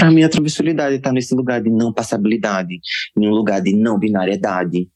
[0.00, 2.80] A transexualidade tá nesse lugar de não passabilidade,
[3.16, 4.90] em um lugar de não binariedade.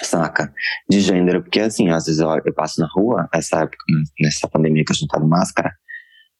[0.00, 0.52] Saca?
[0.88, 1.42] De gênero.
[1.42, 3.78] Porque, assim, às vezes eu, eu passo na rua, essa época,
[4.20, 5.72] nessa pandemia que a gente tá de máscara,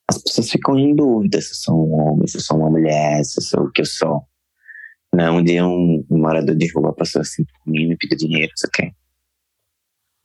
[0.08, 3.24] as pessoas ficam em dúvida se eu sou um homem, se eu sou uma mulher,
[3.24, 4.22] se eu sou o que eu sou.
[5.12, 5.28] Né?
[5.30, 8.56] Um dia um, um morador de rua passou assim por mim, me pediu dinheiro, não
[8.56, 8.92] sei o quê.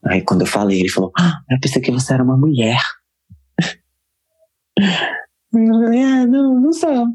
[0.05, 2.79] Aí quando eu falei, ele falou, ah, eu pensei que você era uma mulher.
[5.53, 7.07] Eu falei, ah, não, não sou.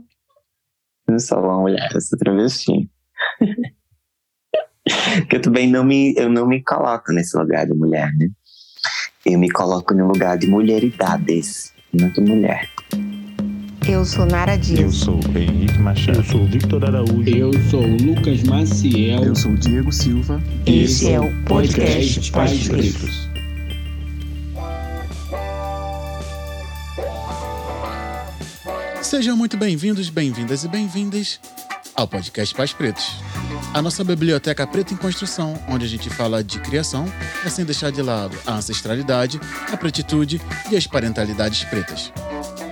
[1.08, 2.88] Não sou uma mulher, eu sou travesti.
[5.28, 8.28] que eu também não me, eu não me coloco nesse lugar de mulher, né?
[9.26, 12.68] Eu me coloco no lugar de mulheridades, não de mulher.
[13.88, 14.80] Eu sou Nara Dias.
[14.80, 16.18] Eu sou Henrique Machado.
[16.18, 17.28] Eu sou Victor Araújo.
[17.28, 19.24] Eu sou Lucas Maciel.
[19.24, 20.42] Eu sou Diego Silva.
[20.66, 23.27] Esse é o podcast Pais Pretos.
[29.02, 31.40] Sejam muito bem-vindos, bem-vindas e bem-vindas
[31.94, 33.04] ao podcast Pais Pretos.
[33.72, 37.06] A nossa biblioteca preta em construção, onde a gente fala de criação,
[37.42, 39.40] mas sem deixar de lado a ancestralidade,
[39.72, 40.40] a pretitude
[40.70, 42.12] e as parentalidades pretas.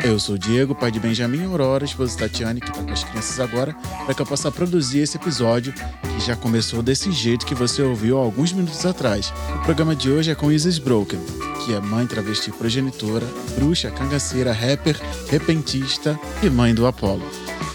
[0.07, 3.03] Eu sou o Diego, pai de Benjamin e Aurora, esposa Tatiane, que está com as
[3.03, 7.57] crianças agora, para que eu possa produzir esse episódio que já começou desse jeito que
[7.57, 9.33] você ouviu alguns minutos atrás.
[9.57, 11.19] O programa de hoje é com Isis Broken,
[11.65, 14.97] que é mãe travesti progenitora, bruxa, cangaceira, rapper,
[15.29, 17.29] repentista e mãe do Apollo.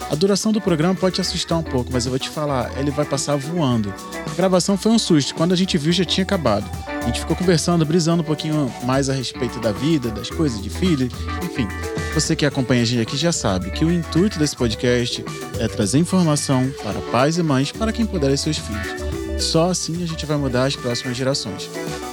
[0.10, 2.92] A duração do programa pode te assustar um pouco, mas eu vou te falar, ele
[2.92, 3.94] vai passar voando.
[4.26, 6.66] A gravação foi um susto, quando a gente viu já tinha acabado.
[7.02, 10.70] A gente ficou conversando, brisando um pouquinho mais a respeito da vida, das coisas de
[10.70, 11.10] filho,
[11.44, 11.68] enfim.
[12.14, 15.26] Você que acompanha a gente aqui já sabe que o intuito desse podcast
[15.60, 19.44] é trazer informação para pais e mães para quem puder seus filhos.
[19.44, 21.70] Só assim a gente vai mudar as próximas gerações.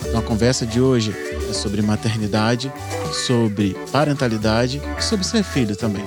[0.06, 1.14] Então a conversa de hoje
[1.48, 2.72] é sobre maternidade,
[3.26, 6.04] sobre parentalidade e sobre ser filho também.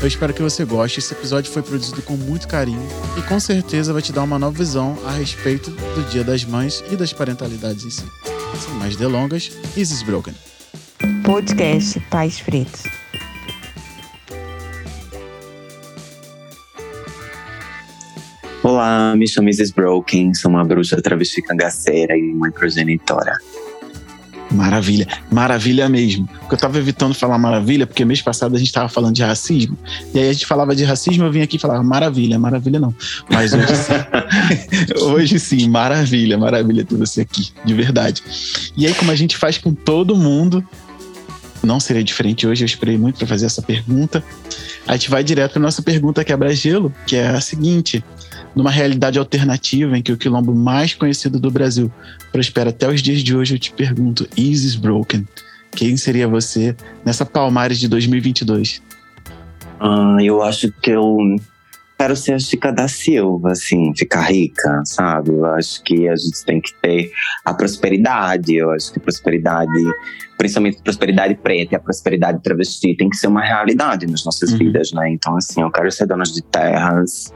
[0.00, 0.98] Eu espero que você goste.
[0.98, 2.86] Esse episódio foi produzido com muito carinho
[3.18, 6.84] e com certeza vai te dar uma nova visão a respeito do Dia das Mães
[6.90, 8.04] e das parentalidades em si.
[8.58, 10.34] Sem mais delongas, Isis Broken.
[11.24, 12.82] Podcast Pais Pretos.
[18.62, 23.36] Olá, me chamo Isis Broken, sou uma bruxa travesti cangaceira e mãe progenitora.
[24.50, 26.26] Maravilha, maravilha mesmo.
[26.26, 29.76] Porque eu tava evitando falar maravilha, porque mês passado a gente tava falando de racismo,
[30.14, 32.94] e aí a gente falava de racismo, eu vim aqui e falava maravilha, maravilha não.
[33.28, 38.22] Mas hoje sim, hoje sim, maravilha, maravilha ter você aqui, de verdade.
[38.76, 40.64] E aí, como a gente faz com todo mundo,
[41.62, 44.22] não seria diferente hoje, eu esperei muito para fazer essa pergunta.
[44.86, 48.04] A gente vai direto para nossa pergunta quebra-gelo, que é a seguinte:
[48.56, 51.92] numa realidade alternativa em que o quilombo mais conhecido do Brasil
[52.32, 55.28] prospera até os dias de hoje, eu te pergunto, Isis Broken,
[55.72, 56.74] quem seria você
[57.04, 58.82] nessa Palmares de 2022?
[59.78, 61.18] Ah, eu acho que eu
[61.98, 65.30] quero ser a Chica da Silva, assim, ficar rica, sabe?
[65.30, 67.10] Eu acho que a gente tem que ter
[67.44, 68.54] a prosperidade.
[68.54, 69.70] Eu acho que a prosperidade,
[70.38, 74.52] principalmente a prosperidade preta e a prosperidade travesti, tem que ser uma realidade nas nossas
[74.52, 74.58] Uhum.
[74.58, 75.10] vidas, né?
[75.10, 77.32] Então, assim, eu quero ser dona de terras,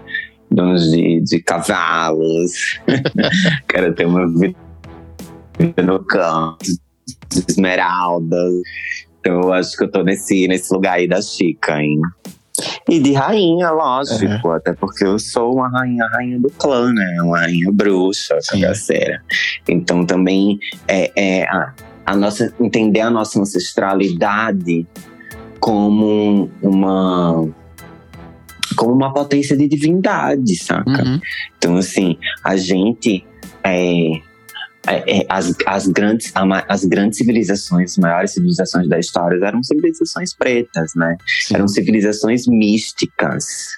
[0.50, 2.80] donos de, de cavalos,
[3.68, 4.56] quero ter uma vida
[5.82, 8.52] no campo, de esmeraldas.
[9.20, 12.00] Então, eu acho que eu tô nesse, nesse lugar aí da Chica, hein?
[12.88, 17.22] E de rainha, lógico, até porque eu sou uma rainha, rainha do clã, né?
[17.22, 18.60] Uma rainha bruxa, Sim.
[18.60, 19.22] cangaceira.
[19.68, 21.72] Então também é, é a,
[22.04, 24.86] a nossa, entender a nossa ancestralidade
[25.58, 27.48] como uma
[28.76, 31.04] como uma potência de divindade, saca?
[31.04, 31.20] Uhum.
[31.58, 33.24] Então, assim, a gente.
[33.62, 34.30] É,
[34.86, 36.32] é, é, as, as, grandes,
[36.66, 41.16] as grandes civilizações, as maiores civilizações da história eram civilizações pretas, né?
[41.26, 41.54] Sim.
[41.54, 43.68] Eram civilizações místicas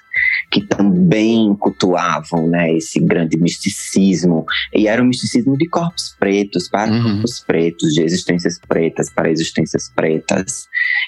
[0.49, 4.45] que também cultuavam, né, esse grande misticismo.
[4.73, 7.03] E era um misticismo de corpos pretos para Uhum.
[7.03, 10.67] corpos pretos, de existências pretas para existências pretas.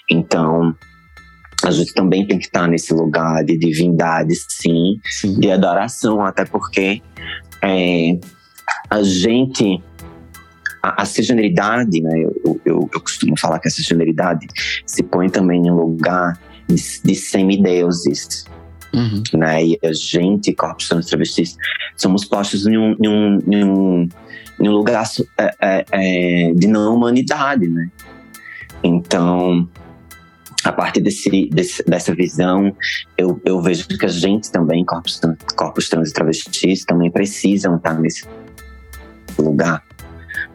[0.09, 0.75] Então,
[1.63, 5.40] a gente também tem que estar nesse lugar de divindade, sim, Sim.
[5.40, 7.02] de adoração, até porque
[7.61, 8.17] é,
[8.90, 9.81] a gente.
[10.84, 12.23] A, a cisgeneridade, né?
[12.23, 14.46] Eu, eu, eu costumo falar que a cisgeneridade
[14.85, 18.46] se põe também em um lugar de, de semideuses,
[18.93, 19.23] Uhum.
[19.34, 19.66] né?
[19.66, 21.58] E a gente, corpos trans travestis,
[21.97, 24.09] somos postos em um, em um, em um,
[24.59, 25.03] em um lugar
[25.37, 27.90] é, é, é, de não humanidade, né?
[28.81, 29.67] Então,
[30.66, 32.76] a partir desse, desse- dessa visão,
[33.17, 35.22] eu, eu vejo que a gente também, corpos,
[35.56, 38.26] corpos trans e travestis, também precisam estar nesse
[39.38, 39.84] lugar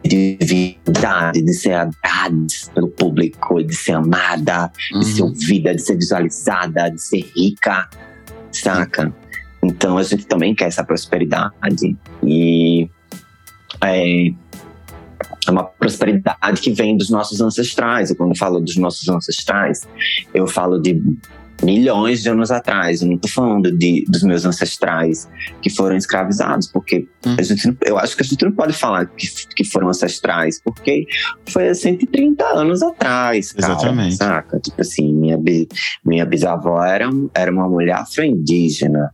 [0.03, 5.29] de divindade, de ser amada pelo público, de ser amada, de ser Uhum.
[5.29, 7.87] ouvida, de ser visualizada, de ser rica,
[8.51, 9.13] saca?
[9.63, 12.89] Então a gente também quer essa prosperidade e
[13.83, 14.33] é,
[15.47, 18.09] é uma prosperidade que vem dos nossos ancestrais.
[18.09, 19.87] E quando eu falo dos nossos ancestrais,
[20.33, 21.01] eu falo de
[21.63, 23.01] milhões de anos atrás.
[23.01, 25.29] Eu não estou falando de, dos meus ancestrais
[25.61, 27.35] que foram escravizados, porque Hum.
[27.37, 31.05] a gente, eu acho que a gente não pode falar que, que foram ancestrais, porque
[31.47, 33.51] foi há 130 anos atrás.
[33.51, 34.15] Cara, Exatamente.
[34.15, 34.59] Saca?
[34.59, 35.39] Tipo assim, minha,
[36.03, 39.11] minha bisavó era, era uma mulher afro-indígena.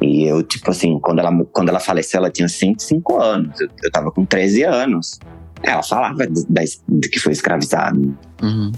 [0.00, 3.60] E eu, tipo assim, quando ela, quando ela faleceu, ela tinha 105 anos.
[3.60, 5.20] Eu, eu tava com 13 anos.
[5.64, 7.98] Ela falava de, da- de que foi escravizada.
[8.42, 8.72] Uhum.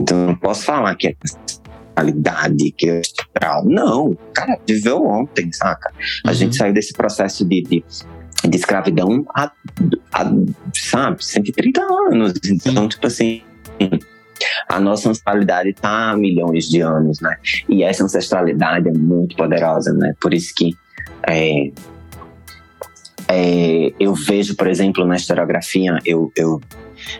[0.00, 1.14] Então não posso falar que é
[1.94, 3.64] qualidade, que é ancestral.
[3.64, 5.90] Não, cara viveu ontem, saca?
[6.24, 6.34] A Uhum.
[6.34, 7.84] gente saiu desse processo de, de,
[8.48, 9.50] de escravidão há,
[10.12, 10.24] há,
[10.74, 12.34] sabe, 130 anos.
[12.66, 13.42] Então, tipo assim,
[14.68, 17.36] a nossa ancestralidade tá há milhões de anos, né?
[17.68, 20.14] E essa ancestralidade é muito poderosa, né?
[20.20, 20.76] Por isso que
[21.28, 21.70] é,
[23.30, 26.60] é, eu vejo, por exemplo, na historiografia, eu, eu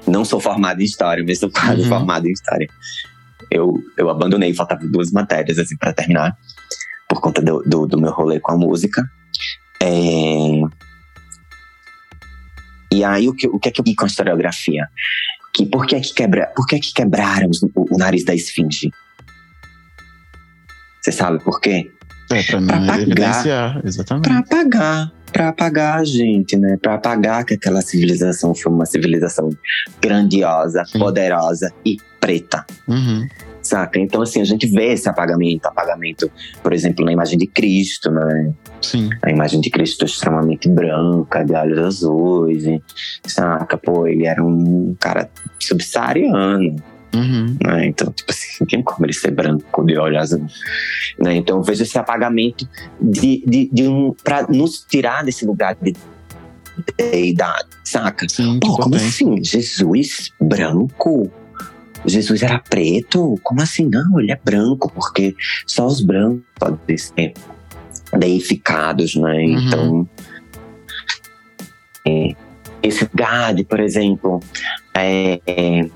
[0.06, 1.88] não sou formado em história, mas sou quase Uhum.
[1.88, 2.68] formado em história.
[3.50, 6.36] Eu, eu abandonei, faltavam duas matérias assim para terminar,
[7.08, 9.02] por conta do, do, do meu rolê com a música.
[9.82, 9.88] É,
[12.92, 14.88] e aí, o que, o que é que eu vi com a historiografia?
[15.52, 18.34] Que por que é que, quebra, por que é que quebraram o, o nariz da
[18.34, 18.90] esfinge?
[21.00, 21.90] Você sabe por quê?
[22.30, 23.00] É, pra Pra pagar.
[23.00, 24.28] evidenciar, exatamente.
[24.28, 26.76] Pra apagar, pra apagar a gente, né?
[26.80, 29.50] Pra apagar que aquela civilização foi uma civilização
[30.00, 30.98] grandiosa, Sim.
[30.98, 32.64] poderosa e preta.
[32.86, 33.26] Uhum.
[33.60, 33.98] Saca?
[33.98, 36.30] Então, assim, a gente vê esse apagamento, apagamento,
[36.62, 38.54] por exemplo, na imagem de Cristo, né?
[38.80, 39.10] Sim.
[39.22, 42.64] A imagem de Cristo extremamente branca, de olhos azuis,
[43.26, 43.76] saca?
[43.76, 45.28] Pô, ele era um cara
[45.58, 46.76] subsaariano,
[47.14, 47.56] Uhum.
[47.64, 47.86] né?
[47.86, 50.46] Então, tipo assim, não tem como ele ser branco de olho azul,
[51.18, 51.36] né?
[51.36, 52.68] Então, eu vejo esse apagamento
[53.00, 55.94] de, de, de um, pra nos tirar desse lugar de
[56.96, 58.28] deidade, saca?
[58.28, 59.08] Sim, Pô, como potência.
[59.08, 59.44] assim?
[59.44, 61.30] Jesus branco?
[62.06, 63.38] Jesus era preto?
[63.42, 63.88] Como assim?
[63.88, 65.34] Não, ele é branco, porque
[65.66, 67.32] só os brancos podem ser
[68.16, 69.34] deificados, né?
[69.34, 69.66] Uhum.
[69.66, 70.08] Então,
[72.06, 72.36] é,
[72.82, 74.40] esse lugar por exemplo,
[74.94, 75.90] é, é,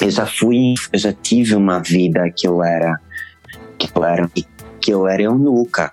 [0.00, 2.98] eu já fui, eu já tive uma vida que eu era,
[3.78, 4.30] que eu era,
[4.80, 5.92] que eu era eunuca.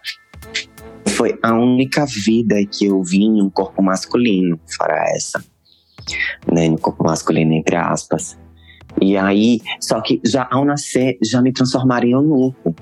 [1.09, 5.43] Foi a única vida que eu vi em um corpo masculino, fora essa.
[6.51, 8.37] Né, no corpo masculino, entre aspas.
[8.99, 12.75] E aí, só que já ao nascer, já me transformaram em eunuco.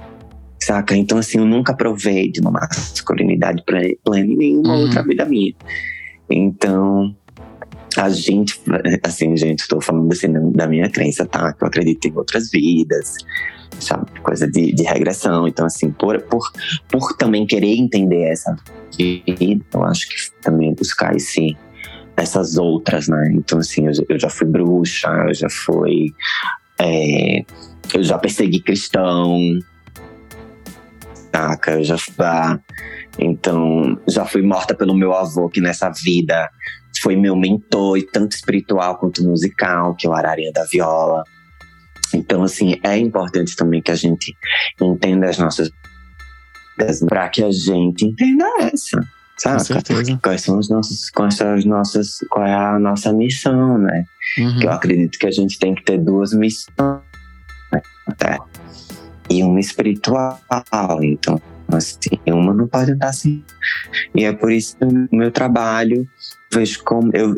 [0.61, 0.95] Saca?
[0.95, 4.81] Então, assim, eu nunca provei de uma masculinidade plena plena em nenhuma Uhum.
[4.81, 5.53] outra vida minha.
[6.29, 7.15] Então,
[7.97, 8.59] a gente,
[9.03, 11.53] assim, gente, estou falando assim da minha crença, tá?
[11.53, 13.15] Que eu acredito em outras vidas,
[13.79, 14.19] sabe?
[14.21, 15.47] Coisa de, de regressão.
[15.47, 16.51] Então, assim, por, por,
[16.89, 18.55] por também querer entender essa
[18.95, 21.57] vida, eu acho que também buscar esse,
[22.15, 23.31] essas outras, né?
[23.33, 26.13] Então, assim, eu, eu já fui bruxa, eu já fui.
[26.79, 27.43] é,
[27.93, 29.39] eu já persegui cristão,
[31.33, 31.71] saca?
[31.71, 32.59] Eu já ah,
[33.17, 36.49] Então, já fui morta pelo meu avô, que nessa vida
[37.01, 41.23] foi meu mentor, e tanto espiritual quanto musical, que é o Ararinha da Viola.
[42.13, 44.35] Então, assim, é importante também que a gente
[44.81, 45.69] entenda as nossas
[47.07, 49.01] para que a gente entenda essa,
[49.59, 50.17] certeza.
[50.21, 54.05] Quais são os nossos, quais são as nossas, qual é a nossa missão, né?
[54.37, 54.59] Uhum.
[54.59, 57.01] Que eu acredito que a gente tem que ter duas missões
[57.71, 57.81] né,
[58.17, 58.45] Terra.
[59.29, 60.39] E uma espiritual.
[61.01, 61.41] Então,
[61.77, 63.43] assim, uma não pode andar assim.
[64.15, 66.07] E é por isso que o meu trabalho,
[66.51, 67.35] vejo como eu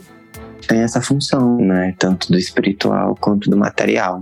[0.68, 1.96] tenho essa função, né?
[1.98, 4.20] Tanto do espiritual quanto do material.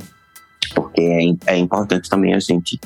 [0.73, 2.79] Porque é, é importante também a gente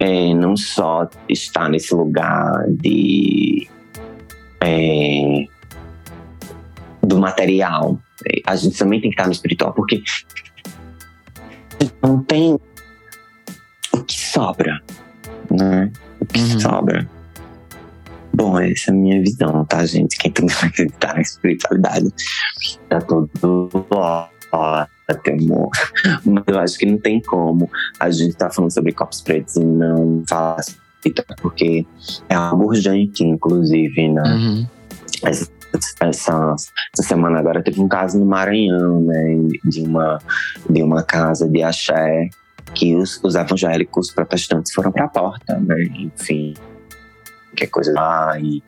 [0.00, 3.68] é, não só estar nesse lugar de.
[4.60, 5.46] é,
[7.02, 7.98] do material,
[8.46, 10.02] a gente também tem que estar no espiritual, porque
[12.02, 12.58] não tem
[13.92, 14.80] o que sobra,
[15.50, 15.92] né?
[16.26, 16.60] Que Uhum.
[16.60, 17.08] sobra.
[18.34, 20.16] Bom, essa é a minha visão, tá, gente?
[20.18, 22.08] Quem também vai acreditar na espiritualidade
[22.88, 23.86] tá tudo
[24.50, 25.70] ótimo.
[26.24, 29.64] Mas eu acho que não tem como a gente tá falando sobre copos pretos e
[29.64, 31.86] não falar sobre espiritualidade, porque
[32.28, 34.22] é algo urgente, inclusive, né?
[34.22, 34.66] Uhum.
[35.24, 35.48] essa,
[36.00, 36.54] essa,
[36.94, 40.18] essa semana agora teve um caso no Maranhão, né, de uma,
[40.68, 42.28] de uma casa de axé
[42.74, 46.54] que os, os evangélicos protestantes foram para a porta, né, enfim.
[47.56, 48.62] que é coisa lá, e,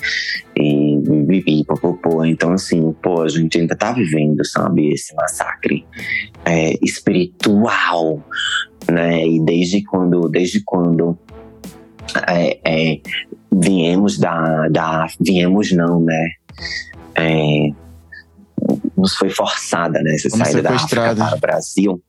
[0.56, 2.24] e, e, e popopô.
[2.24, 5.86] Então, assim, pô, a gente ainda tá vivendo, sabe, esse massacre
[6.44, 8.22] é, espiritual,
[8.90, 9.26] né?
[9.26, 11.18] E desde quando, desde quando
[12.28, 13.00] é, é,
[13.52, 15.06] viemos da, da.
[15.20, 16.30] Viemos não, né?
[17.14, 17.70] É,
[18.96, 20.14] nos foi forçada, né?
[20.14, 22.02] Essa saída da África para o Brasil,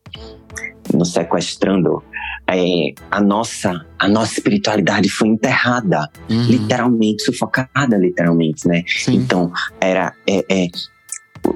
[0.94, 2.02] nos sequestrando.
[2.48, 6.44] É, a nossa a nossa espiritualidade foi enterrada, Uhum.
[6.44, 8.84] literalmente sufocada, literalmente, né?
[8.86, 9.16] Sim.
[9.16, 10.64] Então era é, é,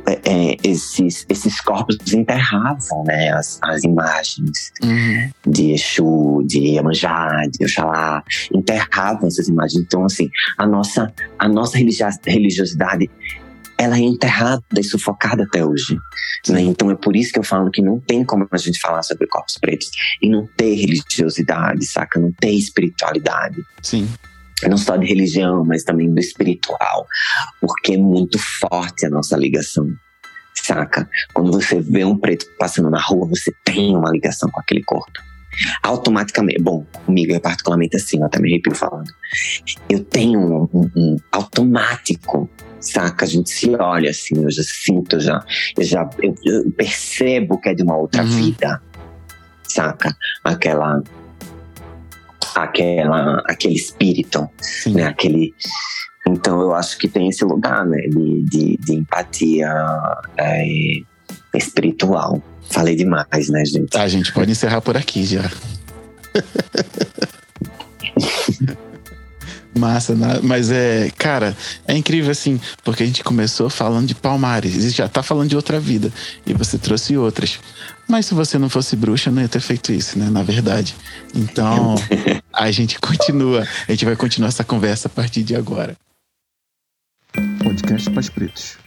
[0.06, 3.30] é, é, esses esses corpos enterravam, né?
[3.32, 5.30] As, as imagens Uhum.
[5.46, 9.82] de Exu, de Iemanjá, de Oxalá, enterravam essas imagens.
[9.84, 11.78] Então, assim, a nossa, a nossa
[12.26, 13.08] religiosidade,
[13.80, 15.96] ela é enterrada e sufocada até hoje.
[16.50, 16.60] né?
[16.60, 19.26] Então, é por isso que eu falo que não tem como a gente falar sobre
[19.26, 22.20] corpos pretos e não ter religiosidade, saca?
[22.20, 23.56] Não ter espiritualidade.
[23.82, 24.06] Sim.
[24.68, 27.06] Não só de religião, mas também do espiritual.
[27.58, 29.88] Porque é muito forte a nossa ligação.
[30.54, 31.08] Saca?
[31.32, 35.29] Quando você vê um preto passando na rua, você tem uma ligação com aquele corpo.
[35.82, 39.10] Automaticamente, bom, comigo é particularmente assim, eu até me arrepio falando.
[39.88, 42.48] Eu tenho um, um- um automático,
[42.80, 43.24] saca?
[43.24, 45.44] A gente se olha assim, eu já sinto, eu já,
[45.76, 48.28] eu já eu, eu percebo que é de uma outra Uhum.
[48.28, 48.80] vida,
[49.64, 50.16] saca?
[50.44, 51.02] Aquela,
[52.54, 54.94] aquela, aquele espírito Sim.
[54.94, 55.04] né?
[55.04, 55.52] Aquele.
[56.28, 57.98] Então eu acho que tem esse lugar, né?
[58.08, 59.72] De, de, de empatia
[60.36, 60.64] é,
[61.54, 62.42] espiritual.
[62.70, 63.90] Falei demais, né, gente?
[63.90, 65.42] Tá, gente, pode encerrar por aqui já.
[69.76, 74.90] Massa, mas é, cara, é incrível assim, porque a gente começou falando de Palmares e
[74.90, 76.12] já tá falando de outra vida
[76.44, 77.60] e você trouxe outras.
[78.08, 80.28] Mas se você não fosse bruxa, não ia ter feito isso, né?
[80.28, 80.96] Na verdade.
[81.34, 81.94] Então,
[82.52, 85.96] a gente continua, a gente vai continuar essa conversa a partir de agora.
[87.62, 88.79] Podcast Pais Pretos.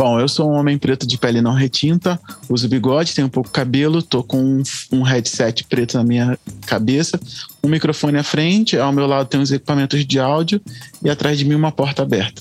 [0.00, 4.02] Bom, eu sou um homem preto de pele não retinta, uso bigode, tenho pouco cabelo,
[4.02, 7.20] tô com um, um headset preto na minha cabeça,
[7.62, 10.58] um microfone à frente, ao meu lado tem uns equipamentos de áudio
[11.04, 12.40] e atrás de mim uma porta aberta.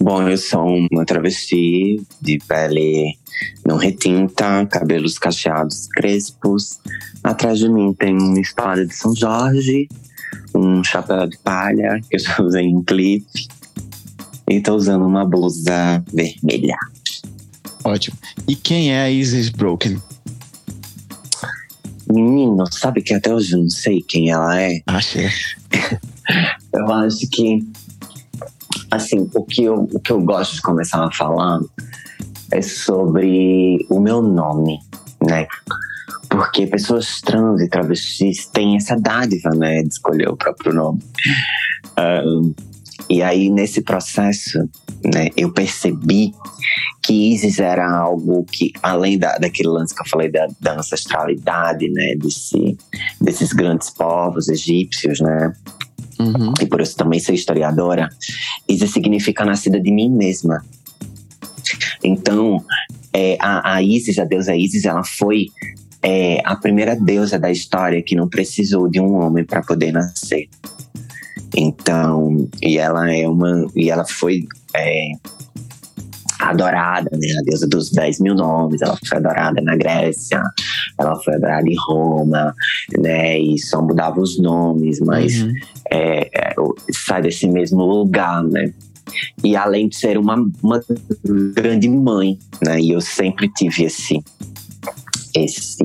[0.00, 3.18] Bom, eu sou uma travesti de pele
[3.66, 6.78] não retinta, cabelos cacheados crespos.
[7.22, 9.88] Atrás de mim tem uma espada de São Jorge,
[10.54, 13.46] um chapéu de palha que eu já usei em clipe.
[14.48, 16.76] E tô usando uma blusa vermelha.
[17.84, 18.16] Ótimo.
[18.46, 20.00] E quem é a Isis Broken?
[22.12, 24.80] Menino, sabe que até hoje eu não sei quem ela é?
[24.86, 25.28] Achei.
[26.72, 27.66] Eu acho que,
[28.90, 31.60] assim, o que eu, o que eu gosto de começar a falar
[32.50, 34.78] é sobre o meu nome,
[35.26, 35.46] né?
[36.28, 41.02] Porque pessoas trans e travestis têm essa dádiva, né, de escolher o próprio nome.
[41.96, 42.52] Ahn,
[43.08, 44.58] e aí, nesse processo,
[45.04, 46.32] né, eu percebi
[47.02, 51.88] que Isis era algo que, além da, daquele lance que eu falei da, da ancestralidade,
[51.88, 52.76] né, desse,
[53.20, 55.52] desses grandes povos egípcios, né,
[56.18, 56.54] Uhum.
[56.62, 58.08] e por isso também sou historiadora,
[58.66, 60.64] Isis significa nascida de mim mesma.
[62.02, 62.64] Então,
[63.12, 65.48] é, a, a Isis, a deusa Isis, ela foi
[66.02, 70.48] é, a primeira deusa da história que não precisou de um homem para poder nascer.
[71.56, 74.44] Então, e ela é uma, e ela foi
[74.74, 75.12] é,
[76.40, 77.28] adorada, né?
[77.40, 78.82] A deusa dos 10 mil nomes.
[78.82, 80.42] Ela foi adorada na Grécia,
[80.98, 82.54] ela foi adorada em Roma,
[82.98, 83.38] né?
[83.38, 85.52] E só mudava os nomes, mas Uhum.
[85.90, 86.54] é, é,
[86.92, 88.72] sai desse mesmo lugar, né?
[89.42, 90.82] E além de ser uma, uma
[91.54, 92.80] grande mãe, né?
[92.80, 94.22] E eu sempre tive esse
[95.34, 95.84] esse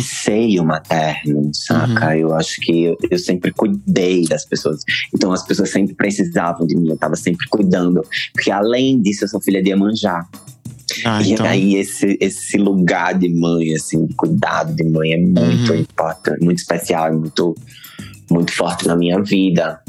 [0.00, 2.16] esse seio materno, saca?
[2.16, 4.82] Eu acho que eu, eu sempre cuidei das pessoas.
[5.14, 8.02] Então as pessoas sempre precisavam de mim, eu tava sempre cuidando.
[8.32, 10.26] Porque além disso, eu sou filha de Iemanjá.
[11.04, 11.46] Ah, E então.
[11.46, 15.78] aí esse, esse lugar de mãe, assim, de cuidado de mãe é muito Uhum.
[15.80, 17.54] importante, muito especial, muito,
[18.30, 19.80] muito forte na minha vida.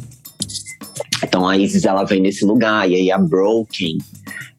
[1.25, 2.89] Então a Isis, ela vem nesse lugar.
[2.89, 3.97] E aí a Broken,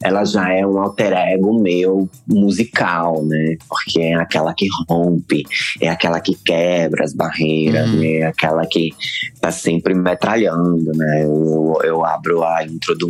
[0.01, 3.57] ela já é um alter ego meu musical, né?
[3.67, 5.43] Porque é aquela que rompe,
[5.81, 7.99] é aquela que quebra as barreiras, Uhum.
[7.99, 8.13] né?
[8.17, 8.89] É aquela que
[9.41, 11.23] tá sempre metralhando, né?
[11.23, 13.09] Eu, eu abro a intro do,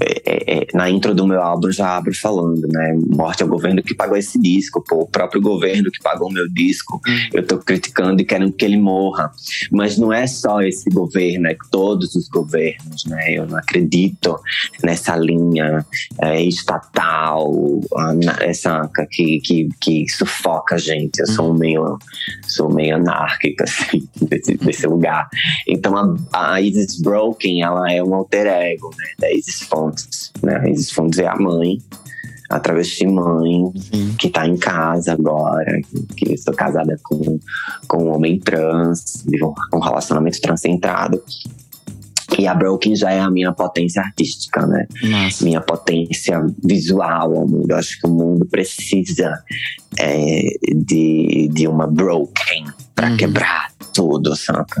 [0.00, 2.98] é, é, na intro do meu álbum já abro falando, né?
[3.06, 6.48] Morte ao governo que pagou esse disco, pô, o próprio governo que pagou o meu
[6.48, 7.00] disco.
[7.32, 9.30] Eu tô criticando e querendo que ele morra.
[9.70, 12.71] Mas não é só esse governo, é todos os governos,
[13.06, 13.32] né?
[13.32, 14.38] Eu não acredito
[14.82, 15.84] nessa linha
[16.20, 17.52] é, estatal,
[17.96, 21.18] ah, essa que, que, que sufoca a gente.
[21.20, 21.98] Eu sou meio,
[22.46, 25.28] sou meio anárquica, assim, desse, desse lugar.
[25.66, 29.06] Então a, a Isis Broken, ela é um alter ego, né?
[29.18, 30.56] Da Isis Fontes, né?
[30.56, 31.78] A Isis Fontes é a mãe,
[32.52, 34.14] a travesti mãe, Sim.
[34.18, 35.80] que tá em casa agora,
[36.16, 37.40] que, que sou casada com,
[37.88, 41.22] com um homem trans, vivo um relacionamento transcentrado.
[42.38, 44.86] E a Broken já é a minha potência artística, né?
[45.02, 45.44] Massa.
[45.44, 47.70] minha potência visual ao mundo.
[47.70, 49.32] Eu acho que o mundo precisa
[49.98, 50.42] é,
[50.74, 53.16] de, de uma broken para Uhum.
[53.16, 54.80] quebrar tudo, saca?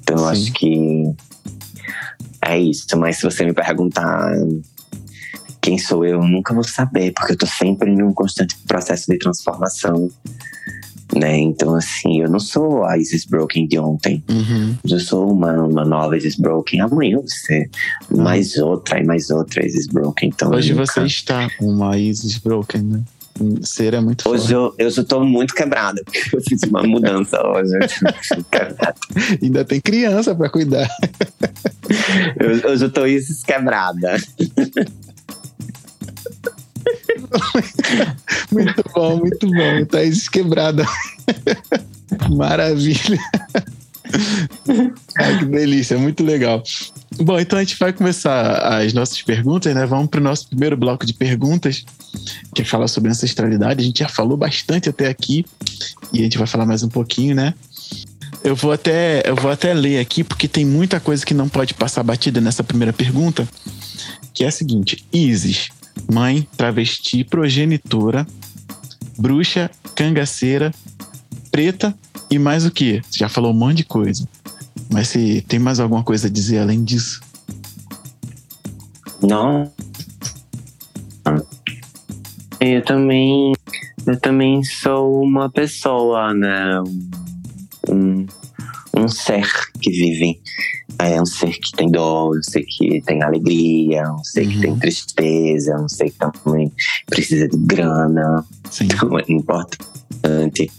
[0.00, 1.02] Então eu acho que
[2.42, 2.86] é isso.
[2.96, 4.30] Mas se você me perguntar
[5.60, 9.18] quem sou eu, eu nunca vou saber, porque eu tô sempre num constante processo de
[9.18, 10.08] transformação.
[11.14, 11.38] Né?
[11.38, 14.22] Então, assim, eu não sou a Isis Broken de ontem.
[14.28, 14.74] Uhum.
[14.88, 16.80] Eu sou uma, uma nova Isis Broken.
[16.80, 17.68] Amanhã eu vou ser
[18.10, 20.30] mais outra e mais outra Isis Broken.
[20.34, 23.02] Então, Hoje nunca- você está uma Isis Broken, né?
[23.62, 24.80] Ser é muito Hoje forte.
[24.80, 27.72] eu, eu tô muito quebrada, porque eu fiz uma mudança hoje.
[29.42, 30.88] Ainda tem criança pra cuidar.
[32.38, 34.16] eu, hoje eu tô Isis quebrada.
[38.52, 39.84] Muito bom, muito bom.
[39.86, 40.84] Thaís quebrada.
[42.30, 43.18] Maravilha.
[45.18, 46.62] Ai, que delícia, muito legal.
[47.16, 49.86] Bom, então a gente vai começar as nossas perguntas, né?
[49.86, 51.84] Vamos para o nosso primeiro bloco de perguntas,
[52.54, 53.82] que é falar sobre ancestralidade.
[53.82, 55.44] A gente já falou bastante até aqui
[56.12, 57.54] e a gente vai falar mais um pouquinho, né?
[58.42, 61.72] Eu vou até, eu vou até ler aqui, porque tem muita coisa que não pode
[61.74, 63.48] passar batida nessa primeira pergunta,
[64.32, 65.70] que é a seguinte: Isis,
[66.12, 68.26] mãe, travesti, progenitora,
[69.18, 70.72] bruxa, cangaceira,
[71.50, 71.94] preta
[72.30, 73.00] e mais o que?
[73.02, 74.28] Você já falou um monte de coisa.
[74.90, 77.20] Mas se tem mais alguma coisa a dizer além disso?
[79.22, 79.72] Não.
[82.60, 83.52] Eu também.
[84.06, 86.80] Eu também sou uma pessoa, né?
[87.88, 88.26] Um,
[88.96, 89.48] um ser
[89.80, 90.40] que vive.
[90.98, 94.60] É um ser que tem dor, um ser que tem alegria, um ser que Uhum.
[94.60, 96.72] tem tristeza, um ser que também
[97.06, 98.44] precisa de grana.
[98.70, 98.88] Sim.
[98.94, 100.70] Então é importante,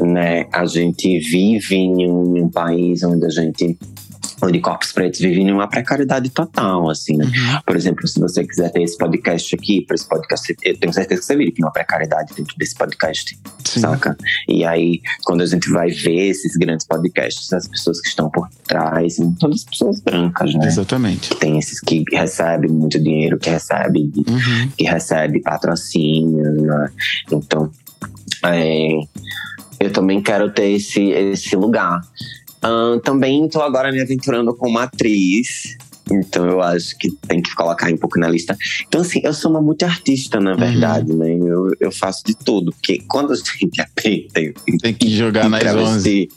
[0.00, 0.46] né?
[0.52, 3.78] A gente vive em um, em um país onde a gente,
[4.42, 7.24] onde corpos pretos vivem em uma precariedade total, assim, né?
[7.24, 7.60] Uhum.
[7.66, 11.20] Por exemplo, se você quiser ter esse podcast aqui, para esse podcast, eu tenho certeza
[11.20, 13.80] que você vive uma precariedade dentro desse podcast, Sim.
[13.80, 14.16] saca?
[14.48, 18.48] E aí, quando a gente vai ver esses grandes podcasts, as pessoas que estão por
[18.66, 20.66] trás, todas pessoas brancas, né?
[20.66, 21.34] Exatamente.
[21.36, 24.68] Tem esses que recebem muito dinheiro, que recebem Uhum.
[24.76, 26.90] que recebe patrocínio, né?
[27.30, 27.70] Então,
[28.44, 28.98] é,
[29.80, 32.00] eu também quero ter esse, esse lugar.
[32.62, 35.76] Ahn, também estou agora me aventurando como atriz.
[36.10, 38.56] Então eu acho que tem que colocar um pouco na lista.
[38.88, 41.32] Então, assim, eu sou uma multiartista, na verdade, né?
[41.32, 42.72] Eu, eu faço de tudo.
[42.72, 45.58] Porque quando a gente é preta e Tem que jogar 11.
[45.60, 46.28] travesti,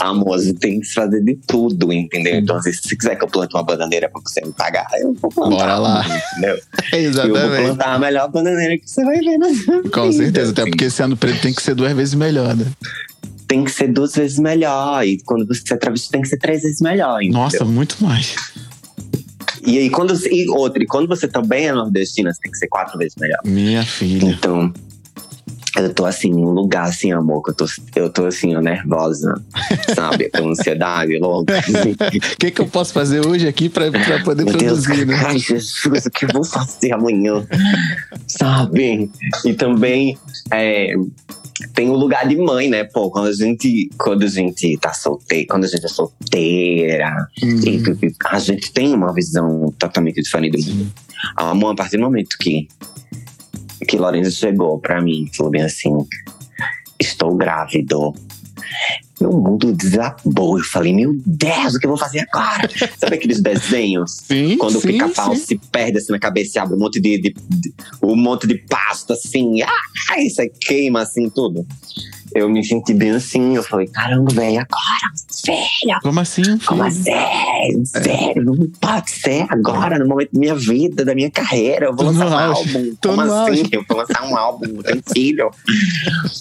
[0.00, 2.34] amor, você tem que fazer de tudo, entendeu?
[2.40, 5.14] Então, assim, se você quiser que eu plante uma bananeira pra você me pagar, eu
[5.14, 5.56] vou plantar.
[5.56, 6.04] Bora lá.
[6.32, 6.58] Entendeu?
[6.92, 7.62] Eu vou Exatamente.
[7.62, 10.70] plantar a melhor bananeira que você vai ver na sua Com vida, certeza, até assim.
[10.72, 12.66] porque sendo preto tem que ser duas vezes melhor, né?
[13.48, 15.04] Tem que ser duas vezes melhor.
[15.04, 17.20] E quando você é travesti, tem que ser três vezes melhor.
[17.22, 17.40] entendeu?
[17.40, 18.36] Nossa, muito mais.
[19.66, 22.68] E aí, quando, e outra, e quando você também é nordestina, você tem que ser
[22.68, 23.38] quatro vezes melhor.
[23.44, 24.30] Minha filha.
[24.30, 24.72] Então,
[25.78, 29.34] eu tô assim, num lugar assim, amor, que eu tô, eu tô assim, ó, nervosa,
[29.94, 30.28] sabe?
[30.30, 31.58] Com ansiedade, louca.
[31.58, 31.94] assim.
[32.32, 35.14] O que, que eu posso fazer hoje aqui pra, pra poder Meu Deus, produzir, né?
[35.26, 37.46] ai Jesus, o que eu vou fazer amanhã?
[38.26, 39.10] Sabe?
[39.44, 40.16] E também
[40.50, 40.94] é,
[41.74, 42.84] tem o lugar de mãe, né?
[42.84, 48.12] Pô, quando a gente, quando a gente tá solteira, quando a gente é solteira, Uhum.
[48.30, 50.92] a gente tem uma visão totalmente diferente do mundo.
[51.36, 52.68] A partir do momento que,
[53.88, 55.90] que Lorenzo chegou pra mim, falou bem assim:
[57.00, 58.14] estou grávido.
[59.20, 60.58] Meu mundo desabou.
[60.58, 62.68] Eu falei, meu Deus, o que eu vou fazer agora?
[62.98, 64.12] Sabe aqueles desenhos?
[64.12, 65.44] Sim, Quando o sim, pica-pau sim.
[65.44, 68.54] se perde assim na cabeça e abre um monte de, de- de- um monte de
[68.54, 71.66] pasta assim, ah, isso aí queima assim tudo.
[72.34, 75.12] Eu me senti bem assim, eu falei, caramba, velho, agora,
[75.44, 75.98] filho.
[76.02, 77.14] Como assim, um Como filho?
[77.14, 77.84] assim?
[77.84, 81.86] Sério, não pode ser agora, no momento da minha vida, da minha carreira.
[81.86, 82.76] Eu vou Tô lançar um auge.
[82.76, 82.94] álbum.
[83.00, 83.32] Tô Como assim?
[83.32, 83.68] auge.
[83.72, 85.50] Eu vou lançar um álbum, não tem filho.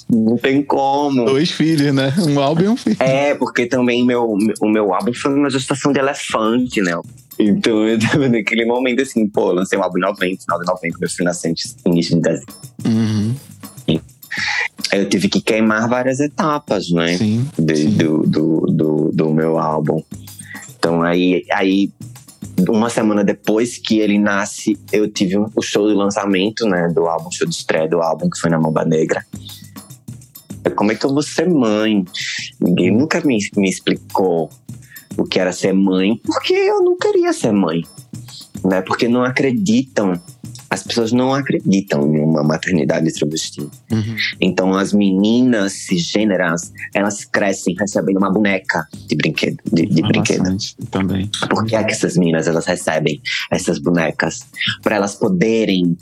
[0.09, 1.25] Não tem como.
[1.25, 2.13] Dois filhos, né?
[2.27, 2.97] Um álbum e um filho.
[2.99, 6.99] É, porque também meu, o meu álbum foi uma gestação de elefante, né?
[7.39, 10.97] Então eu tava naquele momento assim, pô, lancei um álbum em 90, final de 90,
[10.99, 12.55] meu filho nascente início de dezembro.
[12.85, 13.35] Uhum.
[14.91, 17.17] Eu tive que queimar várias etapas, né?
[17.17, 17.47] Sim.
[17.57, 17.89] de- sim.
[17.97, 20.01] do, do, do, do meu álbum.
[20.77, 21.91] Então aí, aí,
[22.69, 27.05] uma semana depois que ele nasce, eu tive um, o show de lançamento, né, do
[27.07, 29.25] álbum, show de estreia do álbum, que foi na Mamba Negra.
[30.75, 32.03] Como é que eu vou ser mãe?
[32.59, 34.49] Ninguém nunca me, me explicou
[35.17, 37.83] o que era ser mãe, porque eu não queria ser mãe,
[38.63, 38.81] né?
[38.81, 40.19] Porque não acreditam,
[40.69, 43.61] as pessoas não acreditam em uma maternidade travesti.
[43.61, 44.15] Uhum.
[44.39, 50.39] Então as meninas cisgêneras, elas crescem recebendo uma boneca de brinquedo, de, de brinquedo.
[50.39, 51.29] Bastante, Também.
[51.49, 54.45] Por que é que essas meninas elas recebem essas bonecas?
[54.81, 55.97] Para elas poderem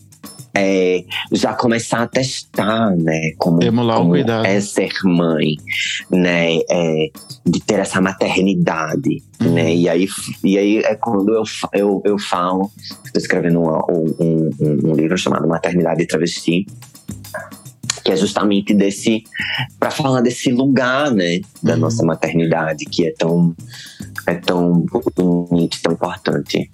[0.56, 3.32] é, já começar a testar, né?
[3.38, 4.46] Como, Emular como cuidado.
[4.46, 5.56] é ser mãe,
[6.10, 6.58] né?
[6.70, 7.10] É,
[7.46, 9.54] de ter essa maternidade, Uhum.
[9.54, 9.76] né?
[9.76, 10.08] E aí,
[10.44, 12.72] e aí é quando eu, eu, eu falo,
[13.06, 14.16] estou escrevendo um, um,
[14.60, 16.66] um- um livro chamado Maternidade e Travesti,
[18.04, 19.24] que é justamente desse
[19.80, 21.80] para falar desse lugar, né, da Uhum.
[21.82, 23.54] nossa maternidade que é tão
[24.28, 26.70] é tão bonito, tão importante.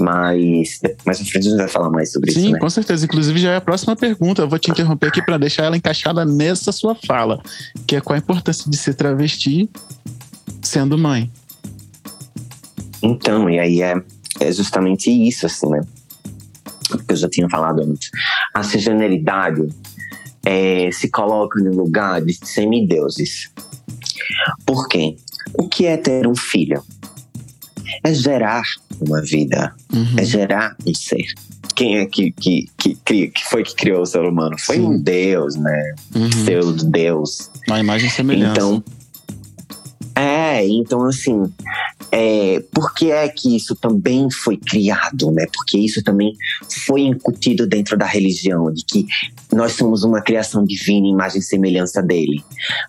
[0.00, 2.58] Mas mais à frente a gente vai falar mais sobre Sim, isso, né?
[2.58, 3.04] com certeza.
[3.04, 4.42] Inclusive, já é a próxima pergunta.
[4.42, 7.42] Eu vou te interromper aqui para deixar ela encaixada nessa sua fala,
[7.86, 9.68] que é qual a importância de ser travesti
[10.62, 11.30] sendo mãe.
[13.02, 13.94] Então, e aí é,
[14.40, 15.80] é justamente isso, assim, né?
[17.06, 18.10] Que eu já tinha falado antes.
[18.54, 19.68] A cisgeneridade
[20.44, 23.50] é, se coloca no lugar de semideuses.
[24.66, 25.16] Por quê?
[25.54, 26.82] O que é ter um filho?
[28.02, 28.62] É gerar
[29.00, 30.14] uma vida, Uhum.
[30.18, 31.26] é gerar um ser.
[31.74, 34.56] Quem é que, que, que, que foi que criou o ser humano?
[34.58, 34.82] Foi Sim.
[34.86, 35.94] um Deus, né?
[36.14, 36.32] Uhum.
[36.44, 37.50] Seu Deus.
[37.68, 38.52] Uma imagem e semelhança.
[38.52, 38.84] Então,
[40.20, 41.50] é, então assim,
[42.12, 45.46] é, por que é que isso também foi criado, né?
[45.52, 46.34] Porque isso também
[46.84, 49.06] foi incutido dentro da religião, de que
[49.52, 52.44] nós somos uma criação divina, imagem e semelhança dele.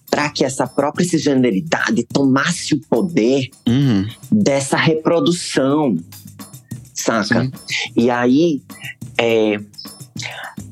[0.10, 4.08] Para que essa própria cisgeneridade tomasse o poder Uhum.
[4.32, 5.96] dessa reprodução,
[6.94, 7.46] saca?
[7.46, 7.52] Sim.
[7.96, 8.62] E aí,
[9.18, 9.58] é,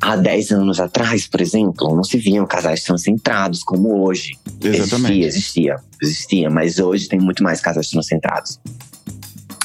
[0.01, 4.37] há 10 anos atrás, por exemplo, não se viam casais transcentrados como hoje.
[4.61, 5.25] Exatamente.
[5.25, 8.59] Existia, existia, existia, mas hoje tem muito mais casais transcentrados.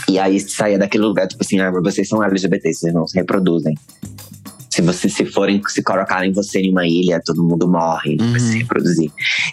[0.08, 3.74] E aí saía daquele lugar, tipo assim, ah, vocês são LGBT, vocês não se reproduzem.
[4.74, 8.40] Se vocês se forem, se colocarem você em uma ilha, todo mundo morre, não vai
[8.40, 8.58] se Uhum.
[8.58, 9.12] reproduzir.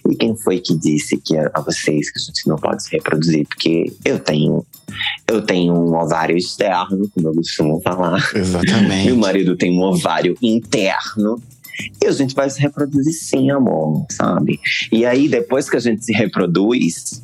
[0.09, 2.91] E quem foi que disse que a, a vocês que a gente não pode se
[2.91, 3.47] reproduzir?
[3.47, 4.65] Porque eu tenho,
[5.27, 8.31] eu tenho um ovário externo, como eu costumo falar.
[8.33, 9.05] Exatamente.
[9.05, 11.39] Meu marido tem um ovário interno.
[12.03, 14.59] E a gente vai se reproduzir sim, amor, sabe?
[14.91, 17.21] E aí, depois que a gente se reproduz,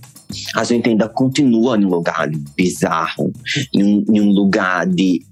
[0.55, 3.33] a gente ainda continua em um lugar bizarro,
[3.73, 5.25] em um, em um lugar de.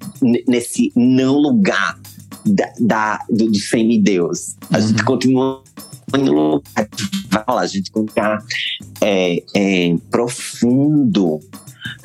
[0.47, 1.95] nesse não lugar
[2.45, 4.55] da, da- do, do semideus.
[4.71, 5.05] A gente Uhum.
[5.05, 5.63] continua
[6.15, 8.37] em lugar de vala, a gente continua
[9.01, 11.39] é, é, profundo.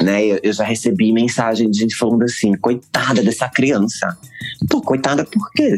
[0.03, 0.25] Né?
[0.25, 4.17] Eu, eu já recebi mensagem de gente falando assim: coitada dessa criança.
[4.69, 5.75] Pô, coitada por quê?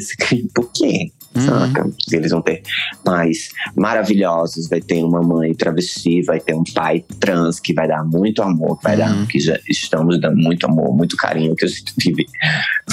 [0.55, 1.11] Por quê?
[1.35, 1.40] Uhum.
[1.46, 1.90] Saca?
[2.12, 2.62] Eles vão ter
[3.05, 8.05] pais maravilhosos, vai ter uma mãe travesti, vai ter um pai trans que vai dar
[8.05, 9.27] muito amor, que vai dar, Uhum.
[9.27, 12.27] que já estamos dando muito amor, muito carinho, que a gente vive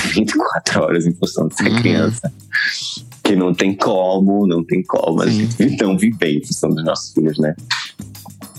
[0.08, 1.82] 24 horas em função dessa Uhum.
[1.82, 2.32] criança.
[3.24, 7.14] Que não tem como, não tem como a gente não viver em função dos nossos
[7.14, 7.56] filhos, né?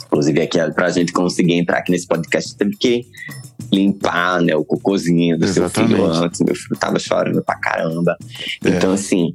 [0.06, 3.06] Inclusive, aqui, pra gente conseguir entrar aqui nesse podcast, teve que
[3.72, 6.24] limpar né, o cocôzinho do seu filho Exatamente.
[6.24, 6.40] antes.
[6.40, 8.16] Meu filho tava chorando pra caramba.
[8.64, 8.68] É.
[8.70, 9.32] Então, assim,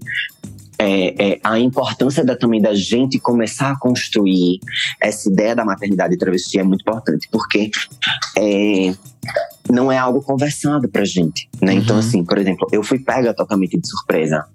[0.78, 4.60] é, é, a importância da, também da gente começar a construir
[5.02, 7.72] essa ideia da maternidade travesti é muito importante, porque
[8.38, 8.94] é,
[9.70, 11.74] não é algo conversado pra gente, né?
[11.74, 12.00] Então, Uhum.
[12.02, 14.46] assim, por exemplo, eu fui pega totalmente de surpresa.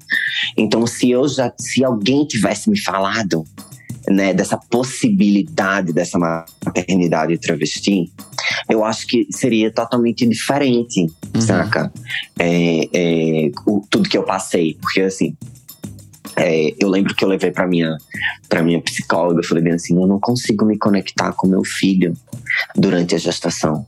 [0.57, 3.45] Então, se eu já, se alguém tivesse me falado,
[4.09, 8.11] né, dessa possibilidade dessa maternidade travesti,
[8.69, 11.41] eu acho que seria totalmente diferente, Uhum.
[11.41, 11.93] saca?
[12.39, 15.37] É, é, o- tudo que eu passei, porque assim,
[16.37, 17.97] é, eu lembro que eu levei pra minha,
[18.49, 22.15] pra minha psicóloga, eu falei bem assim, eu não consigo me conectar com meu filho.
[22.77, 23.85] durante a gestação.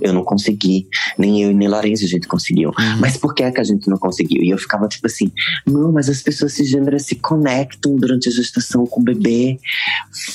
[0.00, 0.86] Eu não consegui,
[1.18, 2.72] nem eu e nem Lourenço a gente conseguiu.
[2.98, 4.42] Mas por que é que a gente não conseguiu?
[4.42, 5.30] E eu ficava tipo assim,
[5.66, 9.58] não, mas as pessoas cisgêneras se conectam durante a gestação com o bebê,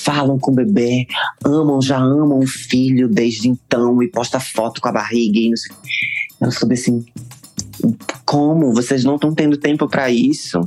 [0.02, 1.06] falam com o bebê,
[1.44, 5.56] amam, já amam o filho desde então e posta foto com a barriga e não
[5.56, 5.76] sei.
[6.40, 7.04] Eu soube assim,
[8.24, 8.72] como?
[8.74, 10.60] Vocês não estão tendo tempo para isso?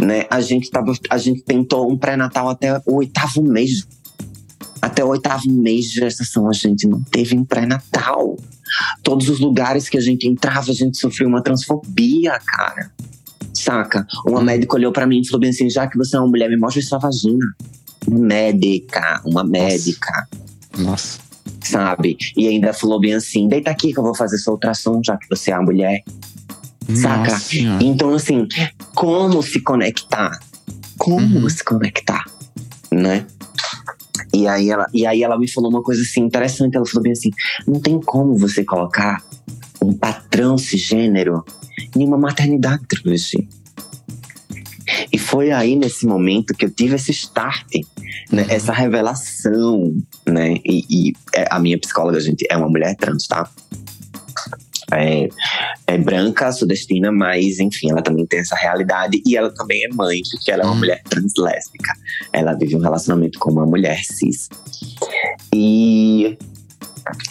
[0.00, 0.26] Né?
[0.30, 3.86] A gente tava, a gente tentou um pré-natal até o oitavo mês.
[4.80, 8.36] Até o oitavo mês de gestação a gente não teve um pré-natal.
[9.02, 12.90] Todos os lugares que a gente entrava, a gente sofreu uma transfobia, cara.
[13.52, 14.06] Saca?
[14.26, 16.48] Uma médica olhou pra mim e falou bem assim: já que você é uma mulher,
[16.48, 17.44] me mostre sua vagina.
[18.06, 20.26] Uma médica, uma médica
[20.78, 21.18] Nossa.
[21.62, 22.16] sabe?
[22.36, 25.28] E ainda falou bem assim: deita aqui que eu vou fazer sua ultrassom, já que
[25.28, 26.02] você é a mulher.
[26.96, 27.32] Saca?
[27.32, 27.56] Nossa.
[27.80, 28.46] Então, assim,
[28.94, 30.38] como se conectar?
[30.98, 31.48] Como Uhum.
[31.50, 32.24] se conectar?
[32.92, 33.26] Né?
[34.32, 36.76] E aí, ela, e aí ela me falou uma coisa assim interessante.
[36.76, 37.30] Ela falou bem assim:
[37.66, 39.22] não tem como você colocar
[39.82, 41.44] um patrão cisgênero
[41.96, 43.48] em uma maternidade travesti.
[45.12, 47.64] E foi aí nesse momento que eu tive esse start,
[48.30, 48.42] né?
[48.42, 48.50] Uhum.
[48.50, 49.94] Essa revelação,
[50.26, 50.56] né?
[50.64, 53.48] E, e é, a minha psicóloga, gente, é uma mulher trans, tá?
[54.92, 55.28] É,
[55.86, 60.20] é branca, sudestina, mas enfim, ela também tem essa realidade e ela também é mãe,
[60.30, 60.78] porque ela é uma Uhum.
[60.78, 61.92] mulher trans lésbica.
[62.32, 64.48] Ela vive um relacionamento com uma mulher cis.
[65.54, 66.36] E,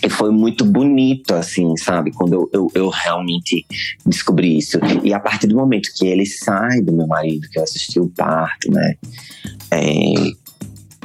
[0.04, 2.12] e foi muito bonito, assim, sabe?
[2.12, 3.65] Quando eu, eu, eu realmente
[4.06, 4.78] descobri isso.
[5.04, 8.10] E a partir do momento que ele sai do meu marido, que eu assisti o
[8.10, 8.95] parto, né?
[9.72, 10.13] É,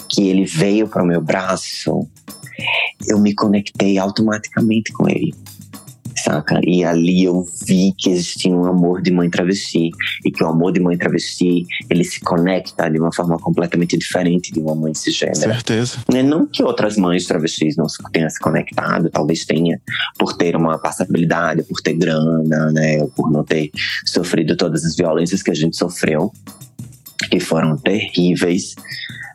[0.08, 2.06] que ele veio para o meu braço,
[3.08, 5.34] eu me conectei automaticamente com ele.
[6.16, 6.60] Saca?
[6.62, 9.90] E ali eu vi que existia um amor de mãe travesti.
[10.24, 14.52] E que o amor de mãe travesti, ele se conecta de uma forma completamente diferente
[14.52, 15.54] de uma mãe cisgênera.
[15.54, 15.98] Certeza.
[16.12, 19.80] Né, Não que outras mães travestis não tenham se conectado, talvez tenha,
[20.18, 23.70] por ter uma passabilidade, por ter grana, né, por não ter
[24.06, 26.32] sofrido todas as violências que a gente sofreu,
[27.30, 28.74] que foram terríveis,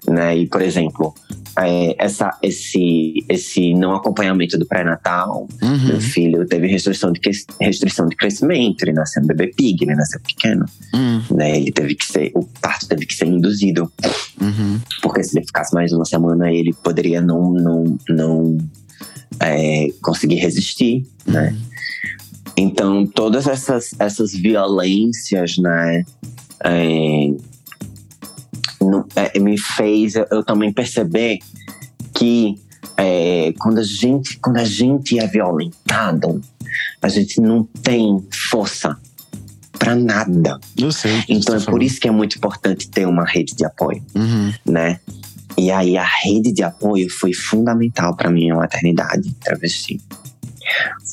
[0.07, 0.37] né?
[0.37, 1.13] E, por exemplo,
[1.57, 6.01] é, essa, esse, esse não acompanhamento do pré-natal, meu Uhum.
[6.01, 7.19] filho teve restrição de,
[7.59, 11.21] restrição de crescimento, ele nasceu um bebê pig, ele nasceu pequeno, Uhum.
[11.35, 11.57] né?
[11.57, 13.91] Ele teve que ser, o parto teve que ser induzido.
[14.41, 14.79] Uhum.
[15.01, 18.57] Porque se ele ficasse mais uma semana, ele poderia não, não, não
[19.39, 21.55] é, conseguir resistir, né?
[22.57, 26.03] Então, todas essas, essas violências, né?
[26.63, 27.31] é,
[29.15, 31.39] é, me fez eu, eu também perceber
[32.13, 32.55] que
[32.97, 36.41] é, quando, a gente, quando a gente é violentado,
[37.01, 38.97] a gente não tem força
[39.77, 40.59] para nada.
[40.77, 41.23] Eu sei.
[41.29, 41.79] Então é falou.
[41.79, 44.53] por isso que é muito importante ter uma rede de apoio Uhum.
[44.65, 44.99] né?
[45.57, 49.99] E aí a rede de apoio foi fundamental para minha maternidade travesti.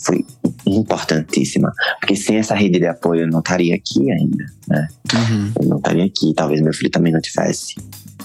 [0.05, 0.25] Foi
[0.67, 4.89] importantíssima, porque sem essa rede de apoio eu não estaria aqui ainda, né?
[5.15, 5.53] Uhum.
[5.61, 7.75] Eu não estaria aqui, talvez meu filho também não tivesse.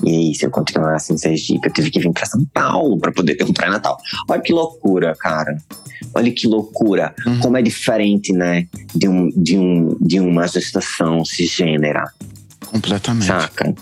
[0.03, 3.11] E aí, se eu continuasse em Sergipe, eu tive que vir para São Paulo para
[3.11, 3.97] poder ter um pré-natal.
[4.27, 5.55] Olha que loucura, cara.
[6.15, 7.13] Olha que loucura.
[7.25, 7.39] Uhum.
[7.39, 12.11] Como é diferente, né, de, um, de, um, de uma gestação cisgênera
[12.65, 13.25] Completamente.
[13.25, 13.75] saca?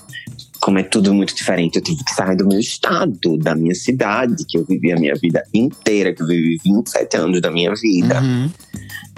[0.69, 1.77] Como é tudo muito diferente.
[1.77, 5.15] Eu tive que sair do meu estado, da minha cidade, que eu vivi a minha
[5.15, 8.51] vida inteira, que eu vivi 27 anos da minha vida, Uhum.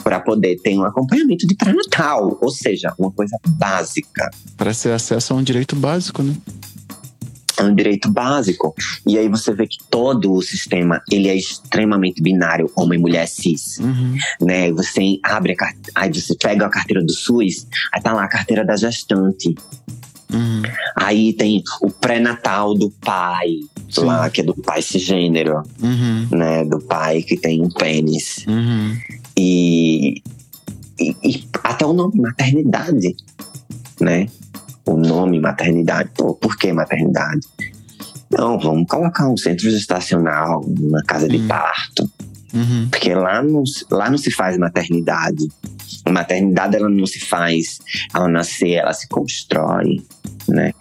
[0.01, 2.37] para poder ter um acompanhamento de pré-natal.
[2.41, 4.29] Ou seja, uma coisa básica.
[4.55, 6.33] Para ter acesso a um direito básico, né?
[7.57, 8.73] É um direito básico.
[9.05, 13.77] E aí você vê que todo o sistema, ele é extremamente binário, homem, mulher, cis.
[13.77, 14.17] Uhum.
[14.39, 14.71] Né?
[14.71, 18.63] Você abre a aí você pega a carteira do SUS, aí tá lá a carteira
[18.65, 19.53] da gestante.
[20.33, 20.61] Uhum.
[20.95, 23.47] Aí tem o pré-natal do pai,
[23.89, 24.05] Sim.
[24.05, 26.27] lá, que é do pai cisgênero, Uhum.
[26.31, 26.63] né?
[26.65, 28.45] Do pai que tem um pênis.
[28.47, 28.97] Uhum.
[29.37, 30.21] E,
[30.99, 33.15] e, e até o nome maternidade,
[33.99, 34.27] né?
[34.85, 36.09] O nome maternidade.
[36.15, 37.41] Pô, por que maternidade?
[38.31, 41.47] Não, vamos colocar um centro gestacional, uma casa de Hum.
[41.47, 42.09] parto.
[42.53, 42.87] Uhum.
[42.89, 45.47] Porque lá não, se- lá não se faz maternidade.
[46.05, 47.79] A maternidade ela não se faz
[48.13, 50.01] ao nascer, ela se constrói,
[50.47, 50.73] né?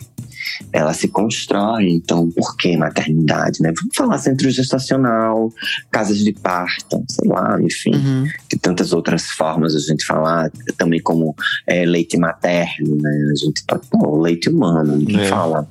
[0.73, 3.73] Ela se constrói, então por que maternidade, né?
[3.79, 5.53] Vamos falar centro gestacional,
[5.91, 8.25] casas de parto, sei lá, enfim, Uhum.
[8.49, 11.35] de tantas outras formas a gente falar, também como
[11.67, 13.11] é, leite materno, né?
[13.33, 15.29] A gente pode, pô, leite humano, ninguém É.
[15.29, 15.69] fala.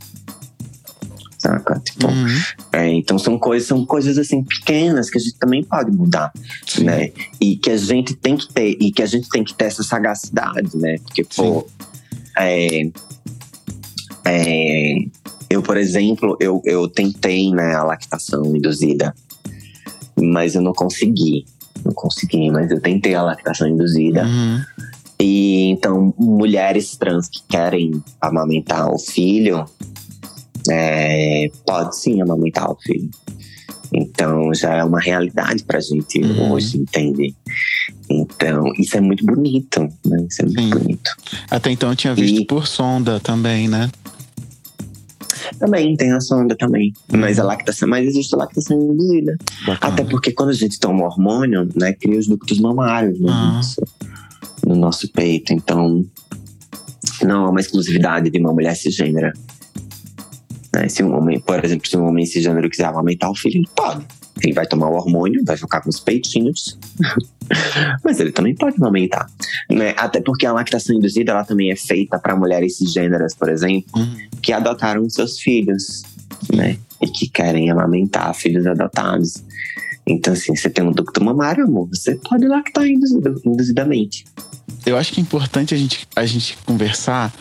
[1.40, 1.80] Saca?
[1.80, 2.28] Tipo, Uhum.
[2.74, 6.32] é, então são coisas, são coisas assim pequenas que a gente também pode mudar
[6.68, 6.84] Sim.
[6.84, 7.12] né?
[7.40, 9.82] E que a gente tem que ter, e que a gente tem que ter essa
[9.82, 10.98] sagacidade, né?
[10.98, 11.66] Porque, pô,
[12.38, 12.82] é,
[14.26, 14.96] é,
[15.50, 19.16] eu, por exemplo, eu, eu tentei, né, a lactação induzida.
[20.22, 21.46] mas eu não consegui.
[21.86, 24.26] Não consegui, mas eu tentei a lactação induzida.
[24.26, 24.62] Uhum.
[25.22, 29.66] E então, mulheres trans que querem amamentar o filho,
[30.72, 33.10] é, pode sim amamentar o filho.
[33.92, 36.52] Então já é uma realidade pra gente Uhum.
[36.52, 37.36] hoje, entende?
[38.10, 40.26] Então, isso é muito bonito, né?
[40.30, 40.70] Isso é muito Sim.
[40.70, 41.12] bonito.
[41.50, 43.90] Até então eu tinha visto E- por sonda também, né?
[45.58, 46.94] Também tem a sonda também.
[47.12, 49.36] Mas a lactação, mas existe a lactação induzida.
[49.66, 49.94] Bacana.
[49.94, 53.54] Até porque quando a gente toma hormônio, né, cria os ductos mamários no, Ah.
[53.54, 53.82] nosso,
[54.66, 55.52] no nosso peito.
[55.54, 56.06] Então,
[57.24, 59.34] não é uma exclusividade de uma mulher cisgênera.
[60.74, 60.88] Né?
[60.88, 64.06] Se um homem, por exemplo, se um homem cisgênero quiser amamentar o filho, ele pode.
[64.42, 66.78] Ele vai tomar o hormônio, vai ficar com os peitinhos.
[68.04, 69.28] Mas ele também pode amamentar.
[69.70, 69.94] Né?
[69.98, 74.18] Até porque a lactação induzida ela também é feita para mulheres cisgêneras, por exemplo, Uhum.
[74.42, 76.04] que adotaram seus filhos,
[76.54, 76.78] né?
[77.02, 79.44] E que querem amamentar filhos adotados.
[80.08, 84.26] Então, assim, você tem um ducto mamário, amor, você pode lactar induzidamente.
[84.86, 87.34] Eu acho que é importante a gente, a gente conversar,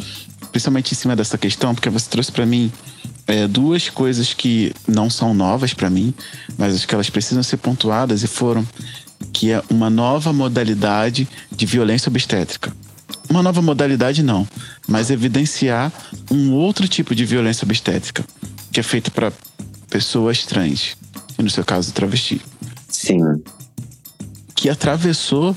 [0.50, 2.70] principalmente em cima dessa questão, porque você trouxe pra mim
[3.28, 6.14] é, duas coisas que não são novas pra mim,
[6.56, 8.66] mas acho que elas precisam ser pontuadas e foram
[9.32, 12.74] que é uma nova modalidade de violência obstétrica.
[13.28, 14.48] Uma nova modalidade não,
[14.88, 15.92] mas evidenciar
[16.30, 18.24] um outro tipo de violência obstétrica
[18.72, 19.30] que é feita para
[19.90, 20.96] pessoas trans,
[21.38, 22.40] e no seu caso travesti,
[22.88, 23.20] Sim,
[24.54, 25.54] que atravessou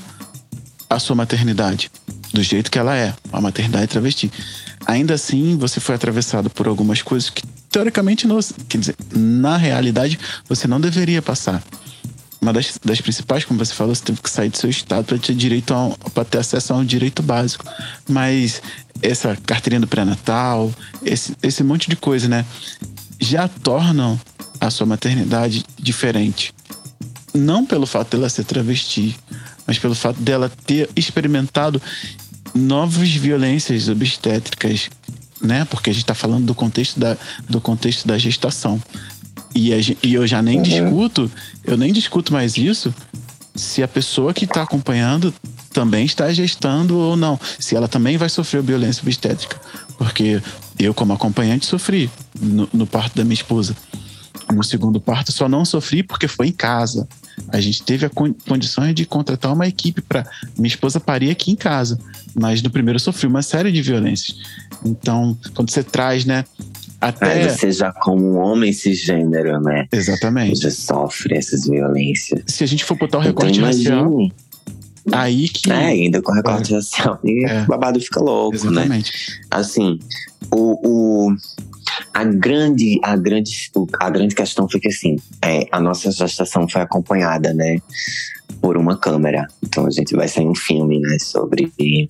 [0.88, 1.90] a sua maternidade
[2.32, 4.30] do jeito que ela é, a maternidade travesti.
[4.86, 10.18] Ainda assim, você foi atravessado por algumas coisas que teoricamente não, quer dizer, na realidade
[10.48, 11.60] você não deveria passar.
[12.40, 15.18] Uma das, das principais, como você falou, você teve que sair do seu estado para
[15.18, 15.74] ter direito
[16.12, 17.64] para ter acesso a um direito básico.
[18.08, 18.60] Mas
[19.00, 20.72] essa carteirinha do pré-natal,
[21.04, 22.44] esse, esse monte de coisa, né,
[23.20, 24.20] já tornam
[24.60, 26.52] a sua maternidade diferente
[27.34, 29.16] não pelo fato dela ser travesti,
[29.66, 31.80] mas pelo fato dela ter experimentado
[32.54, 34.90] novas violências obstétricas,
[35.42, 35.64] né?
[35.64, 37.16] Porque a gente está falando do contexto da,
[37.48, 38.80] do contexto da gestação.
[39.54, 40.62] E, a e eu já nem Uhum.
[40.62, 41.30] discuto,
[41.64, 42.94] eu nem discuto mais isso
[43.54, 45.32] se a pessoa que está acompanhando
[45.72, 47.38] também está gestando ou não.
[47.58, 49.60] Se ela também vai sofrer violência obstétrica.
[49.98, 50.40] Porque
[50.78, 53.76] eu, como acompanhante, sofri no, no parto da minha esposa.
[54.52, 57.06] No segundo parto, só não sofri porque foi em casa.
[57.48, 60.24] A gente teve a con- condições de contratar uma equipe para
[60.56, 61.98] minha esposa parir aqui em casa.
[62.34, 64.36] Mas no primeiro eu sofri uma série de violências.
[64.84, 66.44] Então, quando você traz, né?
[67.00, 67.32] Até.
[67.44, 69.86] Aí você já como um homem cisgênero, né?
[69.92, 70.60] Exatamente.
[70.60, 72.42] Você sofre essas violências.
[72.46, 74.32] Se a gente for botar o Então recorte racial, imagine.
[75.10, 75.70] aí que.
[75.72, 77.18] É, ainda com recorte racial.
[77.24, 77.62] E É.
[77.62, 78.82] o babado fica louco, né?
[78.82, 79.40] Exatamente.
[79.50, 79.98] assim,
[80.50, 81.36] o, o-
[82.14, 83.70] a grande a grande
[84.00, 87.78] a grande questão foi que assim, é, a nossa gestação foi acompanhada, né,
[88.60, 89.46] por uma câmera.
[89.62, 92.08] Então a gente vai sair um filme, né, sobre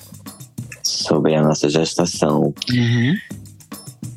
[0.82, 2.52] sobre a nossa gestação.
[2.70, 3.16] Uhum.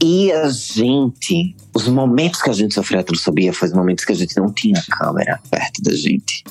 [0.03, 4.11] E a gente, os momentos que a gente sofreu a transfobia foi os momentos que
[4.11, 6.43] a gente não tinha câmera perto da gente.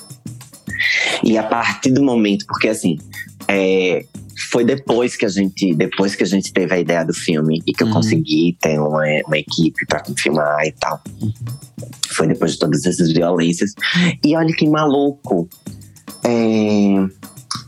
[1.22, 2.98] E a partir do momento, porque assim,
[3.46, 4.04] é,
[4.50, 7.72] foi depois que a gente, depois que a gente teve a ideia do filme e
[7.72, 7.92] que eu Uhum.
[7.94, 11.00] consegui ter uma, uma equipe para filmar e tal.
[12.10, 13.72] Foi depois de todas essas violências.
[14.24, 15.48] E olha que maluco.
[16.24, 17.06] É,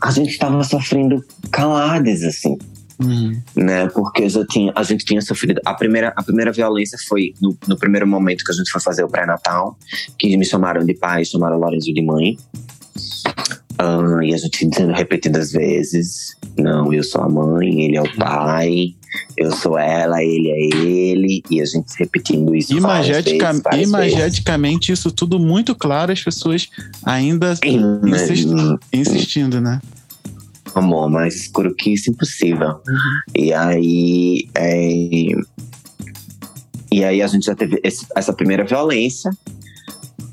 [0.01, 2.57] a gente estava sofrendo caladas, assim
[2.99, 3.39] Uhum.
[3.55, 3.87] né?
[3.89, 5.61] Porque já tinha, a gente tinha sofrido.
[5.63, 9.03] A primeira, a primeira violência foi no, no primeiro momento que a gente foi fazer
[9.03, 9.77] o pré-natal,
[10.17, 12.35] que me chamaram de pai, chamaram Lourenço de mãe.
[13.77, 18.15] Ah, e a gente dizendo repetidas vezes: não, eu sou a mãe, ele é o
[18.17, 18.95] pai,
[19.37, 22.77] eu sou ela, ele é ele, e a gente repetindo isso.
[22.79, 26.67] várias Imagetica, vezes, várias imageticamente, isso tudo muito claro, as pessoas
[27.03, 28.29] ainda vezes.
[28.41, 29.81] insist- Hum, insistindo, né?
[30.75, 31.09] amor,
[31.75, 32.75] que isso, impossível.
[33.35, 34.47] E aí.
[34.55, 35.31] é,
[36.91, 39.29] E aí a gente já teve esse- essa primeira violência.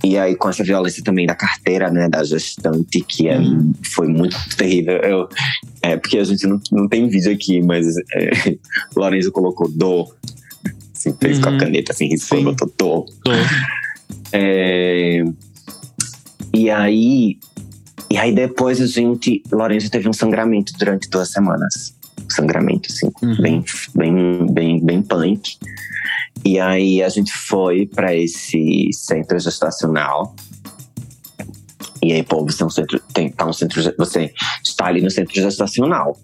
[0.04, 3.72] E aí, com essa violência também da carteira, né, da gestante, que é, Uhum.
[3.94, 4.96] foi muito terrível.
[4.98, 5.28] Eu,
[5.82, 8.30] é, porque a gente não, não tem vídeo aqui, mas é,
[8.94, 10.14] Lorenzo colocou dor.
[10.94, 11.56] Assim, fez com Uhum.
[11.56, 13.06] a caneta, assim, riscou, botou dor.
[14.32, 15.24] É,
[16.52, 17.38] E aí,
[18.10, 21.94] e aí depois a gente, Lourenço teve um sangramento durante duas semanas.
[22.30, 23.36] Sangramento, assim, Uhum.
[23.42, 23.64] bem,
[23.94, 25.56] bem, bem, bem punk.
[26.44, 30.34] E aí a gente foi para esse centro gestacional.
[32.02, 35.10] E aí, pô, você é um centro, tem, tá um centro, você está ali no
[35.10, 36.18] centro gestacional.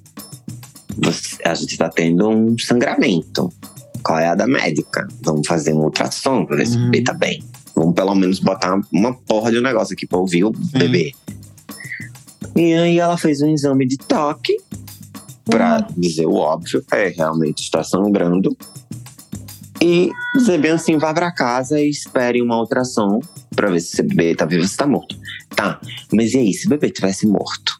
[0.98, 3.50] Você- a gente está tendo um sangramento.
[4.02, 5.09] Qual é a da médica?
[5.22, 6.90] Vamos fazer um ultrassom para ver se o Uhum.
[6.90, 7.42] bebê tá bem.
[7.74, 11.12] Vamos pelo menos botar uma porra de um negócio aqui pra ouvir o bebê.
[12.56, 14.56] E aí ela fez um exame de toque
[15.46, 16.85] pra dizer o óbvio.
[16.92, 18.54] É, realmente está sangrando.
[19.82, 23.20] E dizer bem assim, vá pra casa e espere uma ultrassom
[23.56, 25.16] pra ver se esse bebê tá vivo ou se tá morto.
[25.56, 25.80] Tá,
[26.12, 27.78] mas e aí, se o bebê tivesse morto?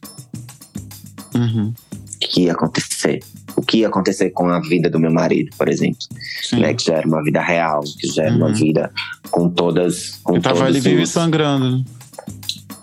[1.35, 1.73] Uhum.
[1.93, 3.19] O que ia acontecer?
[3.55, 5.99] O que ia acontecer com a vida do meu marido, por exemplo?
[6.43, 6.59] Sim.
[6.61, 8.53] Né, que já era uma vida real, que já era uma Uhum.
[8.53, 8.91] vida
[9.29, 10.19] com todas.
[10.23, 11.77] Com Eu tava todos ali vivo e sangrando.
[11.77, 11.83] né?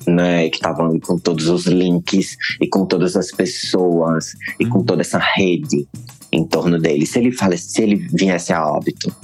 [0.06, 5.02] né, que estavam com todos os links e com todas as pessoas e com toda
[5.02, 5.86] essa rede
[6.32, 7.06] em torno dele.
[7.06, 9.14] Se ele falece, se ele viesse a óbito,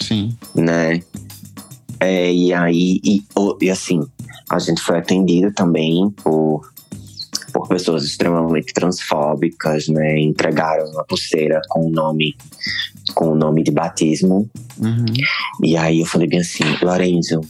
[0.00, 0.36] Sim.
[0.54, 1.00] né?
[1.98, 3.24] É, e aí, e,
[3.60, 4.00] e assim,
[4.48, 6.70] a gente foi atendido também por,
[7.52, 10.20] por pessoas extremamente transfóbicas, né?
[10.20, 12.36] Entregaram uma pulseira com o nome,
[13.14, 14.48] com o nome de batismo.
[14.78, 15.04] Uhum.
[15.62, 17.40] E aí eu falei bem assim, Lorenzo,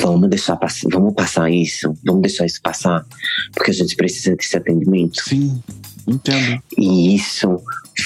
[0.00, 0.58] vamos deixar
[0.92, 3.06] vamos passar isso, vamos deixar isso passar,
[3.52, 5.22] porque a gente precisa desse atendimento.
[5.22, 5.62] Sim.
[6.06, 6.62] Entendo.
[6.78, 7.60] E isso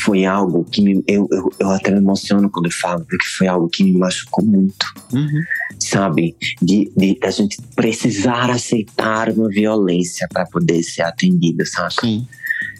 [0.04, 3.46] foi algo que me, eu, eu, eu até me emociono quando eu falo, porque foi
[3.48, 5.42] algo que me machucou muito, Uhum.
[5.78, 6.36] sabe?
[6.62, 11.94] De, de a gente precisar aceitar uma violência para poder ser atendido, sabe?
[12.00, 12.26] Sim.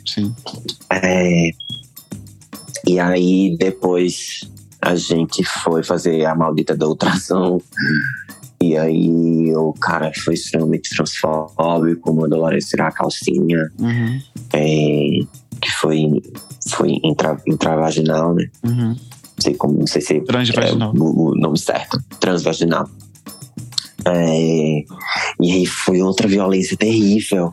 [0.07, 0.35] Sim.
[0.91, 1.51] É,
[2.87, 4.49] e aí depois
[4.81, 7.61] a gente foi fazer a maldita da ultrassom.
[8.63, 14.21] E aí o cara foi extremamente transfóbico, mandou Lara tirar a calcinha, Uhum.
[14.53, 15.25] é,
[15.61, 16.07] que foi,
[16.69, 18.49] foi intra, intravaginal, né?
[18.63, 18.89] Uhum.
[18.91, 18.97] Não
[19.43, 20.93] sei como, não sei se é Transvaginal.
[20.95, 21.99] o, o nome certo.
[22.21, 22.87] Transvaginal.
[24.05, 24.83] É,
[25.41, 27.51] e aí foi outra violência terrível.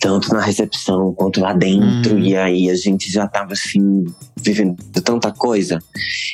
[0.00, 2.16] Tanto na recepção quanto lá dentro.
[2.16, 2.20] Hum.
[2.20, 4.04] E aí a gente já tava assim,
[4.36, 5.80] vivendo tanta coisa.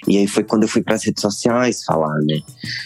[0.07, 2.41] E aí foi quando eu fui para as redes sociais falar, né?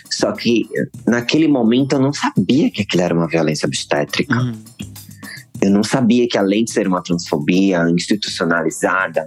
[0.09, 0.68] Só que
[1.07, 4.36] naquele momento eu não sabia que aquilo era uma violência obstétrica.
[4.36, 4.53] Uhum.
[5.61, 9.26] Eu não sabia que além de ser uma transfobia institucionalizada,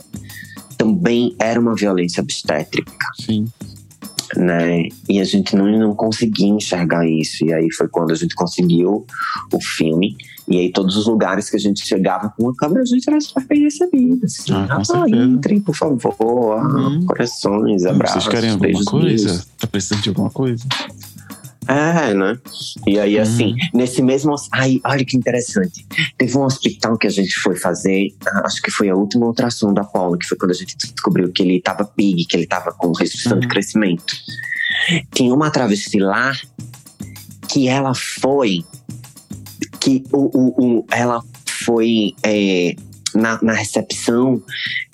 [0.77, 3.45] também era uma violência obstétrica Sim.
[4.35, 4.83] Né?
[5.09, 7.45] E a gente não, não conseguia enxergar isso.
[7.45, 9.05] E aí foi quando a gente conseguiu
[9.51, 10.15] o filme.
[10.47, 13.21] E aí todos os lugares que a gente chegava com a câmera, a gente era
[13.21, 14.25] super bem recebido.
[14.25, 16.57] Assim, Ah, ah, entrem, por favor.
[16.57, 17.05] Ah, Uhum.
[17.05, 19.45] corações, abraços, Vocês querem alguma coisa?
[19.57, 20.65] Tá precisando de alguma coisa?
[21.71, 22.37] É, né?
[22.85, 23.21] E aí, Uhum.
[23.21, 24.35] assim, nesse mesmo.
[24.51, 25.85] Ai, olha que interessante.
[26.17, 29.73] Teve um hospital que a gente foi fazer, ah, acho que foi a última ultrassom
[29.73, 32.71] da Apollo, que foi quando a gente descobriu que ele tava pig, que ele tava
[32.73, 33.51] com restrição de Uhum.
[33.51, 34.13] crescimento.
[35.13, 36.33] Tinha uma travesti lá
[37.47, 38.63] que ela foi.
[39.79, 42.75] Que o, o, o- ela foi é,
[43.15, 44.41] na, na recepção,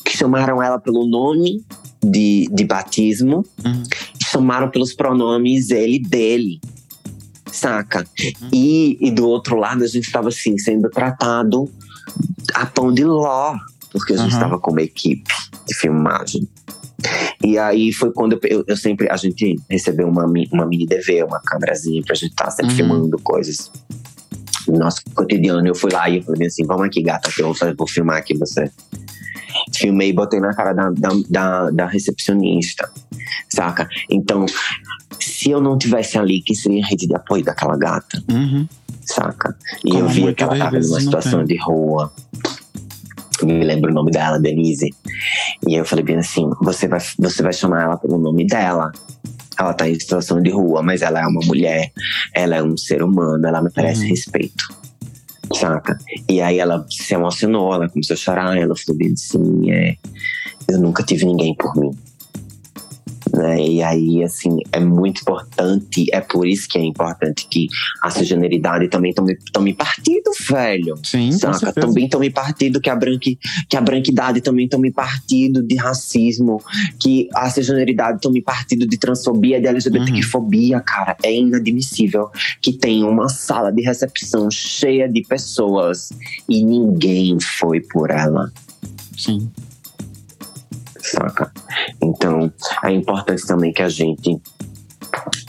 [0.05, 1.63] que chamaram ela pelo nome
[2.03, 3.83] de, de batismo Uhum.
[4.37, 6.59] Chamaram pelos pronomes ele dele.
[7.51, 8.05] Saca?
[8.53, 11.69] E, e do outro lado a gente estava assim, sendo tratado
[12.53, 13.55] a pão de ló,
[13.91, 15.33] porque a gente estava com uma equipe
[15.67, 16.47] de filmagem.
[17.43, 19.07] E aí foi quando eu, eu, eu sempre.
[19.09, 22.77] A gente recebeu uma, uma mini DV, uma câmerazinha pra gente estar sempre Uhum.
[22.77, 23.71] filmando coisas.
[24.67, 27.53] No nosso cotidiano, eu fui lá e eu falei assim: vamos aqui, gata, que eu
[27.53, 28.69] vou, vou filmar aqui você.
[29.75, 32.89] Filmei e botei na cara da, da, da, da recepcionista,
[33.49, 33.87] saca?
[34.09, 34.45] Então,
[35.19, 38.67] se eu não tivesse ali, que seria a rede de apoio daquela gata, Uhum.
[39.05, 39.55] saca?
[39.85, 41.55] E Como eu via que ela das tava vezes numa não situação tem.
[41.57, 42.11] de rua.
[43.43, 44.89] Me lembro o nome dela, Denise.
[45.67, 48.91] E eu falei bem assim: você vai, você vai chamar ela pelo nome dela.
[49.59, 51.91] Ela tá em situação de rua, mas ela é uma mulher,
[52.33, 54.09] ela é um ser humano, ela merece Uhum.
[54.09, 54.63] respeito.
[55.53, 55.97] Saca?
[56.29, 59.95] E aí ela se emocionou, ela começou a chorar, ela falou bem assim: é,
[60.69, 61.91] eu nunca tive ninguém por mim.
[63.37, 63.61] Né?
[63.61, 67.67] E aí, assim, é muito importante, é por isso que é importante que
[68.01, 70.95] a cisgeneridade também tome, tome partido, velho.
[71.03, 71.71] Sim, Saca?
[71.71, 73.37] Também tome partido que a, branqui,
[73.69, 76.61] que a branquidade também tome partido de racismo,
[76.99, 81.15] que a cisgeneridade tome partido de transfobia, de LGBTfobia, cara.
[81.21, 86.09] É inadmissível que tem uma sala de recepção cheia de pessoas
[86.49, 88.51] e ninguém foi por ela
[89.17, 89.49] Sim.
[91.11, 91.51] Saca?
[92.01, 92.51] Então,
[92.83, 94.39] é importante também que a gente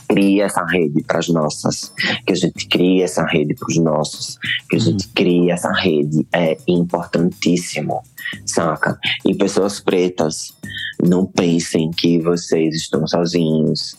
[0.08, 1.92] crie essa rede para as nossas,
[2.26, 4.38] que a gente crie essa rede para os nossos,
[4.70, 8.00] que a gente crie essa rede é importantíssimo,
[8.46, 8.98] saca?
[9.26, 10.54] E pessoas pretas,
[11.02, 13.96] não pensem que vocês estão sozinhos.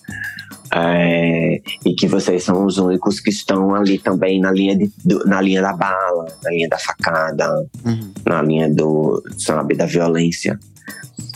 [0.72, 5.26] é, e que vocês são os únicos que estão ali também na linha, de, do-
[5.26, 8.14] na linha da bala, na linha da facada, Uhum.
[8.24, 10.60] na linha do, sabe, da violência.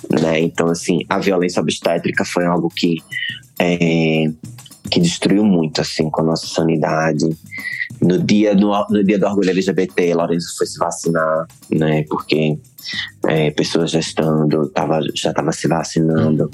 [0.10, 0.42] Né?
[0.42, 2.98] Então, assim, a violência obstétrica foi algo que,
[3.60, 4.26] é,
[4.90, 7.26] que destruiu muito, assim, com a nossa sanidade.
[8.02, 12.04] No dia, no, no dia do orgulho LGBT, Lourenço foi se vacinar, né?
[12.10, 12.58] Porque
[13.28, 16.50] é, pessoas gestando, tava, já estava se vacinando.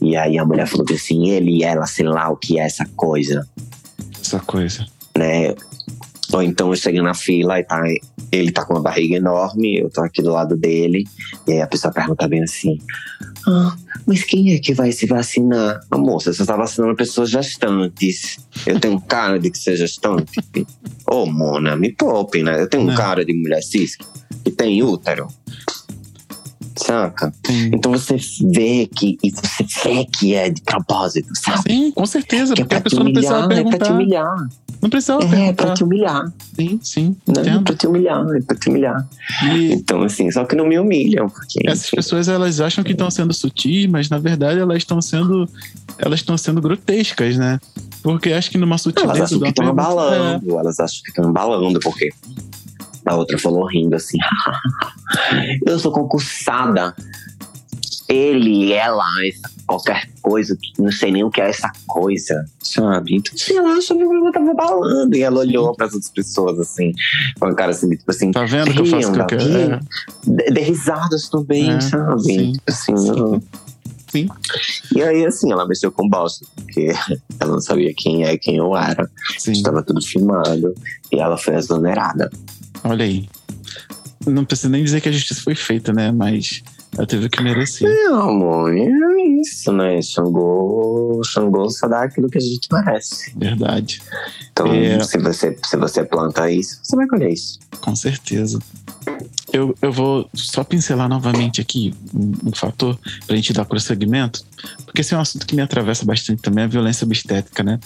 [0.00, 2.86] E aí a mulher falou assim: ele e ela, sei lá o que é essa
[2.96, 3.46] coisa,
[4.20, 4.86] Essa coisa.
[5.18, 5.54] né?
[6.32, 7.82] Ou então eu cheguei na fila e tá,
[8.32, 11.04] ele tá com uma barriga enorme, eu tô aqui do lado dele,
[11.46, 12.78] e aí a pessoa pergunta bem assim:
[13.46, 15.80] Ah, mas quem é que vai se vacinar?
[15.90, 18.38] Ah, moça, você tá vacinando pessoas gestantes.
[18.66, 20.40] Eu tenho cara de que ser gestante?
[21.06, 22.60] Ô, Mona, me poupe, né?
[22.60, 22.94] Eu tenho Não.
[22.94, 23.96] cara de mulher cis
[24.44, 25.28] que tem útero.
[26.76, 27.32] Saca?
[27.46, 27.70] Sim.
[27.72, 28.16] Então você
[28.52, 29.16] vê que.
[29.22, 31.62] E você vê que é de propósito, sabe?
[31.72, 33.86] Sim, com certeza, Que é porque a pra te pessoa não precisava humilhar, é pra
[33.86, 34.34] te humilhar.
[34.82, 36.32] Não precisava É, é pra te humilhar.
[36.54, 39.08] Sim, sim, Não, é pra te humilhar, é pra te humilhar.
[39.44, 41.60] E Então, assim, só que não me humilham, porque.
[41.66, 45.48] essas enfim, pessoas elas acham que estão sendo sutis, mas na verdade elas estão sendo
[45.98, 47.58] elas estão sendo grotescas, né?
[48.02, 51.02] Porque acho que numa elas sutileza acham de que estão pergunta- é, abalando, elas acham
[51.02, 52.10] que estão abalando, porque
[53.06, 54.18] a outra falou rindo assim:
[55.66, 56.94] eu sou concursada.
[58.06, 63.16] Ele, ela, essa, qualquer coisa, não sei nem o que é essa coisa, sabe?
[63.16, 65.16] Então, assim, ela achou que eu tava abalando.
[65.16, 66.92] E ela olhou para as outras pessoas, assim,
[67.40, 69.80] com a cara assim, tipo assim, Tá vendo que eu faço o que eu quero?
[70.52, 72.22] De, risadas também, É, sabe?
[72.22, 72.52] sim.
[72.66, 73.42] Assim, eu-
[74.12, 74.28] Sim.
[74.94, 76.92] E aí, assim, ela mexeu com bosta, porque
[77.40, 79.10] ela não sabia quem é quem eu era.
[79.38, 79.52] sim.
[79.52, 80.74] Estava tudo filmado.
[81.10, 82.30] E ela foi exonerada.
[82.84, 83.28] Olha aí.
[84.26, 86.10] Não precisa nem dizer que a justiça foi feita, né?
[86.10, 86.62] Mas
[86.96, 87.88] ela teve o que merecer.
[87.88, 88.88] Não, amor, é
[89.40, 90.00] isso, né?
[90.00, 93.32] Xangô, Xangô só dá aquilo que a gente merece.
[93.36, 94.00] Verdade.
[94.52, 95.00] Então, É.
[95.00, 97.58] se, você, se você planta isso, você vai colher isso.
[97.80, 98.58] Com certeza.
[99.52, 104.44] Eu, eu vou só pincelar novamente aqui um, um fator para a gente dar prosseguimento,
[104.84, 107.78] porque esse é um assunto que me atravessa bastante também, a violência obstétrica, né?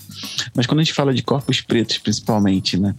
[0.55, 2.95] Mas quando a gente fala de corpos pretos, principalmente, né?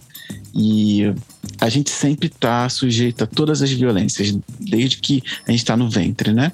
[0.54, 1.12] E
[1.58, 5.88] a gente sempre está sujeito a todas as violências, desde que a gente está no
[5.88, 6.52] ventre, né?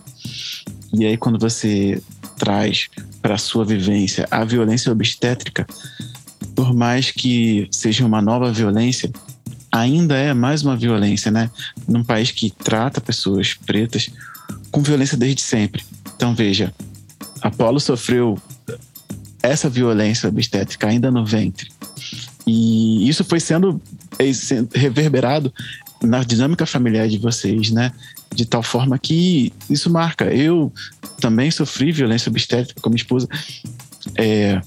[0.93, 2.01] E aí, quando você
[2.39, 2.89] traz
[3.21, 5.67] para a sua vivência a violência obstétrica,
[6.55, 9.11] por mais que seja uma nova violência,
[9.71, 11.51] ainda é mais uma violência, né?
[11.87, 14.09] Num país que trata pessoas pretas
[14.71, 15.83] com violência desde sempre.
[16.15, 16.73] Então, veja,
[17.43, 18.39] Apolo sofreu
[19.43, 21.71] essa violência obstétrica ainda no ventre.
[22.47, 23.81] E isso foi sendo
[24.19, 25.53] eh, sendo reverberado
[26.03, 27.93] na dinâmica familiar de vocês, né?
[28.35, 30.27] De tal forma que isso marca.
[30.27, 30.73] Eu
[31.21, 33.29] também sofri violência obstétrica com minha esposa.
[34.15, 34.61] É,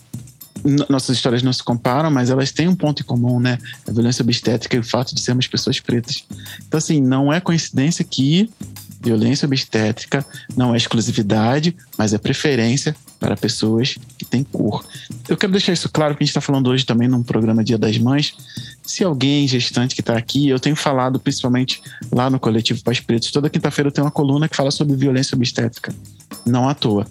[0.90, 3.58] nossas histórias não se comparam, mas elas têm um ponto em comum, né?
[3.88, 6.26] A violência obstétrica e o fato de sermos pessoas pretas.
[6.68, 8.50] Então, assim, não é coincidência que
[9.00, 10.26] violência obstétrica
[10.56, 14.86] não é exclusividade, mas é preferência para pessoas que têm cor.
[15.28, 17.78] Eu quero deixar isso claro, porque a gente está falando hoje também num programa Dia
[17.78, 18.34] das Mães.
[18.84, 21.82] Se alguém gestante que está aqui, eu tenho falado principalmente
[22.12, 25.36] lá no coletivo Pais Pretos, toda quinta-feira eu tenho uma coluna que fala sobre violência
[25.36, 25.94] obstétrica.
[26.46, 27.06] Não à toa.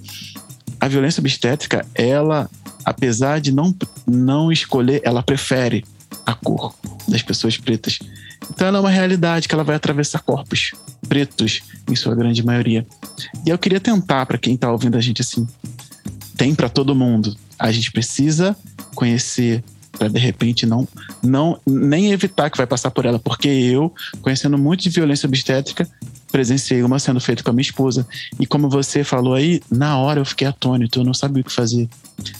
[0.81, 2.49] A violência obstétrica, ela,
[2.85, 3.75] apesar de não,
[4.07, 5.85] não escolher, ela prefere
[6.25, 6.75] a cor
[7.07, 7.99] das pessoas pretas.
[8.51, 10.73] Então ela é uma realidade que ela vai atravessar corpos
[11.09, 12.87] pretos, em sua grande maioria.
[13.47, 15.47] E eu queria tentar, para quem está ouvindo a gente assim,
[16.37, 17.37] tem para todo mundo.
[17.59, 18.57] A gente precisa
[18.95, 19.63] conhecer
[19.99, 20.87] para de repente não
[21.23, 25.89] não nem evitar que vai passar por ela, porque eu, conhecendo muito de violência obstétrica,
[26.31, 28.07] presenciei uma sendo feita com a minha esposa.
[28.39, 31.53] E como você falou aí, na hora eu fiquei atônito, eu não sabia o que
[31.53, 31.89] fazer.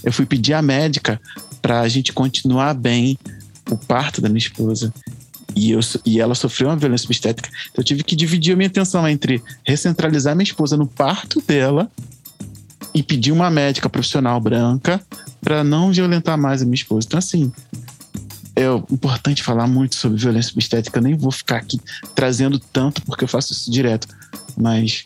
[0.05, 1.21] Eu fui pedir à médica
[1.61, 3.19] para a gente continuar bem
[3.71, 4.93] o parto da minha esposa.
[5.57, 7.49] E, eu, e ela sofreu uma violência obstétrica.
[7.71, 11.91] Então eu tive que dividir a minha atenção entre recentralizar minha esposa no parto dela
[12.95, 15.01] e pedir uma médica profissional branca
[15.41, 17.07] para não violentar mais a minha esposa.
[17.07, 17.53] Então, assim,
[18.57, 20.99] é importante falar muito sobre violência obstétrica.
[20.99, 21.81] Eu nem vou ficar aqui
[22.15, 24.09] trazendo tanto, porque eu faço isso direto.
[24.57, 25.05] Mas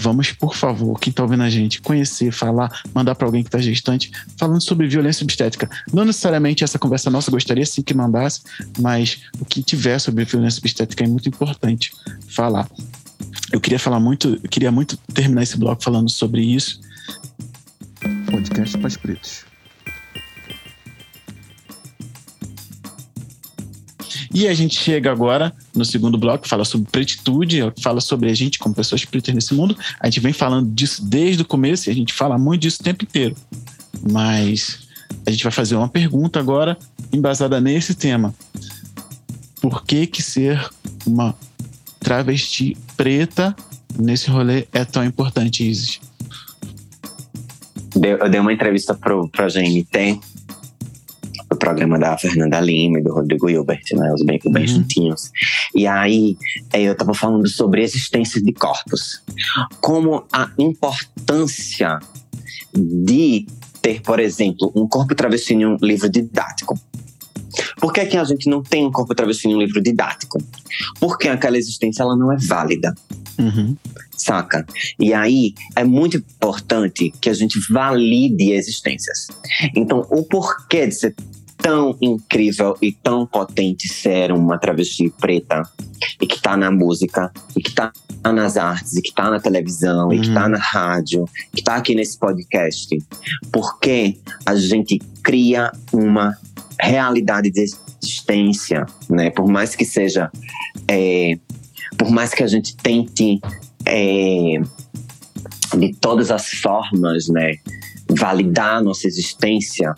[0.00, 3.58] vamos, por favor, quem está ouvindo a gente, conhecer, falar, mandar para alguém que está
[3.58, 5.68] gestante, falando sobre violência obstétrica.
[5.92, 8.40] Não necessariamente essa conversa nossa, gostaria sim que mandasse,
[8.78, 11.92] mas o que tiver sobre violência obstétrica é muito importante
[12.28, 12.68] falar.
[13.52, 16.80] Eu queria falar muito, eu queria muito terminar esse bloco falando sobre isso.
[18.30, 19.49] Podcast Pais Pretos.
[24.32, 28.58] E a gente chega agora no segundo bloco, fala sobre pretitude, fala sobre a gente
[28.58, 29.76] como pessoas pretas nesse mundo.
[29.98, 32.84] A gente vem falando disso desde o começo e a gente fala muito disso o
[32.84, 33.34] tempo inteiro.
[34.08, 34.86] Mas
[35.26, 36.78] a gente vai fazer uma pergunta agora
[37.12, 38.32] embasada nesse tema.
[39.60, 40.70] Por que que ser
[41.04, 41.34] uma
[41.98, 43.54] travesti preta
[43.98, 46.00] nesse rolê é tão importante, Isis?
[48.00, 50.20] Eu dei uma entrevista pro, pra GNT
[51.60, 54.12] programa da Fernanda Lima e do Rodrigo Hilbert, né?
[54.12, 54.68] Os bem, bem Uhum.
[54.68, 55.30] juntinhos.
[55.74, 56.36] E aí
[56.72, 59.22] é, eu tava falando sobre a existência de corpos.
[59.80, 61.98] Como a importância
[62.74, 63.46] de
[63.80, 66.78] ter, por exemplo, um corpo travesti em um livro didático.
[67.80, 70.38] Por que, que a gente não tem um corpo travesti em um livro didático?
[71.00, 72.94] Porque aquela existência ela não é válida
[73.38, 73.74] Uhum.
[74.16, 74.66] saca?
[74.98, 79.28] E aí é muito importante que a gente valide existências.
[79.74, 81.14] Então, o porquê de ser
[81.62, 85.62] tão incrível e tão potente ser uma travesti preta
[86.20, 87.92] e que tá na música e que tá
[88.24, 90.34] nas artes e que tá na televisão e que Uhum.
[90.34, 92.96] tá na rádio, que tá aqui nesse podcast,
[93.52, 96.36] porque a gente cria uma
[96.80, 99.30] realidade de existência, né?
[99.30, 100.30] Por mais que seja
[100.88, 101.38] é,
[101.96, 103.40] por mais que a gente tente
[103.84, 104.60] é,
[105.76, 107.56] de todas as formas, né,
[108.08, 109.94] validar a nossa existência.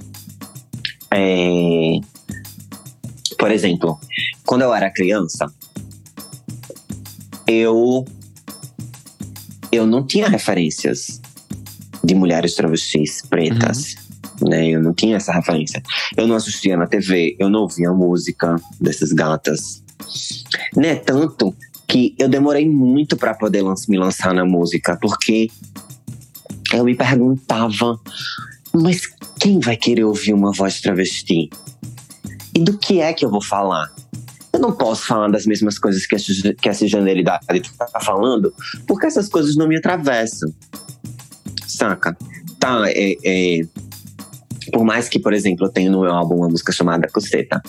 [1.15, 2.01] É,
[3.39, 3.99] por exemplo,
[4.47, 5.53] quando eu era criança,
[7.47, 8.05] eu
[9.71, 11.21] eu não tinha referências
[12.05, 13.95] de mulheres travestis pretas.
[14.41, 15.81] Né, eu não tinha essa referência.
[16.17, 19.83] Eu não assistia na TV, eu não ouvia música dessas gatas.
[20.77, 21.55] Né, tanto
[21.87, 25.49] que eu demorei muito para poder me lançar na música, porque
[26.75, 28.01] eu me perguntava,
[28.75, 29.07] mas
[29.39, 31.51] quem vai querer ouvir uma voz travesti?
[32.55, 33.93] E do que é que eu vou falar?
[34.53, 38.55] Eu não posso falar das mesmas coisas que essa, que está falando,
[38.87, 40.53] porque essas coisas não me atravessam.
[41.67, 42.17] Saca?
[42.61, 43.63] Tá, é, é,
[44.73, 47.63] por mais que, por exemplo, eu tenha no meu álbum uma música chamada Coceta,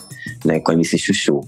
[0.46, 1.42] né, com a MC Chuchu.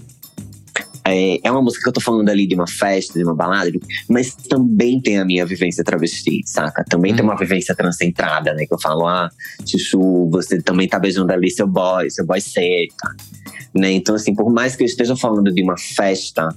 [1.08, 3.70] É, é uma música que eu tô falando ali de uma festa, de uma balada,
[4.08, 6.84] mas também tem a minha vivência travesti, saca?
[6.84, 8.66] Também tem uma vivência transcentrada, né?
[8.66, 9.30] Que eu falo, ah,
[9.66, 13.14] Chuchu, você também tá beijando ali seu boy, seu boy seca.
[13.74, 13.92] Né?
[13.92, 16.48] Então, assim, por mais que eu esteja falando de uma festa,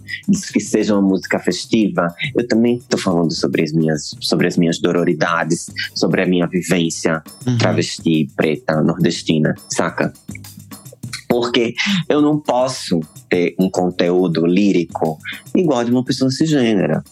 [0.54, 4.80] que seja uma música festiva, eu também tô falando sobre as minhas, sobre as minhas
[4.80, 7.58] dororidades, sobre a minha vivência Uhum.
[7.58, 10.14] travesti, preta, nordestina, saca?
[11.30, 11.75] Porque
[12.09, 12.99] eu não posso
[13.30, 15.19] ter um conteúdo lírico
[15.55, 17.03] igual de uma pessoa cisgênera.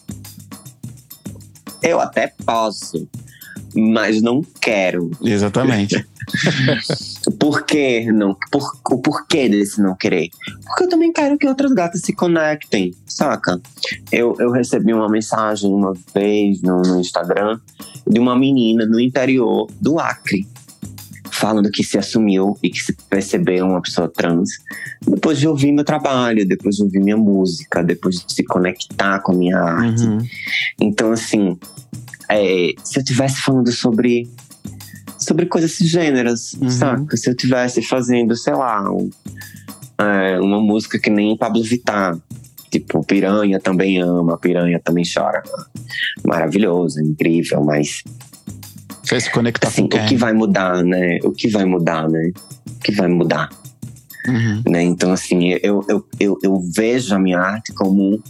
[1.80, 3.08] Eu até posso,
[3.74, 5.10] mas não quero.
[5.22, 6.04] Exatamente.
[7.38, 8.36] Por que não?
[8.50, 10.28] Por, o porquê desse não querer?
[10.66, 13.60] Porque eu também quero que outras gatas se conectem, saca?
[14.10, 17.58] Eu, eu recebi uma mensagem uma vez no, no Instagram
[18.06, 20.46] de uma menina no interior do Acre,
[21.38, 24.50] falando que se assumiu e que se percebeu uma pessoa trans
[25.06, 29.32] depois de ouvir meu trabalho, depois de ouvir minha música, depois de se conectar com
[29.32, 30.02] a minha arte.
[30.04, 30.18] Uhum.
[30.80, 31.56] Então, assim,
[32.28, 34.28] é, se eu tivesse falando sobre
[35.18, 36.70] sobre coisas cisgêneras, Uhum.
[36.70, 37.16] saca?
[37.16, 39.10] Se eu tivesse fazendo, sei lá, um-
[39.98, 42.16] é, uma música que nem Pablo Vittar,
[42.70, 45.42] tipo, Piranha também ama, Piranha também chora.
[46.24, 48.02] Maravilhoso, incrível, mas
[49.08, 50.04] Quer se conectar assim, com quem?
[50.04, 51.18] o que vai mudar, né?
[51.24, 52.32] O que vai mudar, né?
[52.66, 53.48] O que vai mudar?
[54.26, 54.62] Uhum.
[54.68, 54.82] né?
[54.82, 58.22] Então, assim, eu, eu, eu, eu vejo a minha arte como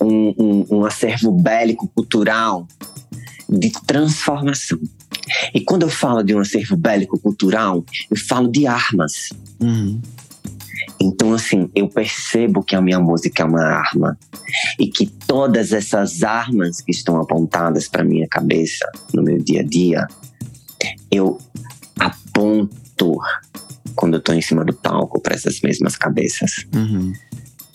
[0.00, 2.66] um, um, um acervo bélico cultural
[3.48, 4.78] de transformação.
[5.54, 9.28] E quando eu falo de um acervo bélico cultural, eu falo de armas.
[9.60, 10.00] Uhum.
[11.02, 14.16] Então, assim, eu percebo que a minha música é uma arma.
[14.78, 19.64] E que todas essas armas que estão apontadas para minha cabeça no meu dia a
[19.64, 20.06] dia,
[21.10, 21.38] eu
[21.98, 23.18] aponto
[23.96, 27.12] quando eu tô em cima do palco para essas mesmas cabeças Uhum.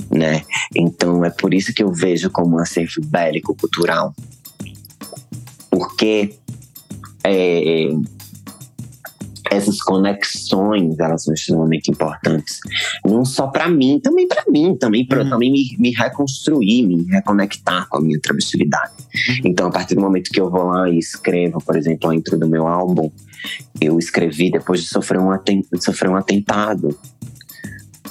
[0.10, 0.44] né?
[0.76, 4.16] Então é por isso que eu vejo como um acervo bélico cultural.
[5.70, 6.34] Porque
[7.26, 7.90] é,
[9.52, 12.60] essas conexões elas são extremamente importantes.
[13.06, 15.30] Não só para mim, também para mim, também para Uhum.
[15.30, 18.92] também me, me reconstruir, me reconectar com a minha travestilidade.
[19.44, 22.38] Então, a partir do momento que eu vou lá e escrevo, por exemplo, a intro
[22.38, 23.12] do meu álbum,
[23.80, 25.30] eu escrevi depois de sofrer um,
[25.80, 26.98] sofrer um atentado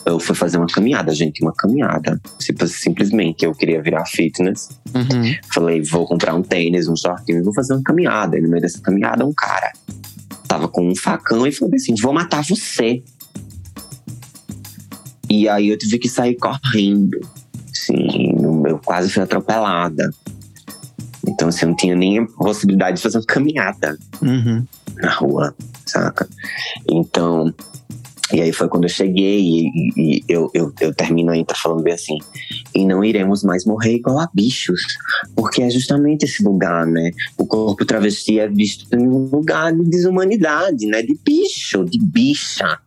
[0.07, 2.21] eu fui fazer uma caminhada, gente, uma caminhada.
[2.39, 4.69] Simplesmente eu queria virar fitness.
[4.95, 5.35] Uhum.
[5.53, 8.39] Falei, vou comprar um tênis, um shortinho, vou fazer uma caminhada.
[8.39, 9.73] E no meio dessa caminhada, um cara
[10.49, 13.03] tava com um facão e falou assim: vou matar você.
[15.29, 17.19] E aí eu tive que sair correndo.
[17.71, 18.35] Assim,
[18.67, 20.11] eu quase fui atropelada.
[21.27, 24.65] Então, assim, eu não tinha nem a possibilidade de fazer uma caminhada Uhum.
[24.97, 26.29] na rua, saca?
[26.89, 27.53] Então,
[28.33, 31.95] e aí foi quando eu cheguei e, e- eu, eu, eu termino ainda falando bem
[31.95, 32.19] assim,
[32.75, 34.81] e não iremos mais morrer igual a bichos,
[35.35, 37.11] porque é justamente esse lugar, né?
[37.39, 41.03] O corpo travesti é visto em um lugar de desumanidade, né?
[41.03, 42.79] De bicho, de bicha,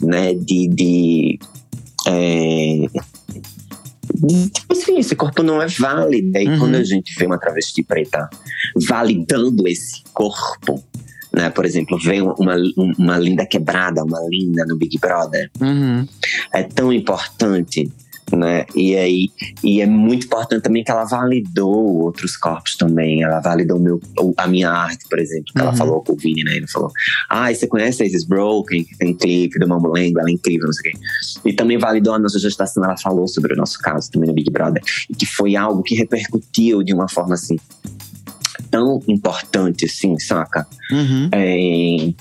[0.00, 0.34] né?
[0.34, 0.68] De.
[0.68, 1.38] de
[2.06, 2.86] é,
[4.52, 6.36] Tipo assim, esse corpo não é válido.
[6.36, 6.58] E Uhum.
[6.58, 8.28] quando a gente vê uma travesti preta
[8.88, 10.82] validando esse corpo,
[11.32, 11.50] né?
[11.50, 12.56] Por exemplo, vê uma,
[12.98, 16.06] uma linda quebrada, uma linda no Big Brother, Uhum.
[16.52, 17.90] é tão importante,
[18.32, 18.64] né?
[18.76, 19.28] E aí,
[19.64, 23.22] e é muito importante também que ela validou outros corpos também.
[23.24, 24.00] Ela validou meu,
[24.36, 25.76] a minha arte, por exemplo, que ela Uhum.
[25.76, 26.56] falou com o Vini, né?
[26.56, 26.90] Ele falou:
[27.28, 30.66] Ah, você conhece a Isis Broken, que tem clipe do Mambo Lengua, ela é incrível,
[30.66, 31.00] não sei o quê.
[31.46, 34.50] E também validou a nossa gestação, ela falou sobre o nosso caso também no Big
[34.50, 37.56] Brother, e que foi algo que repercutiu de uma forma assim
[38.70, 40.66] tão importante, assim, saca?
[40.90, 41.28] Uhum.
[41.32, 42.12] É,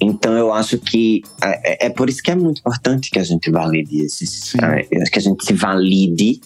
[0.00, 3.50] então eu acho que é, é por isso que é muito importante que a gente
[3.50, 6.40] valide esses, é, que a gente se valide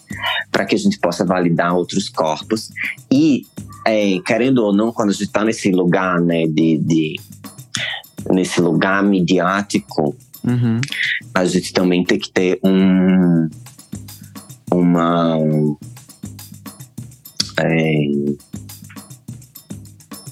[0.50, 2.70] para que a gente possa validar outros corpos
[3.10, 3.46] e
[3.86, 7.20] é, querendo ou não quando a gente está nesse lugar, né, de, de
[8.30, 10.16] nesse lugar midiático,
[10.46, 10.78] Uhum.
[11.32, 13.48] a gente também tem que ter um
[14.70, 15.38] uma
[17.58, 17.94] é,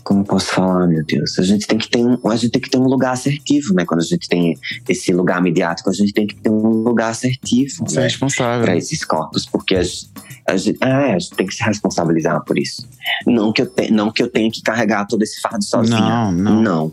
[0.05, 1.38] como posso falar, meu Deus?
[1.38, 3.84] A gente tem que ter um, a gente tem que ter um lugar assertivo, né?
[3.84, 4.57] Quando a gente tem
[4.88, 8.03] esse lugar midiático, a gente tem que ter um lugar assertivo, é né?
[8.03, 8.64] responsável.
[8.64, 10.11] Para esses corpos, porque a, gente-
[10.48, 12.86] a gente, é, a gente tem que se responsabilizar por isso.
[13.26, 15.98] Não que eu, te, não que eu tenha que carregar todo esse fardo sozinha.
[16.00, 16.62] Não, não.
[16.62, 16.92] Não.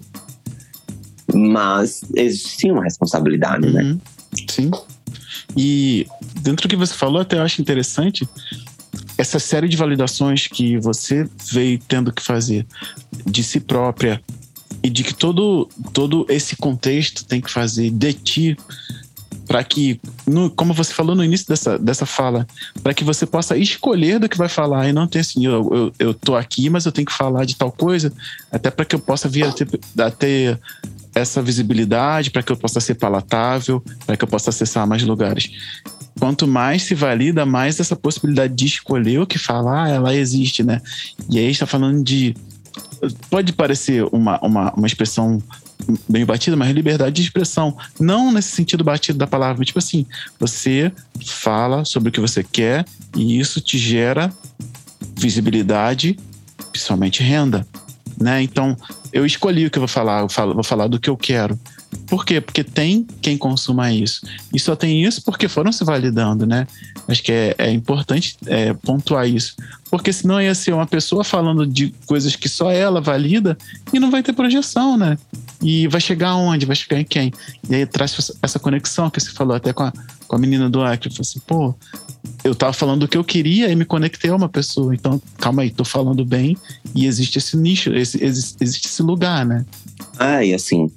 [1.34, 3.84] Mas existe uma responsabilidade, né?
[3.84, 4.00] Uhum.
[4.50, 4.72] Sim.
[5.58, 6.08] E
[6.42, 8.28] dentro do que você falou, até eu acho interessante
[9.20, 12.66] essa série de validações que você veio tendo que fazer
[13.26, 14.22] de si própria
[14.82, 18.58] e de que todo, todo esse contexto tem que fazer de ti
[19.46, 22.48] para que, no- como você falou no início dessa, dessa fala,
[22.82, 25.94] para que você possa escolher do que vai falar e não ter assim, eu, eu,
[26.00, 28.14] eu tô aqui, mas eu tenho que falar de tal coisa,
[28.52, 29.68] até para que eu possa vir a ter,
[29.98, 30.60] a ter
[31.14, 35.50] essa visibilidade, para que eu possa ser palatável, para que eu possa acessar mais lugares.
[36.20, 40.82] Quanto mais se valida, mais essa possibilidade de escolher o que falar, ela existe, né?
[41.30, 42.36] E aí está falando de.
[43.30, 45.42] Pode parecer uma, uma, uma expressão
[46.08, 47.76] bem batida, mas liberdade de expressão.
[48.00, 50.06] Não nesse sentido batido da palavra, mas tipo assim,
[50.40, 50.92] você
[51.26, 54.32] fala sobre o que você quer e isso te gera
[55.18, 56.18] visibilidade,
[56.72, 57.66] principalmente renda,
[58.20, 58.42] né?
[58.42, 58.76] Então,
[59.12, 61.58] eu escolhi o que eu vou falar, eu falo- vou falar do que eu quero.
[62.08, 62.40] Por quê?
[62.42, 64.22] Porque tem quem consuma isso.
[64.54, 66.68] E só tem isso porque foram se validando, né?
[67.08, 69.56] Acho que é, é importante é, pontuar isso.
[69.90, 73.58] Porque senão ia ser uma pessoa falando de coisas que só ela valida
[73.92, 75.18] e não vai ter projeção, né?
[75.62, 76.66] E vai chegar aonde?
[76.66, 77.32] Vai chegar em quem?
[77.68, 79.94] E aí traz essa- conexão que você falou até com a,
[80.28, 81.10] com a menina do Acre.
[81.10, 81.76] Falou assim, pô,
[82.44, 84.94] eu tava falando o que eu queria e me conectei a uma pessoa.
[84.94, 86.56] Então, calma aí, tô falando bem
[86.94, 89.66] e existe esse nicho, esse, existe, esse lugar, né?
[90.18, 90.92] Ah, e assim,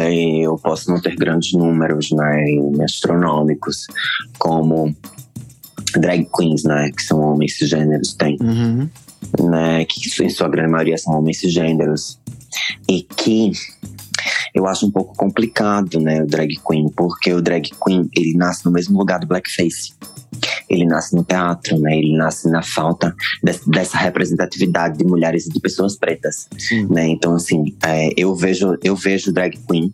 [0.00, 2.44] eu posso não ter grandes números, né,
[2.84, 3.86] astronômicos,
[4.38, 4.94] como
[5.96, 8.88] drag queens, né, que são homens cisgêneros, tem, Uhum.
[9.50, 12.18] né, que em sua grande maioria são homens cisgêneros,
[12.88, 13.52] e que
[14.54, 18.64] eu acho um pouco complicado, né, o drag queen, porque o drag queen, ele nasce
[18.64, 19.92] no mesmo lugar do blackface.
[20.72, 21.96] Ele nasce no teatro, né?
[21.98, 26.86] Ele nasce na falta des- dessa representatividade de mulheres e de pessoas pretas Sim.
[26.90, 27.06] né?
[27.08, 29.92] Então, assim, é, eu vejo eu vejo drag queen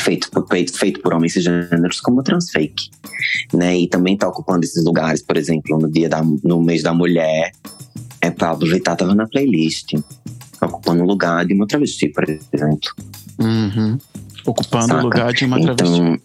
[0.00, 2.90] feito por, feito, feito por homens cisgêneros como transfake,
[3.52, 3.76] né?
[3.76, 7.52] E também tá ocupando esses lugares, por exemplo, no dia da, no mês da mulher,
[8.20, 9.94] é Pablo Vittar tava na playlist,
[10.60, 12.90] ocupando o lugar de uma travesti, por exemplo.
[13.38, 13.98] Uhum.
[14.46, 15.00] Ocupando Saca?
[15.00, 15.98] o lugar de uma travesti.
[16.00, 16.18] Então,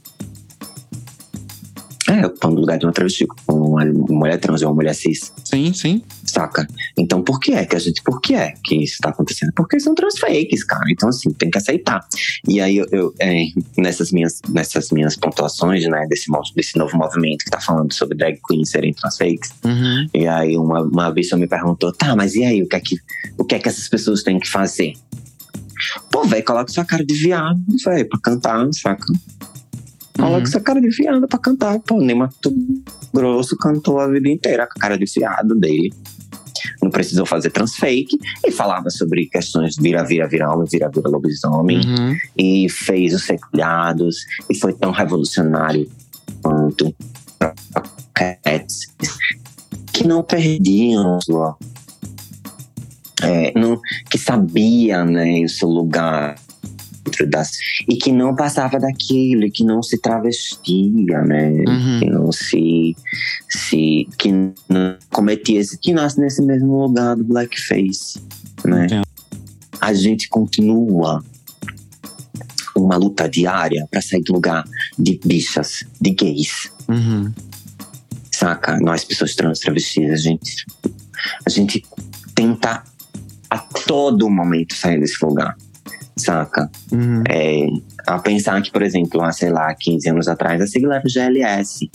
[2.08, 5.32] é, ocupando o lugar de uma travesti, uma mulher trans ou uma mulher cis.
[5.44, 6.02] Sim, sim.
[6.26, 6.68] Saca?
[6.98, 8.02] Então, por que é que a gente.
[8.02, 9.52] Por que é que isso tá acontecendo?
[9.56, 10.86] Porque são transfakes, cara.
[10.90, 12.06] Então, assim, tem que aceitar.
[12.48, 13.46] E aí, eu, eu, é,
[13.78, 18.40] nessas, minhas, nessas minhas pontuações, né, desse, desse novo movimento que tá falando sobre drag
[18.48, 20.08] queens serem transfakes, Uhum.
[20.14, 22.96] e aí uma, uma pessoa me perguntou: tá, mas e aí, o que é que,
[23.38, 24.94] o que, é que essas pessoas têm que fazer?
[26.12, 29.06] Pô, velho, coloca sua cara de viado, velho, pra cantar, saca?
[30.18, 30.46] Coloca Uhum.
[30.48, 31.80] sua cara de viado pra cantar.
[31.80, 32.54] Pô, nem Mato
[33.14, 35.94] Grosso cantou a vida inteira com a cara de viado dele.
[36.82, 41.78] Não precisou fazer transfake e falava sobre questões vira, vira, vira homem, vira, vira lobisomem.
[41.80, 42.16] Uhum.
[42.38, 44.18] E fez os seculhados
[44.50, 45.90] e foi tão revolucionário
[46.42, 46.94] quanto
[48.14, 48.94] Cats,
[49.94, 51.56] que não perdiam sua.
[53.22, 56.36] é, não, que sabia né, o seu lugar
[57.08, 57.52] dentro das,
[57.90, 61.50] e que não passava daquilo, que não se travestia, né?
[61.68, 62.00] Uhum.
[62.00, 62.96] Que não se,
[63.50, 64.08] se.
[64.18, 65.78] que não cometia esse.
[65.78, 68.22] que nasce nesse mesmo lugar do blackface,
[68.66, 68.88] né?
[69.80, 71.24] A gente continua
[72.76, 74.64] uma luta diária para sair do lugar
[75.00, 77.34] de bichas, de gays, Uhum.
[78.32, 78.80] saca?
[78.80, 80.66] Nós, pessoas trans travestis, a gente,
[81.46, 81.84] a gente
[82.36, 82.84] tenta
[83.50, 85.56] a todo momento sair desse lugar,
[86.18, 86.70] saca?
[86.92, 87.24] Uhum.
[87.30, 87.68] É,
[88.06, 91.10] a pensar que, por exemplo, há, sei lá, 15 anos atrás, a sigla era o
[91.10, 91.90] GLS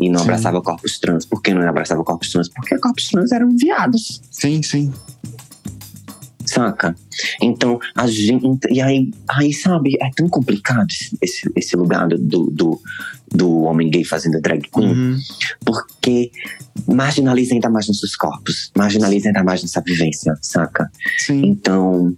[0.00, 0.24] e não Sim.
[0.24, 1.26] abraçava corpos trans.
[1.26, 2.48] Por que não abraçava corpos trans?
[2.48, 4.92] Porque corpos trans eram viados, Sim, sim.
[6.52, 6.94] Saca?
[7.40, 8.66] Então, a gente.
[8.70, 10.88] E aí, aí sabe, é tão complicado
[11.20, 12.80] esse- esse, lugar do, do,
[13.30, 15.18] do homem gay fazendo drag queen, Uhum.
[15.64, 16.30] porque
[16.86, 20.90] marginaliza ainda mais nossos corpos, marginaliza ainda mais nossa vivência, saca?
[21.18, 21.42] Sim.
[21.46, 22.14] Então,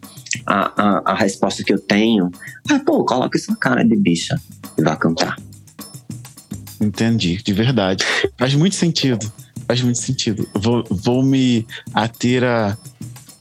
[0.47, 2.31] a, a, a resposta que eu tenho
[2.71, 4.41] é, pô, coloca sua cara de bicha
[4.79, 5.37] e vá cantar.
[6.81, 8.05] Entendi, de verdade.
[8.37, 9.31] Faz muito sentido.
[9.67, 10.47] Faz muito sentido.
[10.55, 12.77] Vou, vou me ater a,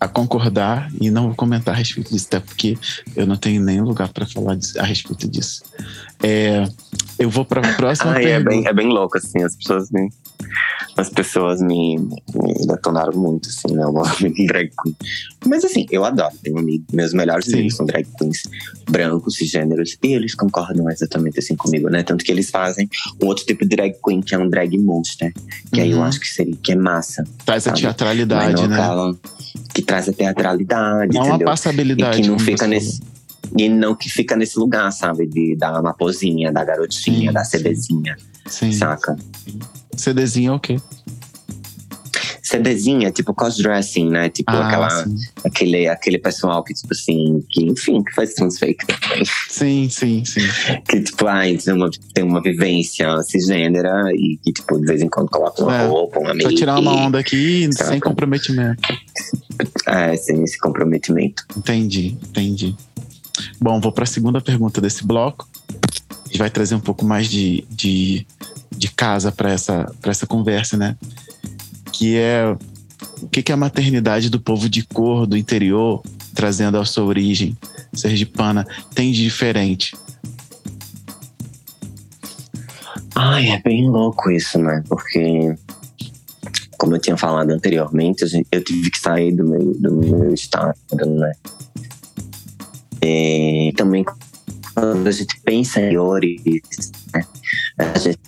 [0.03, 2.77] a concordar e não vou comentar a respeito disso, até porque
[3.15, 5.63] eu não tenho nem lugar para falar a respeito disso.
[6.21, 6.67] É,
[7.17, 10.09] eu vou para a próxima Ai, é, bem, é bem louco, assim, as pessoas me.
[10.95, 13.83] As pessoas me, me detonaram muito, assim, né?
[13.85, 14.03] Uma
[14.47, 14.95] drag queen.
[15.47, 16.33] Mas assim, eu adoro.
[16.43, 17.53] Tenho meus melhores Sim.
[17.53, 18.43] amigos são drag queens
[18.87, 22.03] brancos, cisgêneros, e eles concordam exatamente assim comigo, né?
[22.03, 22.87] Tanto que eles fazem
[23.21, 25.33] um outro tipo de drag queen, que é um drag monster.
[25.73, 26.03] Que aí eu Uhum.
[26.03, 27.23] acho que seria que é massa.
[27.45, 28.77] Traz a teatralidade, né?
[29.73, 31.47] Que traz a teatralidade, Dá uma entendeu?
[31.47, 32.21] E passabilidade.
[32.21, 33.01] que não fica nesse.
[33.57, 35.27] E não que fica nesse lugar, sabe?
[35.27, 37.57] De dar uma pozinha, da garotinha, Sim, da sim.
[37.57, 38.15] CDzinha.
[38.47, 38.71] Sim.
[38.71, 39.15] saca?
[39.95, 40.77] CDzinho é o quê?
[42.57, 44.29] CDzinha, tipo crossdressing, né?
[44.29, 45.15] Tipo Ah, aquela, sim.
[45.43, 49.23] aquele, aquele pessoal que, tipo assim, que, enfim, que faz transfake também.
[49.49, 50.41] sim, sim, sim.
[50.87, 55.09] Que, tipo, ai, tem uma, tem uma vivência cisgênera e que, tipo, de vez em
[55.09, 56.55] quando coloca uma É, roupa, uma Só make.
[56.55, 58.81] tirar uma onda aqui sem comprometimento.
[59.87, 61.43] É, sem esse comprometimento.
[61.57, 62.75] Entendi, entendi.
[63.59, 65.47] Bom, vou para a segunda pergunta desse bloco.
[65.69, 68.25] A gente vai trazer um pouco mais de, de,
[68.75, 70.95] de casa para essa, pra essa conversa, né?
[71.93, 72.57] Que é
[73.21, 77.57] o que, que a maternidade do povo de cor do interior, trazendo a sua origem
[77.93, 79.95] sergipana, tem de diferente?
[83.15, 84.83] Ai, é bem louco isso, né?
[84.89, 85.55] Porque,
[86.77, 90.75] como eu tinha falado anteriormente, eu tive que sair do meu, do meu estado,
[91.05, 91.31] né?
[93.01, 94.03] E também,
[94.73, 97.25] quando a gente pensa em origens, né?
[97.77, 98.19] A gente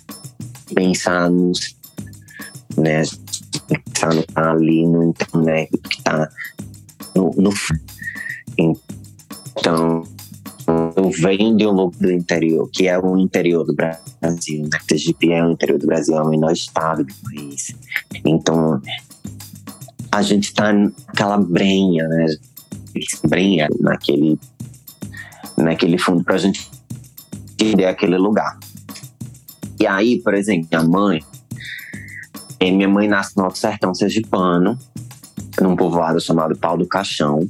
[0.74, 1.76] pensa nos.
[2.76, 3.02] Né?
[3.70, 6.28] A que tá ali no internet, que tá
[7.14, 7.30] no.
[7.36, 7.50] no
[8.58, 10.02] então,
[10.96, 14.62] eu venho de um lugar do interior, que é o interior do Brasil.
[14.62, 14.78] Né?
[14.88, 17.74] Sergipe é o interior do Brasil, é o menor estado do país.
[18.24, 18.80] Então,
[20.10, 22.26] a gente tá naquela brenha, né?
[23.28, 24.38] Brenha naquele,
[25.56, 26.68] naquele fundo pra gente
[27.52, 28.58] entender aquele lugar.
[29.78, 31.22] E aí, por exemplo, minha mãe,
[32.60, 34.78] eh, minha mãe nasce no Alto Sertão Sergipano,
[35.60, 37.48] num povoado chamado Pau do Caixão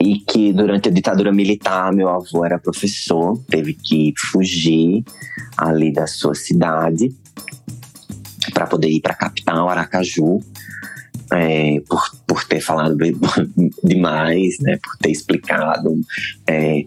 [0.00, 5.04] e que durante a ditadura militar meu avô era professor, teve que fugir
[5.56, 7.14] ali da sua cidade
[8.52, 10.40] para poder ir para a capital, Aracaju,
[11.32, 12.96] é, por, por ter falado
[13.82, 15.98] demais, né, por ter explicado
[16.46, 16.84] é,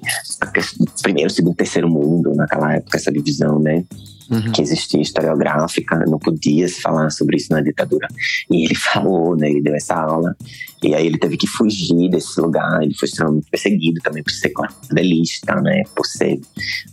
[1.02, 3.84] primeiro, segundo, terceiro mundo naquela época essa divisão, né,
[4.30, 4.52] Uhum.
[4.52, 8.08] que existia historiográfica, não podia se falar sobre isso na ditadura.
[8.52, 9.50] E ele falou, né?
[9.50, 10.36] Ele deu essa aula.
[10.84, 12.82] E aí ele teve que fugir desse lugar.
[12.84, 15.84] Ele foi extremamente perseguido também por ser cordelista, né?
[15.96, 16.40] Por ser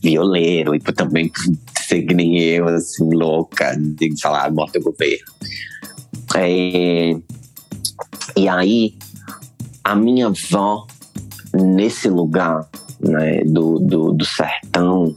[0.02, 1.42] violeiro e por também por
[1.86, 5.24] ser que nem eu, assim, louca, de falar, morte o governo.
[6.34, 7.16] É,
[8.36, 8.94] E aí,
[9.84, 10.86] a minha avó,
[11.54, 12.68] nesse lugar,
[13.00, 15.16] né, do, do, do sertão,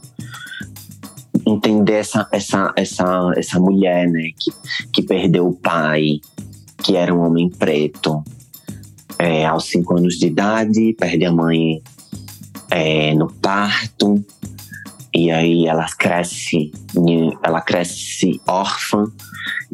[1.50, 4.52] entender essa, essa, essa, essa mulher, né, que,
[4.92, 6.20] que perdeu o pai,
[6.82, 8.22] que era um homem preto,
[9.18, 11.82] é, aos cinco anos de idade, perde a mãe
[12.70, 14.24] é, no parto,
[15.14, 16.70] e aí ela cresce,
[17.42, 19.04] ela cresce órfã,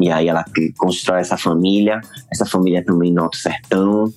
[0.00, 0.44] e aí ela
[0.76, 2.00] constrói essa família,
[2.32, 4.12] essa família também no Alto Sertão.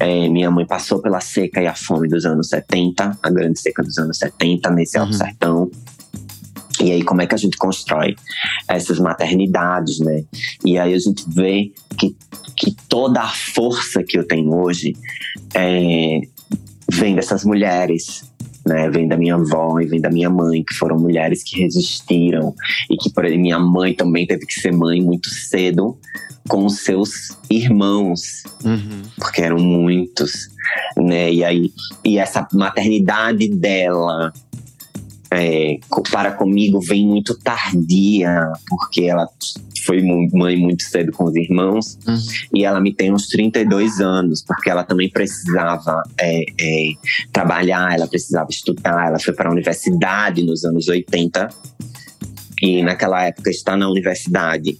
[0.00, 3.82] É, minha mãe passou pela seca e a fome dos anos 70, a grande seca
[3.82, 5.18] dos anos 70, nesse Alto Uhum.
[5.18, 5.70] Sertão.
[6.82, 8.14] E aí, como é que a gente constrói
[8.68, 10.24] essas maternidades, né?
[10.64, 12.16] E aí a gente vê que,
[12.56, 14.94] que toda a força que eu tenho hoje
[15.54, 16.20] é,
[16.90, 18.24] vem dessas mulheres,
[18.66, 18.88] né?
[18.90, 22.54] Vem da minha avó e vem da minha mãe, que foram mulheres que resistiram.
[22.90, 25.98] E que, por minha mãe também teve que ser mãe muito cedo
[26.48, 27.10] com os seus
[27.50, 29.02] irmãos Uhum.
[29.18, 30.48] porque eram muitos.
[30.96, 31.32] né?
[31.32, 31.72] E aí
[32.04, 34.32] e essa maternidade dela
[35.30, 35.78] é,
[36.10, 39.28] para comigo vem muito tardia, porque ela
[39.84, 42.18] foi mãe muito cedo com os irmãos Uhum.
[42.54, 46.92] e ela me tem uns 32 anos, porque ela também precisava é, é,
[47.32, 51.48] trabalhar, ela precisava estudar, ela foi para a universidade nos anos 80
[52.62, 54.78] e naquela época estar na universidade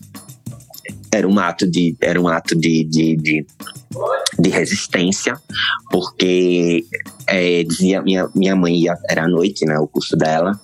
[1.13, 3.47] era um ato de era um ato de, de, de,
[4.39, 5.35] de resistência
[5.91, 6.85] porque
[7.27, 10.59] é, dizia minha minha mãe ia, era à noite né o curso dela.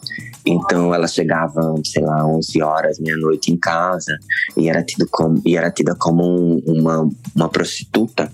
[0.46, 4.14] Então ela chegava sei lá 11 horas meia noite em casa
[4.56, 8.30] e era tido como e era tida como um- uma uma prostituta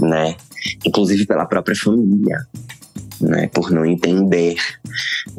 [0.00, 0.34] né
[0.84, 2.38] inclusive pela própria família
[3.20, 4.56] né por não entender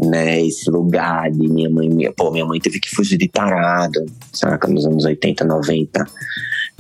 [0.04, 4.06] né esse lugar de minha mãe minha, pô minha mãe teve que fugir de tarado
[4.34, 6.06] saca nos anos 80 90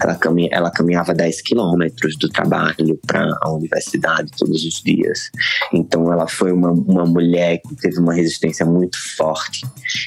[0.01, 5.29] ela, caminha, ela caminhava 10 quilômetros do trabalho para a universidade todos os dias.
[5.73, 9.65] Então, ela foi uma, uma mulher que teve uma resistência muito forte.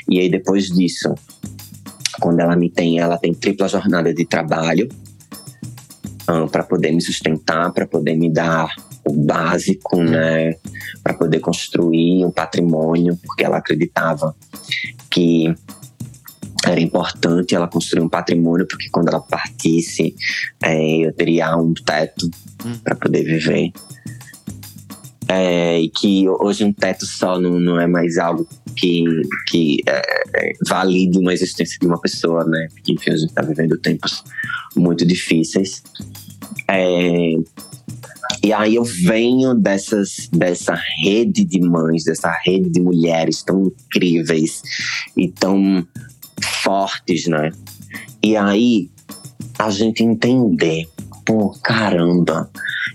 [0.08, 1.14] E aí, depois disso,
[2.20, 4.88] quando ela me tem, ela tem tripla jornada de trabalho
[6.50, 10.54] para poder me sustentar, para poder me dar o básico, né?
[11.02, 14.34] Para poder construir um patrimônio, porque ela acreditava
[15.10, 15.52] que
[16.64, 20.14] era importante ela construir um patrimônio, porque quando ela partisse,
[20.62, 22.30] é, eu teria um teto
[22.64, 22.78] Hum.
[22.82, 23.72] para poder viver.
[25.28, 28.46] É, e que hoje um teto só não, não é mais algo
[28.76, 29.04] que,
[29.48, 30.02] que é,
[30.36, 32.68] é, valide uma existência de uma pessoa, né?
[32.72, 34.22] Porque, enfim, a gente está vivendo tempos
[34.76, 35.82] muito difíceis.
[36.68, 37.34] É,
[38.42, 44.62] e aí eu venho dessas, dessa rede de mães, dessa rede de mulheres tão incríveis
[45.16, 45.86] e tão
[46.62, 47.52] fortes, né?
[48.22, 48.90] E aí
[49.58, 50.88] a gente entender,
[51.24, 52.50] pô, caramba,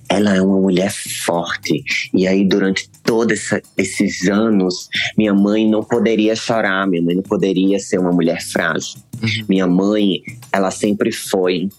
[0.09, 1.83] ela é uma mulher forte.
[2.13, 7.79] E aí durante todos esses anos, minha mãe não poderia chorar, minha mãe não poderia
[7.79, 8.99] ser uma mulher frágil.
[9.21, 9.45] Uhum.
[9.49, 11.69] Minha mãe, ela sempre foi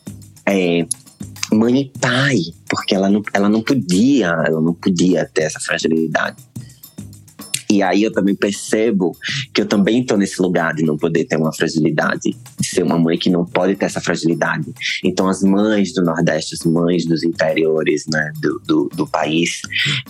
[0.46, 0.86] é,
[1.52, 2.36] mãe e pai,
[2.68, 6.36] porque ela não, ela não podia, ela não podia ter essa fragilidade.
[7.70, 9.12] E aí eu também percebo
[9.52, 12.98] que eu também estou nesse lugar de não poder ter uma fragilidade, de ser uma
[12.98, 14.72] mãe que não pode ter essa fragilidade.
[15.04, 19.60] Então as mães do Nordeste, as mães dos interiores né, do, do, do país,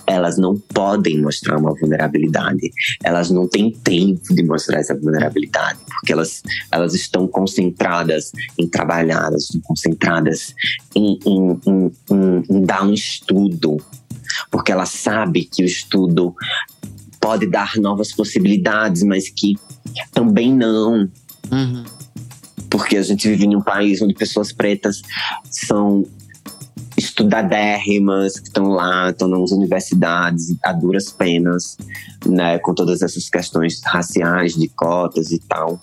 [0.07, 2.71] elas não podem mostrar uma vulnerabilidade.
[3.03, 9.27] Elas não têm tempo de mostrar essa vulnerabilidade, porque elas, elas estão concentradas em trabalhar,
[9.27, 10.55] elas estão concentradas
[10.95, 13.79] em, em, em, em, em dar um estudo,
[14.51, 16.35] porque ela sabe que o estudo
[17.21, 19.57] pode dar novas possibilidades, mas que
[20.13, 21.11] também não,
[21.51, 21.85] Uhum.
[22.69, 25.01] porque a gente vive em um país onde pessoas pretas
[25.51, 26.05] são
[26.97, 31.77] estudadérrimas, que estão lá, estão nas universidades a duras penas,
[32.27, 35.81] né, com todas essas questões raciais, de cotas e tal.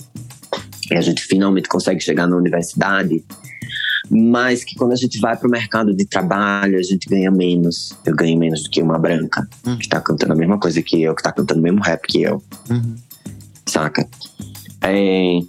[0.92, 3.24] E a gente finalmente consegue chegar na universidade,
[4.10, 7.94] mas que quando a gente vai para o mercado de trabalho, a gente ganha menos.
[8.06, 9.78] Eu ganho menos do que uma branca, Hum.
[9.78, 12.22] que está cantando a mesma coisa que eu, que está cantando o mesmo rap que
[12.22, 12.96] eu Uhum.
[13.66, 14.08] saca?
[14.82, 15.40] É,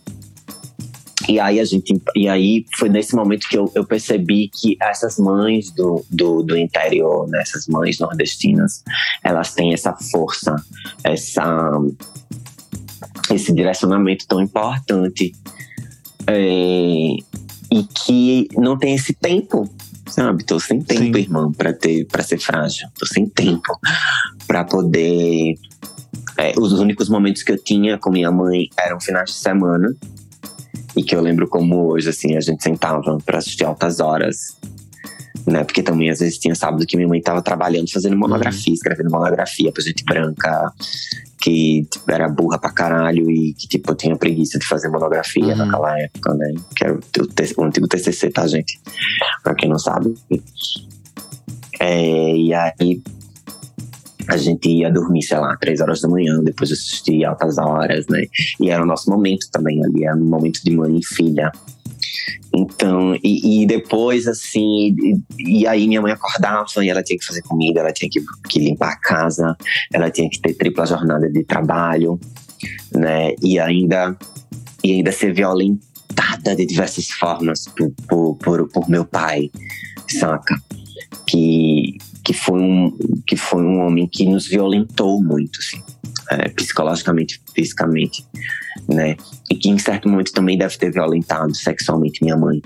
[1.29, 5.19] e aí a gente e aí foi nesse momento que eu, eu percebi que essas
[5.19, 8.83] mães do, do, do interior, né, essas mães nordestinas,
[9.25, 10.55] elas têm essa força,
[11.03, 11.71] essa
[13.31, 15.33] esse direcionamento tão importante
[16.29, 17.17] é,
[17.77, 19.69] e que não tem esse tempo,
[20.09, 20.45] sabe?
[20.45, 21.23] Tô sem tempo, Sim.
[21.23, 22.89] irmão, para ter para ser frágil.
[22.99, 23.79] Tô sem tempo
[24.47, 25.55] para poder
[26.39, 29.95] é, os únicos momentos que eu tinha com minha mãe eram finais de semana.
[30.97, 34.57] E que eu lembro como hoje, assim, a gente sentava para assistir altas horas.
[35.47, 35.63] Né?
[35.63, 39.71] Porque também às vezes tinha sábado que minha mãe tava trabalhando, fazendo monografia, escrevendo monografia
[39.71, 40.73] pra gente branca,
[41.41, 45.45] que tipo, era burra pra caralho e que, tipo, eu tinha preguiça de fazer monografia
[45.47, 45.57] Uhum.
[45.57, 46.55] naquela época, né?
[46.75, 48.81] Que era o, o, o antigo TCC, tá, gente?
[49.45, 50.15] Pra quem não sabe.
[51.79, 53.01] É, e aí
[54.29, 58.25] a gente ia dormir, sei lá, três horas da manhã, depois assistir altas horas, né?
[58.61, 61.53] E era o nosso momento também ali, era um momento de mãe e filha.
[62.55, 64.95] Então, e, e depois, assim,
[65.39, 68.21] e, e aí minha mãe acordava e ela tinha que fazer comida, ela tinha que,
[68.49, 69.57] que limpar a casa,
[69.93, 72.19] ela tinha que ter tripla jornada de trabalho,
[72.95, 73.35] né?
[73.43, 74.17] E ainda,
[74.83, 79.51] e ainda ser violentada de diversas formas por, por, por, por meu pai,
[80.09, 80.61] saca?
[81.27, 82.97] Que, que, foi um,
[83.27, 85.83] que foi um homem que nos violentou muito, assim,
[86.31, 88.25] é, psicologicamente, fisicamente,
[88.89, 89.17] né?
[89.51, 92.61] E que em certo momento também deve ter violentado sexualmente minha mãe.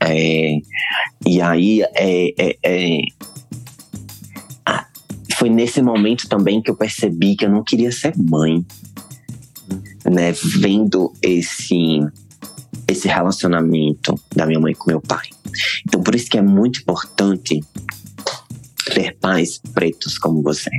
[0.00, 0.58] É,
[1.26, 3.02] e aí, é, é, é,
[5.36, 8.64] foi nesse momento também que eu percebi que eu não queria ser mãe,
[10.04, 10.32] né?
[10.32, 12.00] Vendo esse
[12.86, 15.26] esse relacionamento da minha mãe com meu pai.
[15.86, 17.60] Então, por isso que é muito importante
[18.94, 20.70] ter pais pretos como você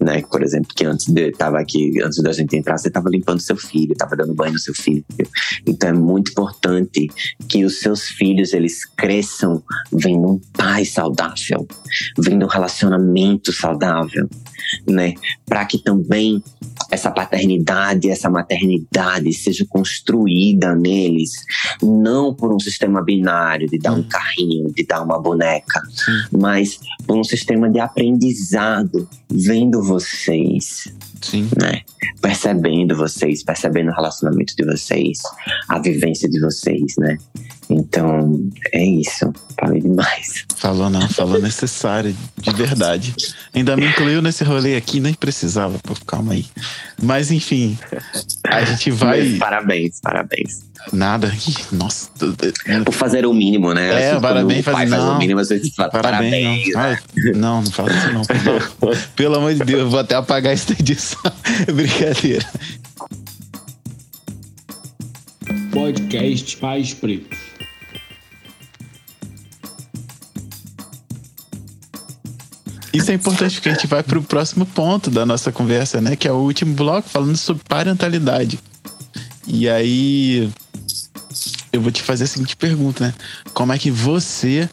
[0.00, 0.22] né?
[0.22, 3.56] Por exemplo, que antes de tava aqui, antes da gente entrar, você estava limpando seu
[3.56, 5.04] filho, estava dando banho no seu filho.
[5.66, 7.08] Então é muito importante
[7.48, 9.62] que os seus filhos eles cresçam
[9.92, 11.66] vendo um pai saudável,
[12.18, 14.28] vendo um relacionamento saudável,
[14.86, 15.14] né?
[15.46, 16.42] Para que também
[16.90, 21.32] essa paternidade, essa maternidade seja construída neles,
[21.82, 25.82] não por um sistema binário de dar um carrinho, de dar uma boneca,
[26.30, 31.48] mas por um sistema de aprendizado, vendo vocês, Sim.
[31.60, 31.82] né?
[32.20, 35.18] Percebendo vocês, percebendo o relacionamento de vocês,
[35.68, 37.18] a vivência de vocês, né?
[37.68, 39.32] Então, é isso.
[39.58, 40.44] Falei demais.
[40.56, 43.14] Falou não, falou necessário, de verdade.
[43.52, 46.46] Ainda me incluiu nesse rolê aqui, nem precisava, pô, calma aí.
[47.02, 47.76] Mas enfim,
[48.46, 49.22] a gente vai.
[49.30, 50.64] Mas parabéns, parabéns.
[50.92, 51.26] Nada.
[51.48, 52.08] Ih, Nossa.
[52.84, 53.88] Por fazer o mínimo, né?
[53.88, 56.72] É, Assim, parabéns, fazer- faz o mínimo, você fala parabéns.
[56.72, 56.74] Parabéns.
[56.74, 56.98] Não, né?
[57.34, 58.22] Ah, não, não fala isso não.
[58.24, 61.20] Pelo, pelo amor de Deus, eu vou até apagar essa edição.
[61.74, 62.46] Brincadeira.
[65.72, 67.45] Podcast Pais Pretos.
[72.96, 76.16] Isso é importante porque a gente vai pro próximo ponto da nossa conversa, né?
[76.16, 78.58] Que é o último bloco, falando sobre parentalidade.
[79.46, 80.50] E aí,
[81.72, 83.14] eu vou te fazer a seguinte pergunta, né?
[83.52, 84.68] Como é que você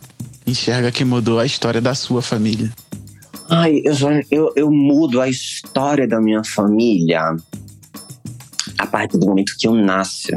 [0.48, 2.72] enxerga que mudou a história da sua família?
[3.50, 3.94] Ai, eu,
[4.32, 7.36] eu, eu mudo a história da minha família
[8.78, 10.30] a partir do momento que eu nasço.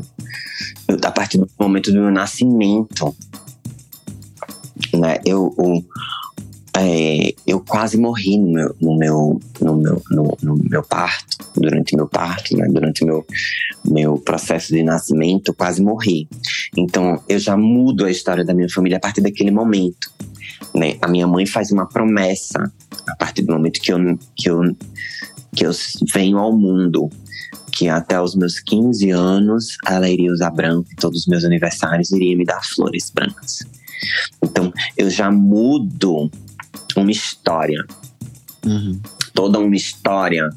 [1.04, 3.16] A partir do momento do meu nascimento.
[4.92, 5.18] Né?
[5.24, 5.84] Eu, eu,
[6.78, 11.96] é, eu quase morri no meu, no meu, no meu, no, no meu parto, durante
[11.96, 12.66] meu parto, né?
[12.68, 13.24] durante meu,
[13.84, 16.28] meu processo de nascimento, eu quase morri.
[16.76, 20.12] Então, eu já mudo a história da minha família a partir daquele momento.
[20.74, 20.96] Né?
[21.00, 22.70] A minha mãe faz uma promessa
[23.08, 23.98] a partir do momento que eu,
[24.36, 24.62] que eu,
[25.54, 25.70] que eu
[26.12, 27.08] venho ao mundo,
[27.72, 32.36] que até os meus 15 anos ela iria usar branco todos os meus aniversários iria
[32.36, 33.60] me dar flores brancas.
[34.42, 36.30] Então, eu já mudo
[37.00, 37.84] uma história,
[38.64, 39.00] Uhum.
[39.32, 40.48] toda uma história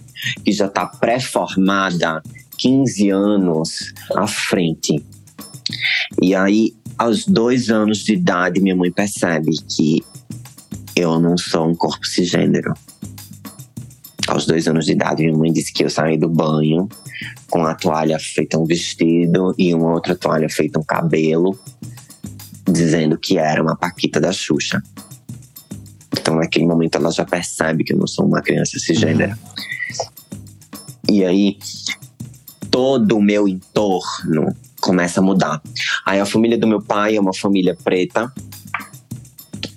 [0.43, 2.21] que já está pré-formada
[2.57, 5.03] 15 anos à frente.
[6.21, 10.03] E aí, aos dois anos de idade, minha mãe percebe que
[10.95, 12.73] eu não sou um corpo cisgênero.
[14.27, 16.87] Aos dois anos de idade, minha mãe disse que eu saí do banho
[17.49, 21.57] com a toalha feita um vestido e uma outra toalha feita um cabelo,
[22.67, 24.83] dizendo que era uma paquita da Xuxa.
[26.39, 29.37] Naquele momento, ela já percebe que eu não sou uma criança cisgênero.
[31.09, 31.57] E aí,
[32.71, 35.61] todo o meu entorno começa a mudar.
[36.05, 38.31] Aí, a família do meu pai é uma família preta,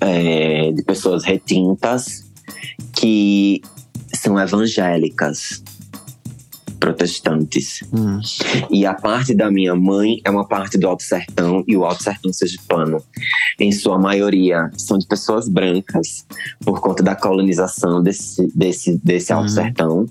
[0.00, 2.24] é, de pessoas retintas,
[2.92, 3.62] que
[4.14, 5.62] são evangélicas,
[6.82, 7.80] protestantes.
[7.92, 8.20] Uhum.
[8.68, 12.02] E a parte da minha mãe é uma parte do Alto Sertão e o Alto
[12.02, 13.00] Sertão sergipano,
[13.60, 16.26] em sua maioria, são de pessoas brancas,
[16.64, 19.48] por conta da colonização desse, desse, desse Alto Uhum.
[19.48, 20.06] Sertão.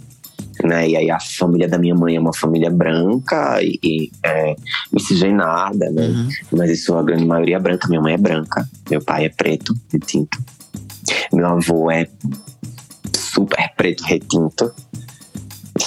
[0.63, 0.89] Né?
[0.89, 4.55] E aí a família da minha mãe é uma família branca e, e é,
[4.93, 6.07] miscigenada, né?
[6.07, 6.29] Uhum.
[6.53, 7.87] Mas em sua grande maioria é branca.
[7.87, 10.37] Minha mãe é branca, meu pai é preto, retinto.
[11.33, 12.07] Meu avô é
[13.13, 14.71] super preto, retinto.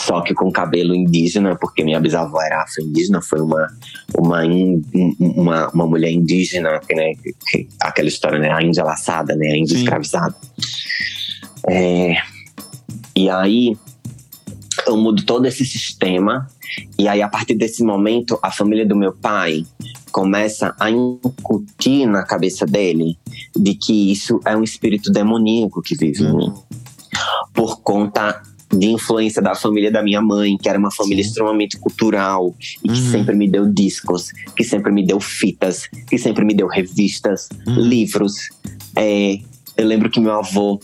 [0.05, 3.67] Só que com cabelo indígena, porque minha bisavó era afro-indígena, foi uma,
[4.19, 4.83] uma, in-
[5.19, 7.15] uma, uma mulher indígena, que, né,
[7.51, 8.53] que- aquela história, né?
[8.53, 9.53] A índia laçada, né?
[9.53, 9.83] A índia Sim.
[9.83, 10.35] escravizada.
[11.71, 12.17] É,
[13.17, 13.77] e aí,
[14.87, 16.47] eu mudo todo esse sistema.
[16.99, 19.65] E aí, a partir desse momento, a família do meu pai
[20.13, 23.17] começa a incutir na cabeça dele
[23.57, 26.53] de que isso é um espírito demoníaco que vive em mim.
[27.55, 28.43] Por conta
[28.79, 32.99] de influência da família da minha mãe, que era uma família extremamente cultural e que
[33.01, 33.11] Uhum.
[33.11, 37.75] sempre me deu discos, que sempre me deu fitas, que sempre me deu revistas, Uhum.
[37.81, 38.35] livros.
[38.97, 39.39] É,
[39.77, 40.81] eu lembro que meu avô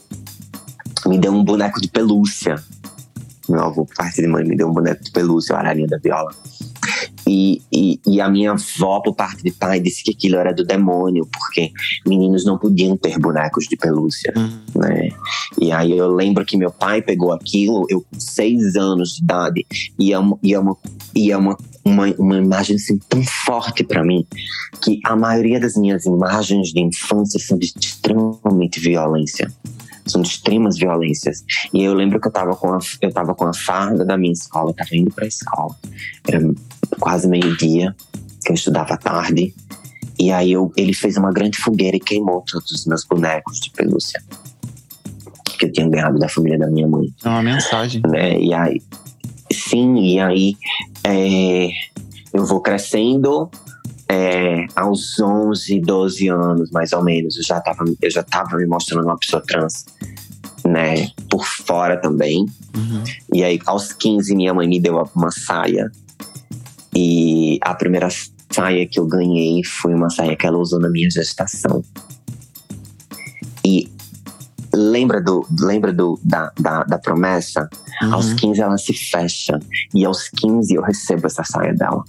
[1.07, 2.57] me deu um boneco de pelúcia.
[3.49, 5.99] Meu avô, por parte de mãe, me deu um boneco de pelúcia, o Ararinha da
[5.99, 6.31] Viola.
[7.33, 10.65] E, e, e a minha avó, por parte de pai, disse que aquilo era do
[10.65, 11.71] demônio, porque
[12.05, 14.61] meninos não podiam ter bonecos de pelúcia Uhum.
[14.75, 15.11] né?
[15.61, 19.67] E aí eu lembro que meu pai pegou aquilo, eu com seis anos de idade,
[19.97, 20.77] e é uma, e é uma,
[21.15, 24.27] e é uma, uma, uma imagem assim, tão forte para mim,
[24.83, 29.53] que a maioria das minhas imagens de infância são de extremamente violência.
[30.07, 31.45] São extremas violências.
[31.73, 34.33] E eu lembro que eu tava com a, eu tava com a farda da minha
[34.33, 35.77] escola, eu tava indo pra escola.
[36.27, 36.41] Era
[37.01, 37.95] quase meio-dia,
[38.45, 39.55] que eu estudava tarde.
[40.19, 43.71] E aí eu, ele fez uma grande fogueira e queimou todos os meus bonecos de
[43.71, 44.23] pelúcia.
[45.59, 48.03] Que eu tinha ganhado da família da minha mãe É uma mensagem.
[48.07, 48.39] né?
[48.39, 48.83] E aí,
[49.53, 50.57] sim, e aí
[51.05, 51.69] é,
[52.33, 53.51] eu vou crescendo.
[54.09, 58.67] é, aos 11, 12 anos, mais ou menos, eu já tava, eu já tava me
[58.67, 59.87] mostrando uma pessoa trans,
[60.67, 61.09] né?
[61.31, 62.45] Por fora também.
[62.77, 63.05] Uhum.
[63.33, 65.91] E aí, aos 15, minha mãe me deu uma saia.
[66.95, 68.09] E a primeira
[68.51, 71.85] saia que eu ganhei foi uma saia que ela usou na minha gestação.
[73.65, 73.89] E
[74.75, 77.69] lembra do, lembra do, da, da, da promessa?
[78.11, 78.37] Aos Uhum.
[78.37, 79.59] 15 ela se fecha.
[79.95, 82.03] E aos 15 eu recebo essa saia dela.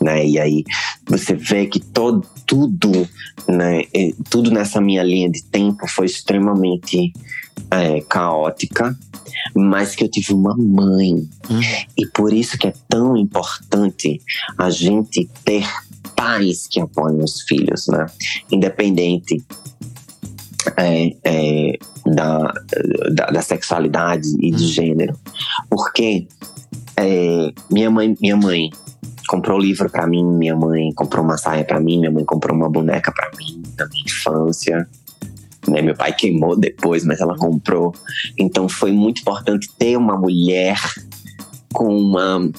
[0.00, 0.26] Né?
[0.26, 0.64] E aí
[1.06, 3.08] você vê que todo, tudo,
[3.48, 3.82] né,
[4.30, 7.12] tudo nessa minha linha de tempo foi extremamente
[7.68, 8.96] eh, caótica,
[9.56, 11.14] mas que eu tive uma mãe.
[11.50, 11.60] Uhum.
[11.98, 14.20] E por isso que é tão importante
[14.56, 15.66] a gente ter
[16.14, 18.06] pais que apoiam os filhos, né?
[18.52, 19.42] Independente
[20.76, 22.54] é, é, da,
[23.12, 24.68] da, da sexualidade e do Hum.
[24.68, 25.18] gênero.
[25.68, 26.28] Porque
[26.96, 28.70] é, minha mãe, minha mãe
[29.28, 32.68] comprou livro pra mim, minha mãe comprou uma saia pra mim, minha mãe comprou uma
[32.68, 34.88] boneca pra mim na minha infância.
[35.66, 37.94] Né, meu pai queimou depois, mas ela comprou.
[38.38, 40.78] Então foi muito importante ter uma mulher
[41.72, 42.50] com uma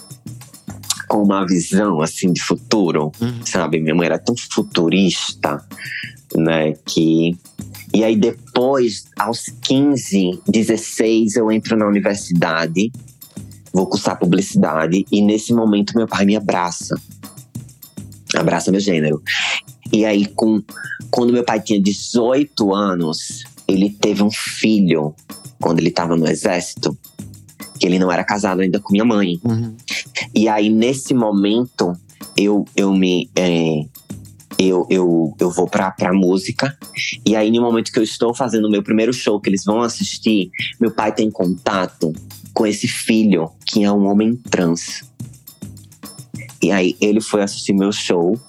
[1.07, 3.45] com uma visão assim de futuro, Uhum.
[3.45, 3.79] sabe?
[3.79, 5.63] Minha mãe era tão futurista,
[6.35, 7.37] né, que
[7.93, 12.91] e aí depois, aos 15, 16, eu entro na universidade,
[13.75, 16.95] vou cursar publicidade e nesse momento meu pai me abraça.
[18.33, 19.21] Abraça meu gênero.
[19.91, 20.63] E aí com
[21.11, 25.13] quando meu pai tinha 18 anos, ele teve um filho
[25.61, 26.97] quando ele estava no exército,
[27.79, 29.39] que ele não era casado ainda com minha mãe.
[29.43, 29.75] Uhum.
[30.33, 31.93] E aí, nesse momento,
[32.35, 33.29] eu, eu me.
[33.35, 33.81] é,
[34.57, 36.77] eu, eu, eu vou pra, pra música.
[37.25, 39.81] E aí, no momento que eu estou fazendo o meu primeiro show, que eles vão
[39.81, 40.49] assistir,
[40.79, 42.13] meu pai tem contato
[42.55, 45.03] com esse filho, que é um homem trans.
[46.63, 48.39] E aí, ele foi assistir meu show.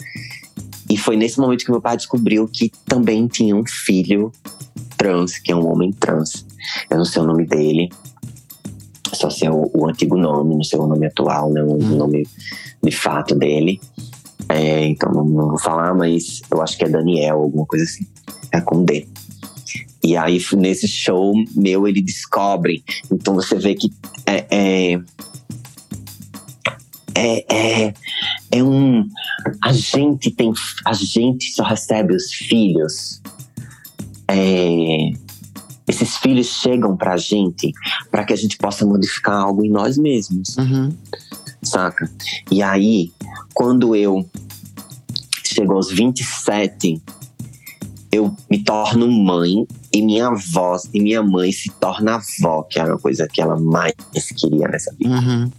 [0.88, 4.32] E foi nesse momento que meu pai descobriu que também tinha um filho
[4.96, 6.46] trans, que é um homem trans.
[6.88, 7.90] Eu não sei o nome dele,
[9.12, 11.62] só sei o, o antigo nome, não sei o nome atual, né?
[11.62, 11.96] O Hum.
[11.96, 12.26] nome
[12.82, 13.80] de fato dele.
[14.48, 18.06] É, então não, não vou falar, mas eu acho que é Daniel, alguma coisa assim.
[18.52, 19.08] É com D.
[20.06, 22.84] E aí, nesse show meu, ele descobre.
[23.10, 23.90] Então você vê que
[24.24, 24.46] é.
[24.50, 25.00] é
[27.18, 27.94] é, é,
[28.52, 29.08] é um.
[29.64, 30.52] A gente tem.
[30.84, 33.20] A gente só recebe os filhos.
[34.28, 35.10] É,
[35.88, 37.72] esses filhos chegam pra gente
[38.10, 40.92] para que a gente possa modificar algo em nós mesmos Uhum.
[41.62, 42.10] saca?
[42.50, 43.12] E aí,
[43.54, 44.28] quando eu
[45.42, 47.00] chego aos 27,
[48.16, 52.82] eu me torno mãe e minha avó e minha mãe se torna avó, que é
[52.82, 53.94] a coisa que ela mais
[54.36, 55.14] queria nessa vida.
[55.14, 55.50] Uhum.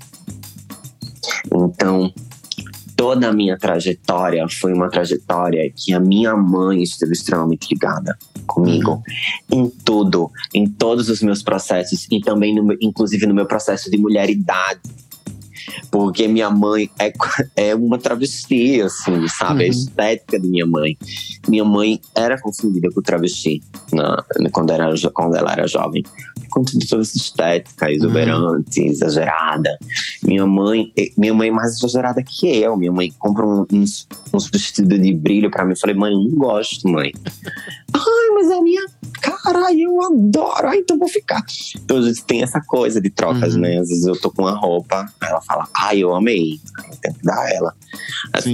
[1.53, 2.13] Então,
[2.95, 8.17] toda a minha trajetória foi uma trajetória que a minha mãe esteve extremamente ligada
[8.47, 9.03] comigo
[9.51, 13.97] em tudo, em todos os meus processos e também, no inclusive, no meu processo de
[13.97, 14.79] mulheridade.
[15.91, 17.13] Porque minha mãe é,
[17.55, 19.63] é uma travesti, assim, sabe?
[19.63, 19.71] A Uhum.
[19.71, 20.97] estética de minha mãe.
[21.47, 23.61] Minha mãe era confundida com travesti
[23.91, 26.03] na, quando, era, quando ela era jovem.
[26.49, 29.77] Com tudo- toda essa estética exuberante, exagerada.
[30.23, 32.77] Minha mãe, minha mãe é mais exagerada que eu.
[32.77, 35.71] Minha mãe compra um- uns, uns vestidos de brilho pra mim.
[35.73, 37.11] Eu falei, mãe, eu não gosto, mãe.
[37.93, 38.85] Ai, mas é minha
[39.21, 40.67] cara, eu adoro.
[40.67, 41.43] Ai, então vou ficar.
[41.75, 43.61] Então a gente tem essa coisa de trocas, Uhum.
[43.61, 43.77] né?
[43.79, 46.59] Às vezes eu tô com uma roupa, ela fala, ai, eu amei.
[47.01, 47.73] Tenho que dar ela.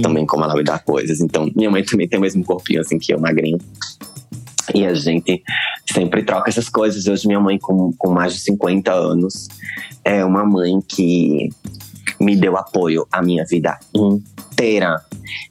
[0.02, 1.20] Também como ela me dá coisas.
[1.20, 3.58] Então, minha mãe também tem o mesmo corpinho assim que eu, magrinho.
[4.74, 5.42] E a gente
[5.92, 7.06] sempre troca essas coisas.
[7.06, 9.48] Hoje minha mãe, com, com mais de 50 anos,
[10.04, 11.50] é uma mãe que
[12.20, 15.02] me deu apoio a minha vida inteira.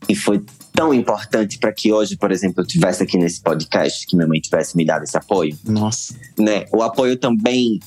[0.07, 0.43] E foi
[0.73, 4.39] tão importante para que hoje, por exemplo, eu estivesse aqui nesse podcast, que minha mãe
[4.39, 6.15] tivesse me dado esse apoio, Nossa.
[6.37, 6.65] né?
[6.73, 7.79] O apoio também,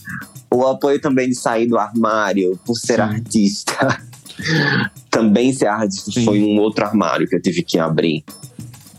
[0.51, 3.01] o apoio também de sair do armário por ser Sim.
[3.01, 4.01] artista.
[5.11, 6.25] também ser artista Sim.
[6.25, 8.23] foi um outro armário que eu tive que abrir.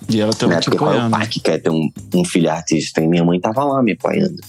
[0.10, 0.60] E ela tava Né?
[0.60, 1.18] te Porque qual é o apoiando.
[1.18, 3.02] pai que quer ter um, um filho artista?
[3.02, 4.42] E minha mãe tava lá me apoiando.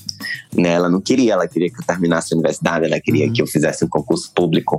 [0.56, 0.70] Né?
[0.70, 3.32] Ela não queria, ela queria que eu terminasse a universidade, ela queria Uhum.
[3.32, 4.78] que eu fizesse um concurso público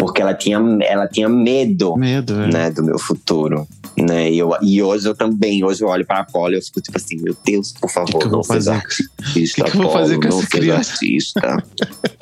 [0.00, 2.46] Porque ela tinha, ela tinha medo Medo, é.
[2.50, 3.68] né, do meu futuro.
[3.98, 4.30] Né?
[4.30, 6.80] E, eu, e hoje eu também, hoje eu olho para a Apolo e eu fico
[6.80, 9.10] tipo assim, meu Deus, por favor, que eu não seja artista.
[9.34, 11.64] Que que Apolo, fazer não seja artista.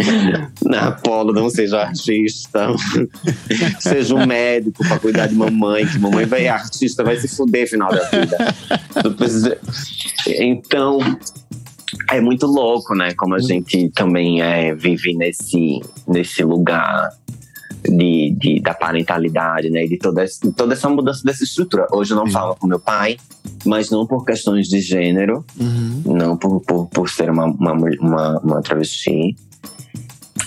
[0.64, 2.66] não, Apolo, não seja artista.
[3.78, 7.90] seja um médico para cuidar de mamãe, que mamãe vai artista, vai se fuder final
[7.90, 8.54] da vida.
[10.26, 10.98] Então,
[12.10, 13.14] é muito louco, né?
[13.14, 17.10] Como a gente também é, vive nesse, nesse lugar
[17.84, 19.86] de, de- da parentalidade, né?
[19.86, 21.86] De toda, essa- toda essa mudança dessa estrutura.
[21.92, 23.16] Hoje eu não falo com meu pai,
[23.64, 26.02] mas não por questões de gênero, Uhum.
[26.06, 29.36] não por, por, por ser uma, uma, uma, uma travesti.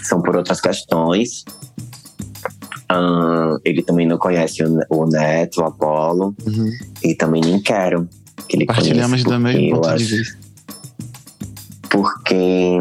[0.03, 1.45] São por outras questões.
[3.63, 6.69] Ele também não conhece o, o Neto, o Apolo, Uhum.
[7.03, 8.07] e também nem quero
[8.47, 9.39] que ele Partilhamos conheça.
[9.41, 10.37] porque mesmo eu acho-.
[11.89, 12.79] Porque.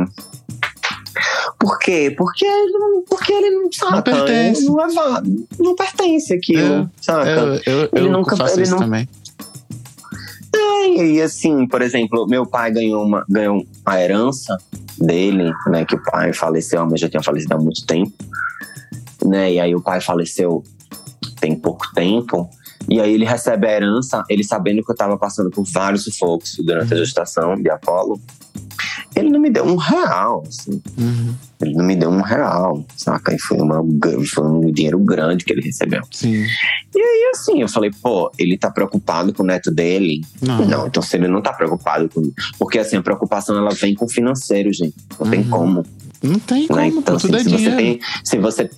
[1.61, 2.13] Por quê?
[2.17, 4.01] Porque ele não, porque ele não saca.
[4.03, 4.65] pertence.
[4.65, 5.23] Não, é
[5.59, 7.29] não pertence aquilo, saca?
[7.29, 9.07] Eu, eu, Ele eu nunca- faço ele isso não- também.
[10.57, 14.57] É, e assim, por exemplo, meu pai ganhou uma, ganhou a herança
[14.99, 15.85] dele, né?
[15.85, 18.13] Que o pai faleceu, mas já tinha falecido há muito tempo.
[19.25, 19.53] Né?
[19.53, 20.65] E aí o pai faleceu
[21.41, 22.49] tem pouco tempo.
[22.89, 26.57] E aí ele recebe a herança, ele sabendo que eu tava passando por vários sufocos
[26.59, 28.19] durante a gestação de Apolo.
[29.15, 30.81] Ele não me deu um real, assim.
[30.99, 31.35] Uhum.
[31.61, 33.35] Ele não me deu um real, saca?
[33.35, 33.83] E foi, uma,
[34.33, 36.03] foi um dinheiro grande que ele recebeu.
[36.11, 36.45] Sim.
[36.95, 40.23] E assim, eu falei, pô, ele tá preocupado com o neto dele.
[40.41, 40.65] Não.
[40.65, 42.33] Não, então se ele não tá preocupado com.
[42.59, 44.95] Porque assim, a preocupação ela vem com o financeiro, gente.
[45.19, 45.51] Não tem Uhum.
[45.51, 45.87] como.
[46.23, 46.89] Não tem como, né?
[46.89, 48.01] Então, pô, assim, é se você tem.
[48.25, 48.71] Se você.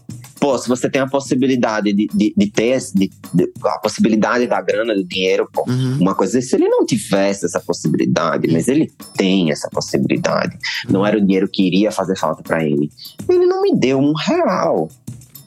[0.43, 4.61] Pô, se você tem a possibilidade de, de, de ter de- de- a possibilidade da
[4.61, 5.99] grana, do dinheiro, pô, Uhum.
[6.01, 10.59] uma coisa se ele não tivesse essa possibilidade, mas ele tem essa possibilidade.
[10.91, 12.91] Não era o dinheiro que iria fazer falta pra ele.
[13.29, 14.89] Ele não me deu um real.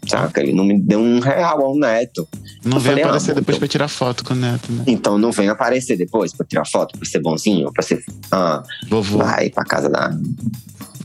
[0.07, 0.39] Saca?
[0.39, 2.25] Ele não me deu um real ao neto.
[2.63, 4.71] Não eu vem falei, ah, aparecer bom, depois então- pra tirar foto com o neto,
[4.71, 4.83] né?
[4.87, 8.01] Então não vem aparecer depois pra tirar foto, pra ser bonzinho, pra ser.
[8.31, 9.17] Ah, Vovô.
[9.17, 10.15] vai pra casa da,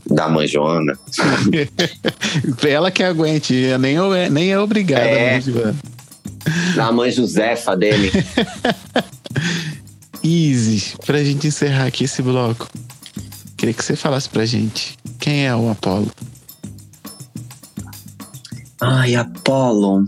[0.09, 0.97] da mãe Joana.
[2.67, 5.03] Ela que aguente, eu nem, eu, nem é obrigada.
[5.03, 5.33] É.
[5.33, 5.75] né, Giovana?
[6.75, 8.11] Da mãe Josefa dele.
[10.23, 12.67] Isis, pra gente encerrar aqui esse bloco,
[13.57, 16.11] queria que você falasse pra gente quem é o Apolo.
[18.81, 20.05] Ai, Apolo.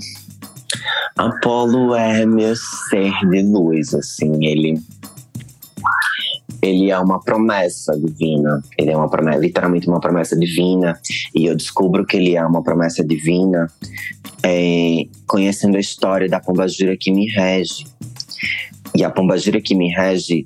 [1.18, 2.56] Apolo é meu
[2.90, 4.82] ser de luz, assim, ele.
[6.64, 8.64] Ele é uma promessa divina.
[8.78, 11.00] Ele é uma promessa, literalmente uma promessa divina.
[11.36, 13.68] E eu descubro que ele é uma promessa divina
[14.42, 17.86] é, conhecendo a história da pombagira que me rege.
[18.96, 20.46] E a pombagira que me rege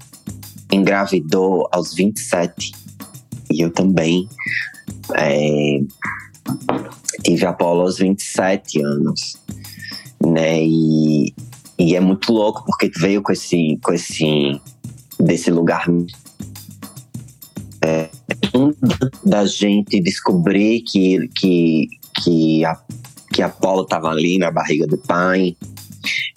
[0.71, 2.71] engravidou aos 27.
[3.51, 4.27] E eu também.
[5.15, 5.79] É,
[7.23, 9.37] tive Apolo aos 27 anos,
[10.23, 10.63] né?
[10.63, 11.33] E,
[11.77, 14.59] e é muito louco porque veio com esse, com esse
[15.27, 15.85] desse lugar
[17.81, 18.09] é,
[19.23, 21.87] da gente descobrir que que
[22.23, 22.77] que a
[23.31, 25.55] que Apolo tava ali na barriga do pai.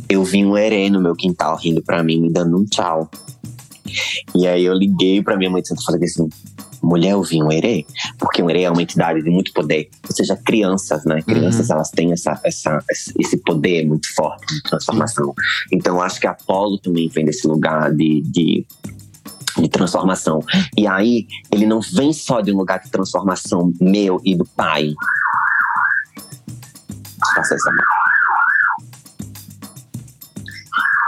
[0.09, 3.09] Eu vi um herê no meu quintal rindo pra mim, me dando um tchau.
[4.35, 6.29] E aí eu liguei pra minha mãe e falei assim:
[6.83, 7.87] mulher, eu vi um herê?
[8.19, 9.89] Porque um herê é uma entidade de muito poder.
[10.09, 11.21] Ou seja, crianças, né?
[11.23, 15.35] Crianças, elas têm essa, essa, esse poder muito forte de transformação.
[15.73, 18.67] Então, acho que Apolo também vem desse lugar de, de,
[19.59, 20.41] de transformação.
[20.77, 24.93] E aí, ele não vem só de um lugar de transformação meu e do pai.
[27.35, 27.85] Passar essa mão.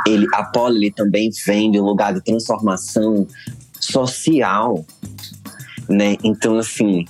[0.07, 3.27] Ele, Apolo, ele também vem de um lugar de transformação
[3.81, 4.85] social,
[5.89, 6.17] né?
[6.23, 7.05] Então, assim,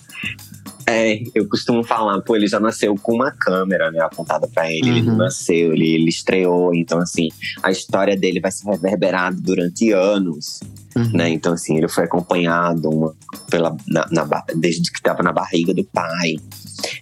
[0.87, 4.89] é, eu costumo falar, pô, ele já nasceu com uma câmera, né, apontada pra ele.
[4.91, 5.17] Ele Uhum.
[5.17, 6.75] nasceu, ele, ele estreou.
[6.75, 7.29] Então, assim,
[7.63, 10.61] a história dele vai ser reverberada durante anos,
[10.97, 11.11] Uhum.
[11.15, 11.31] né?
[11.31, 13.15] Então, assim, ele foi acompanhado uma,
[13.51, 16.37] pela, na, na desde que estava na barriga do pai.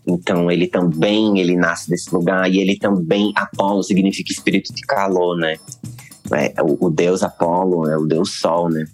[0.07, 2.51] Então, ele também, ele nasce desse lugar.
[2.51, 5.57] E ele também, Apolo significa espírito de calor, né?
[6.33, 8.85] É, o, o deus Apolo é o deus Sol, né?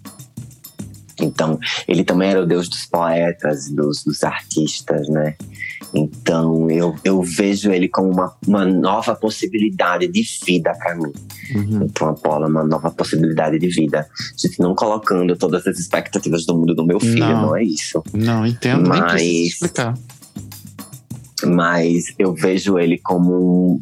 [1.19, 5.35] Então, ele também era o deus dos poetas, dos, dos artistas, né?
[5.93, 11.11] Então, eu, eu vejo ele como uma, uma nova possibilidade de vida para mim.
[11.55, 11.83] Uhum.
[11.83, 14.07] Então, Apolo é uma nova possibilidade de vida.
[14.37, 17.41] Gente, não colocando todas as expectativas do mundo do meu filho, Não.
[17.47, 18.03] não, é isso.
[18.13, 19.93] Não, entendo, nem Mas- preciso explicar.
[21.45, 23.79] Mas eu vejo ele como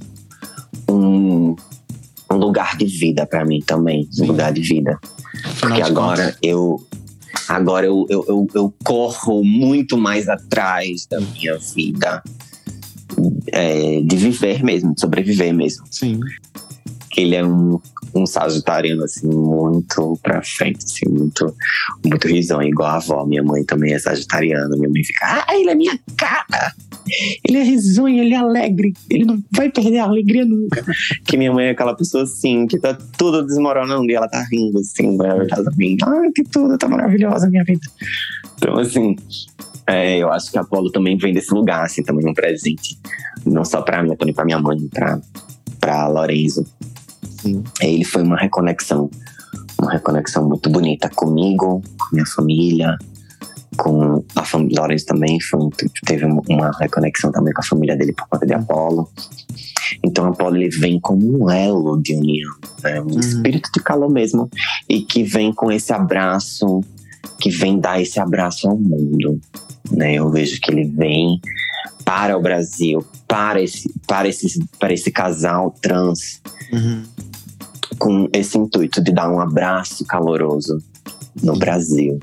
[0.89, 1.55] um, um,
[2.31, 4.07] um lugar de vida para mim também.
[4.19, 4.99] Um lugar de vida.
[5.59, 6.85] Porque agora eu.
[7.47, 12.23] Agora eu, eu, eu, eu corro muito mais atrás da minha vida.
[13.51, 15.85] é, de viver mesmo, de sobreviver mesmo.
[15.89, 16.19] Sim.
[17.15, 17.79] Ele é um,
[18.15, 21.53] um sagitariano, assim, muito pra frente, assim, muito,
[22.05, 23.25] muito risonho, igual a avó.
[23.25, 24.75] Minha mãe também é sagitariana.
[24.77, 26.73] Minha mãe fica, ah, ele é minha cara!
[27.47, 30.83] Ele é risonho, ele é alegre, ele não vai perder a alegria nunca.
[31.23, 34.79] que minha mãe é aquela pessoa assim, que tá tudo desmoronando e ela tá rindo,
[34.79, 36.03] assim, maravilhosamente.
[36.03, 37.85] Ai, que tudo, tá maravilhosa a minha vida.
[38.57, 39.15] Então, assim,
[39.85, 42.97] é, eu acho que a Apolo também vem desse lugar, assim, também um presente.
[43.45, 45.19] Não só pra mim, também pra minha mãe, pra,
[45.79, 46.65] pra Lorenzo.
[47.45, 47.63] Sim.
[47.79, 49.09] Ele foi uma reconexão,
[49.79, 52.97] uma reconexão muito bonita comigo, com minha família,
[53.77, 55.59] com a família Lorenzo também, foi,
[56.05, 59.09] teve uma reconexão também com a família dele por conta de Apolo.
[60.03, 62.51] Então Apolo ele vem como um elo de união,
[62.83, 63.01] né?
[63.01, 63.19] um Uhum.
[63.19, 64.49] espírito de calor mesmo,
[64.89, 66.81] e que vem com esse abraço,
[67.39, 69.39] que vem dar esse abraço ao mundo.
[69.91, 70.15] Né?
[70.15, 71.39] Eu vejo que ele vem
[72.03, 76.41] para o Brasil, para esse, para esse, para esse casal trans,
[76.73, 77.03] Uhum.
[77.99, 80.81] Com esse intuito de dar um abraço caloroso
[81.41, 82.19] no Brasil.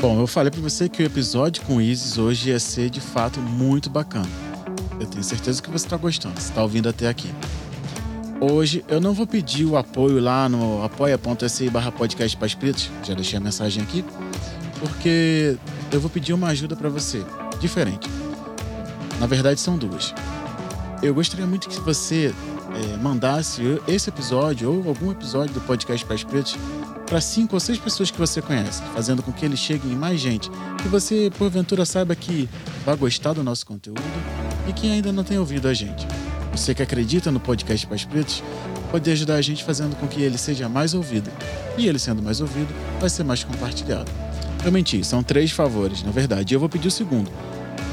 [0.00, 3.00] Bom, eu falei pra você que o episódio com o Isis hoje ia ser de
[3.00, 4.28] fato muito bacana.
[5.00, 7.28] Eu tenho certeza que você tá gostando, você tá ouvindo até aqui.
[8.40, 13.14] Hoje eu não vou pedir o apoio lá no apoia.se barra podcast para espíritos, já
[13.14, 14.04] deixei a mensagem aqui,
[14.78, 15.56] porque
[15.92, 17.24] eu vou pedir uma ajuda pra você,
[17.60, 18.08] diferente.
[19.18, 20.14] Na verdade são duas.
[21.02, 22.34] Eu gostaria muito que você
[22.74, 26.56] eh, mandasse esse episódio ou algum episódio do podcast para espíritos
[27.06, 30.20] para cinco ou seis pessoas que você conhece, fazendo com que ele chegue em mais
[30.20, 30.50] gente,
[30.82, 32.48] que você porventura saiba que
[32.84, 34.02] vai gostar do nosso conteúdo
[34.68, 36.06] e que ainda não tem ouvido a gente.
[36.52, 38.42] Você que acredita no podcast Pais Pretos
[38.90, 41.30] pode ajudar a gente fazendo com que ele seja mais ouvido.
[41.78, 44.10] E ele sendo mais ouvido, vai ser mais compartilhado.
[44.66, 46.52] Eu menti, são três favores, na verdade.
[46.52, 47.30] E eu vou pedir o segundo.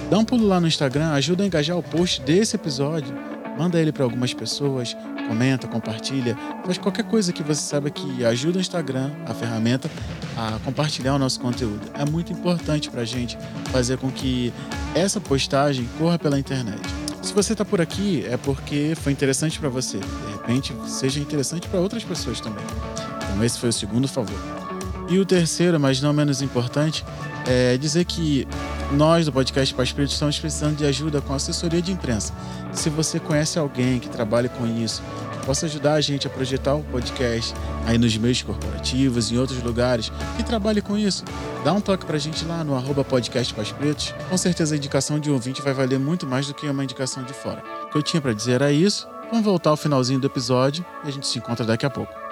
[0.09, 3.13] Dá um pulo lá no Instagram, ajuda a engajar o post desse episódio,
[3.55, 4.97] manda ele para algumas pessoas,
[5.27, 6.35] comenta, compartilha,
[6.65, 9.87] faz qualquer coisa que você saiba que ajuda o Instagram, a ferramenta,
[10.35, 11.91] a compartilhar o nosso conteúdo.
[11.93, 14.51] É muito importante para a gente fazer com que
[14.95, 16.81] essa postagem corra pela internet.
[17.21, 19.99] Se você está por aqui, é porque foi interessante para você.
[19.99, 22.65] De repente, seja interessante para outras pessoas também.
[23.25, 24.62] Então, esse foi o segundo favor.
[25.13, 27.05] E o terceiro, mas não menos importante,
[27.45, 28.47] é dizer que
[28.93, 32.33] nós do podcast Paz Espírito estamos precisando de ajuda com assessoria de imprensa.
[32.71, 35.03] Se você conhece alguém que trabalhe com isso,
[35.33, 37.53] que possa ajudar a gente a projetar o podcast
[37.85, 41.23] aí nos meios corporativos, em outros lugares, que trabalhe com isso,
[41.63, 44.15] dá um toque pra gente lá no arroba podcast Paz Pretos.
[44.31, 47.21] Com certeza a indicação de um ouvinte vai valer muito mais do que uma indicação
[47.21, 47.63] de fora.
[47.83, 49.07] O que eu tinha para dizer era isso.
[49.29, 52.22] Vamos voltar ao finalzinho do episódio e a gente se encontra daqui a pouco.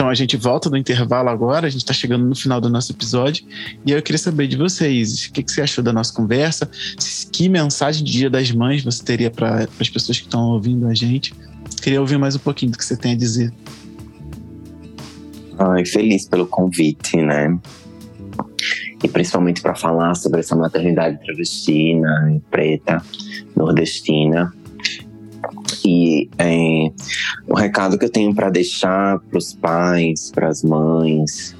[0.00, 2.90] Então a gente volta do intervalo agora, a gente está chegando no final do nosso
[2.90, 3.44] episódio
[3.84, 6.70] e eu queria saber de vocês, o que, que você achou da nossa conversa?
[7.30, 10.94] Que mensagem de Dia das Mães você teria para as pessoas que estão ouvindo a
[10.94, 11.34] gente?
[11.82, 13.52] Queria ouvir mais um pouquinho do que você tem a dizer.
[15.58, 17.58] Ai, feliz pelo convite, né?
[19.04, 23.04] E principalmente para falar sobre essa maternidade travestina, preta,
[23.54, 24.50] nordestina.
[25.84, 26.90] E é,
[27.48, 31.56] o recado que eu tenho para deixar para os pais, para as mães,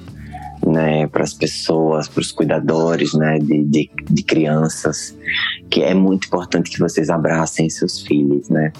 [0.65, 5.17] né, para as pessoas, para os cuidadores, né, de, de, de crianças,
[5.69, 8.71] que é muito importante que vocês abracem seus filhos, né?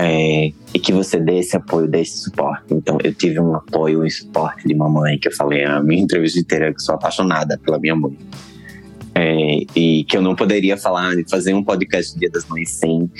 [0.00, 2.72] É, e que você dê esse apoio, dê esse suporte.
[2.72, 6.38] Então, eu tive um apoio e suporte de mamãe, que eu falei a minha entrevista
[6.38, 8.16] inteira, que sou apaixonada pela minha mãe.
[9.12, 13.10] É, e que eu não poderia falar, fazer um podcast Dia das Mães sem,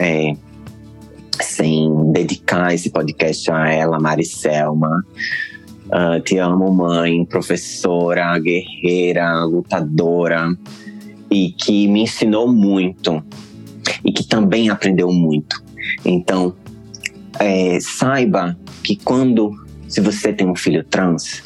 [0.00, 0.34] é,
[1.42, 5.04] sem dedicar esse podcast a ela, Maricelma.
[5.86, 10.56] Uh, te amo, mãe, professora, guerreira, lutadora,
[11.30, 13.22] e que me ensinou muito,
[14.04, 15.62] e que também aprendeu muito.
[16.04, 16.54] Então,
[17.38, 19.52] é, saiba que quando,
[19.88, 21.42] se você tem um filho trans,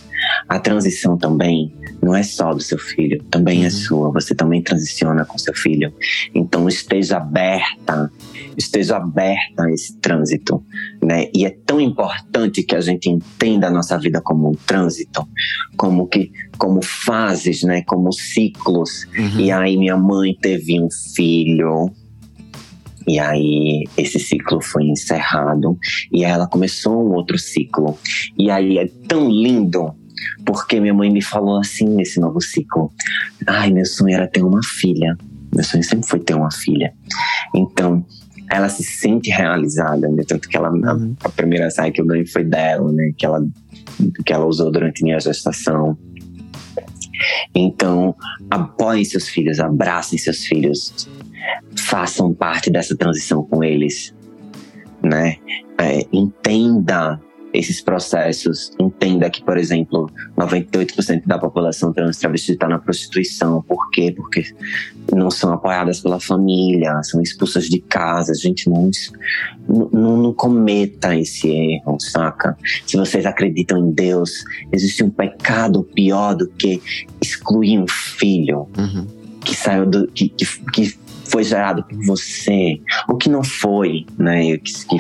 [0.49, 1.73] a transição também
[2.03, 4.11] não é só do seu filho, também é sua.
[4.11, 5.93] Você também transiciona com seu filho.
[6.35, 8.11] Então, esteja aberta,
[8.57, 10.65] esteja aberta a esse trânsito,
[11.03, 11.29] né?
[11.35, 15.27] E é tão importante que a gente entenda a nossa vida como um trânsito,
[15.77, 17.83] como que, como fases, né?
[17.83, 19.07] Como ciclos.
[19.39, 21.91] E aí, minha mãe teve um filho.
[23.07, 25.77] E aí esse ciclo foi encerrado
[26.11, 27.99] e aí ela começou um outro ciclo.
[28.39, 29.95] E aí é tão lindo
[30.45, 32.91] porque minha mãe me falou assim nesse novo ciclo:
[33.47, 35.17] "Ai, meu sonho era ter uma filha,
[35.55, 36.93] Meu sonho sempre foi ter uma filha.
[37.55, 38.05] Então,
[38.55, 40.23] ela se sente realizada, né?
[40.27, 41.17] Tanto que ela, Uhum.
[41.23, 43.13] a, a primeira saia que eu ganhei foi dela, né?
[43.17, 43.45] Que ela,
[44.25, 45.99] que ela usou durante minha gestação.
[47.55, 48.15] Então,
[48.51, 51.09] apoiem seus filhos, abracem seus filhos,
[51.77, 54.15] façam parte dessa transição com eles,
[55.03, 55.37] né?
[55.79, 57.21] É, entenda
[57.53, 63.63] esses processos, entenda que, por exemplo, 98% da população trans travesti está na prostituição.
[63.63, 64.13] Por quê?
[64.15, 64.45] Porque
[65.13, 68.35] não são apoiadas pela família, são expulsas de casa.
[68.35, 68.91] Gente, não,
[69.69, 72.57] não, não cometa esse erro, saca?
[72.87, 76.81] Se vocês acreditam em Deus, existe um pecado pior do que
[77.21, 79.07] excluir um filho Uhum.
[79.41, 80.07] que saiu do.
[80.09, 84.57] que, que, que foi gerado por você, ou que não foi, né?
[84.59, 84.99] Que, que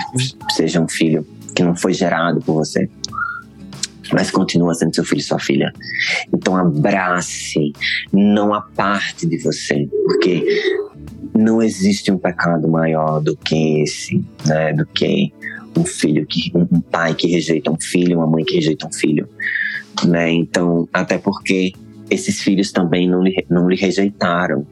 [0.54, 2.88] seja um filho que não foi gerado por você.
[4.14, 5.72] Mas continua sendo seu filho e sua filha.
[6.32, 7.72] Então abrace,
[8.12, 10.44] não a parte de você, porque
[11.34, 14.72] não existe um pecado maior do que esse, né?
[14.72, 15.32] Do que
[15.76, 19.28] um filho que um pai que rejeita um filho, uma mãe que rejeita um filho,
[20.06, 20.30] né?
[20.30, 21.72] Então, até porque
[22.08, 24.64] esses filhos também não lhe, não lhe rejeitaram,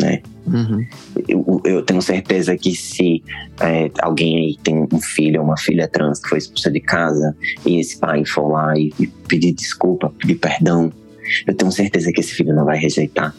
[0.00, 0.22] né?
[0.46, 0.86] Uhum.
[1.26, 3.22] Eu, eu tenho certeza que se
[3.60, 7.34] é, alguém aí tem um filho ou uma filha trans que foi expulsa de casa
[7.64, 10.92] e esse pai for lá e, e pedir desculpa, pedir perdão,
[11.46, 13.34] eu tenho certeza que esse filho não vai rejeitar.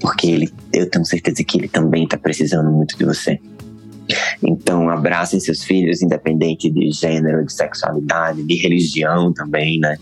[0.00, 3.40] Porque ele, eu tenho certeza que ele também está precisando muito de você.
[4.42, 9.96] Então, abracem seus filhos, independente de gênero, de sexualidade, de religião também, né?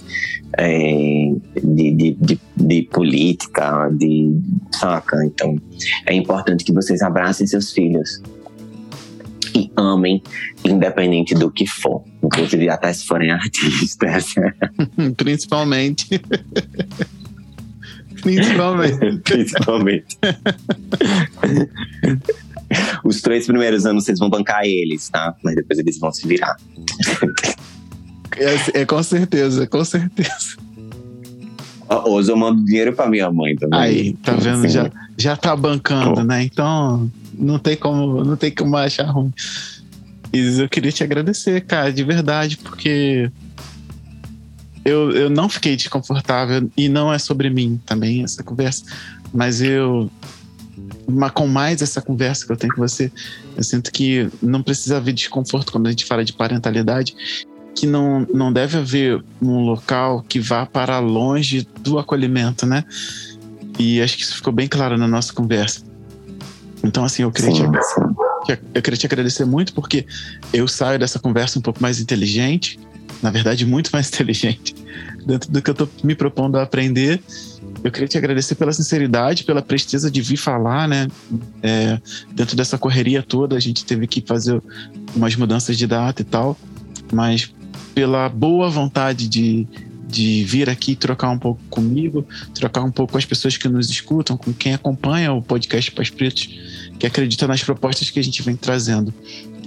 [0.56, 1.32] É,
[1.62, 4.38] de, de, de, de política, de.
[4.72, 5.24] Saca?
[5.24, 5.56] Então,
[6.06, 8.20] é importante que vocês abracem seus filhos
[9.54, 10.22] e amem,
[10.64, 12.04] independente do que for.
[12.22, 14.34] Inclusive, até se forem artistas.
[15.16, 16.20] Principalmente.
[18.20, 19.20] Principalmente.
[19.22, 20.18] Principalmente.
[23.04, 25.34] Os três primeiros anos vocês vão bancar eles, tá?
[25.42, 26.56] Mas depois eles vão se virar.
[28.36, 30.56] É, é com certeza, com certeza.
[32.06, 33.78] Hoje eu mando dinheiro pra minha mãe também.
[33.78, 34.64] Aí, tá vendo?
[34.64, 36.24] Assim, Já, já tá bancando, Oh.
[36.24, 36.42] né?
[36.42, 39.32] Então, não tem como, não tem como achar ruim.
[40.32, 43.30] E eu queria te agradecer, cara, de verdade, porque
[44.84, 48.84] eu, eu não fiquei desconfortável e não é sobre mim também essa conversa,
[49.32, 50.10] mas eu
[51.08, 53.10] mas com mais essa conversa que eu tenho com você,
[53.56, 57.14] eu sinto que não precisa haver desconforto quando a gente fala de parentalidade,
[57.74, 62.84] que não, não deve haver um local que vá para longe do acolhimento, né?
[63.78, 65.82] E acho que isso ficou bem claro na nossa conversa.
[66.82, 68.56] Então, assim, eu queria, te, sim.
[68.74, 70.06] eu queria te agradecer muito porque
[70.52, 72.78] eu saio dessa conversa um pouco mais inteligente,
[73.22, 74.74] na verdade, muito mais inteligente,
[75.26, 77.20] dentro do que eu estou me propondo a aprender.
[77.84, 81.06] Eu queria te agradecer pela sinceridade, pela presteza de vir falar, né?
[81.62, 82.00] É,
[82.32, 84.60] dentro dessa correria toda, a gente teve que fazer
[85.14, 86.58] umas mudanças de data e tal,
[87.12, 87.52] mas
[87.94, 89.68] pela boa vontade de,
[90.08, 93.90] de vir aqui trocar um pouco comigo, trocar um pouco com as pessoas que nos
[93.90, 96.48] escutam, com quem acompanha o podcast Pais Pretos,
[96.98, 99.12] que acredita nas propostas que a gente vem trazendo.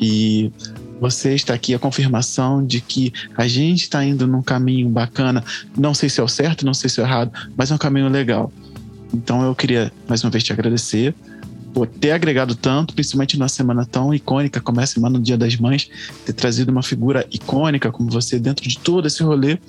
[0.02, 0.52] E
[1.00, 5.44] você está aqui a confirmação de que a gente está indo num caminho bacana.
[5.78, 7.78] Não sei se é o certo, não sei se é o errado, mas é um
[7.78, 8.52] caminho legal.
[9.14, 11.14] Então eu queria mais uma vez te agradecer
[11.74, 15.38] por ter agregado tanto, principalmente numa semana tão icônica como é a semana do Dia
[15.38, 15.90] das Mães,
[16.26, 19.60] ter trazido uma figura icônica como você dentro de todo esse rolê.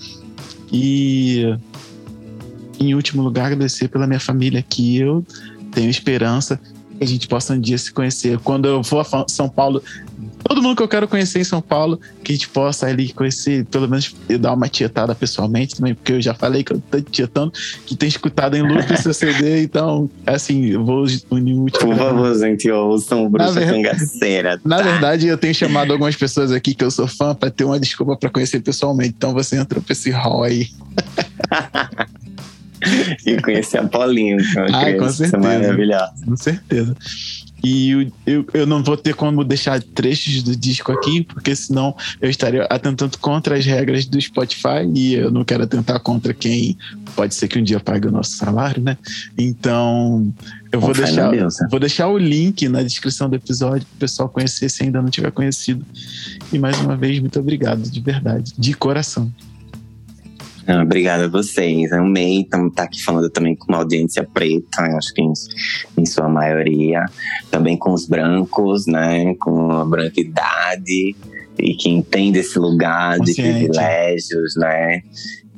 [0.73, 1.55] E
[2.81, 5.25] em último lugar, agradecer pela minha família que eu
[5.73, 6.59] tenho esperança
[6.97, 8.39] que a gente possa um dia se conhecer.
[8.39, 9.83] Quando eu for a São Paulo,
[10.49, 13.65] todo mundo que eu quero conhecer em São Paulo, que a gente possa ali conhecer,
[13.67, 17.01] pelo menos eu dar uma tietada pessoalmente também, porque eu já falei que eu tô
[17.01, 17.53] tietando,
[17.87, 21.91] que tem escutado em loop o seu CD, então, assim, eu vou unir o último.
[21.91, 24.61] Por favor, gente, ouçam Bruxa ver- Cangaceira.
[24.65, 24.83] Na tá?
[24.83, 28.17] verdade, eu tenho chamado algumas pessoas aqui que eu sou fã para ter uma desculpa
[28.17, 29.15] para conhecer pessoalmente.
[29.17, 30.69] Então você entrou pra esse hall aí.
[33.27, 35.39] E conhecer a Paulinho, que é uma com criança certeza.
[35.39, 36.13] maravilhosa.
[36.25, 36.97] Com certeza.
[37.63, 41.95] E eu, eu, eu não vou ter como deixar trechos do disco aqui, porque senão
[42.21, 46.77] eu estaria atentando contra as regras do Spotify e eu não quero atentar contra quem
[47.17, 48.97] pode ser que um dia pague o nosso salário, né?
[49.37, 50.33] Então,
[50.71, 51.67] eu vou deixar, deusa.
[51.71, 55.11] vou deixar o link na descrição do episódio para o pessoal conhecer se ainda não
[55.11, 55.85] tiver conhecido.
[56.53, 59.33] E mais uma vez, muito obrigado, de verdade, de coração.
[60.69, 61.91] Ah, Obrigada a vocês.
[61.93, 65.33] Amei estar tá aqui falando também com uma audiência preta, acho que em,
[65.97, 67.07] em sua maioria.
[67.51, 69.35] Também com os brancos, né?
[69.37, 71.17] Com a branquidade.
[71.59, 75.01] E que entende esse lugar de privilégios, né?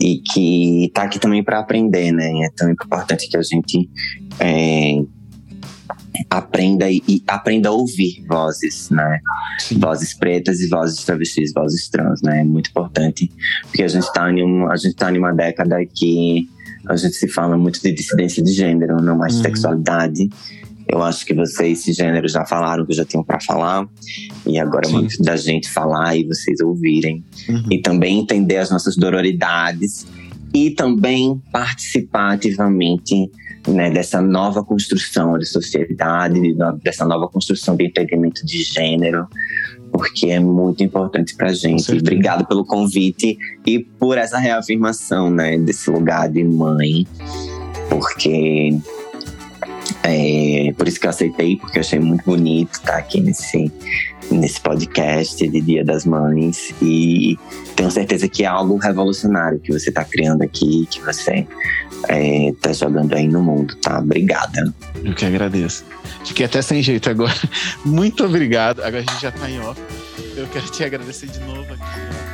[0.00, 2.30] E que tá aqui também para aprender, né?
[2.44, 3.90] É tão importante que a gente
[4.38, 5.02] é,
[6.80, 9.20] aprenda e, e aprenda a ouvir vozes, né?
[9.58, 9.78] Sim.
[9.78, 12.40] Vozes pretas e vozes travestis, vozes trans, né?
[12.40, 13.30] É muito importante,
[13.62, 16.48] porque a gente está em, um, a gente tá em uma década que
[16.88, 19.44] a gente se fala muito de dissidência de gênero, não mais de Uhum.
[19.44, 20.28] sexualidade.
[20.88, 23.86] Eu acho que vocês, cisgêneros, já falaram que já tinham para falar.
[24.44, 24.94] E agora é Sim.
[24.94, 27.22] muito da gente falar e vocês ouvirem.
[27.48, 27.64] Uhum.
[27.70, 30.04] E também entender as nossas dororidades.
[30.52, 33.30] E também participar ativamente
[33.68, 39.26] né, dessa nova construção de sociedade, de no- dessa nova construção de entendimento de gênero.
[39.92, 41.82] Porque é muito importante pra gente.
[41.82, 42.02] certeza.
[42.04, 47.06] Obrigado pelo convite e por essa reafirmação, né, desse lugar de mãe.
[47.88, 48.78] Porque
[50.02, 53.70] é, por isso que eu aceitei, porque eu achei muito bonito estar aqui nesse,
[54.30, 56.74] nesse podcast de Dia das Mães.
[56.82, 57.38] E
[57.76, 61.46] tenho certeza que é algo revolucionário que você está criando aqui, que você
[62.08, 63.98] está jogando aí no mundo, tá?
[63.98, 64.72] Obrigada.
[65.04, 65.84] Eu que agradeço.
[66.24, 67.34] Fiquei até sem jeito agora.
[67.84, 68.80] Muito obrigado.
[68.80, 69.80] Agora a gente já tá em off.
[70.36, 72.29] Eu quero te agradecer de novo aqui.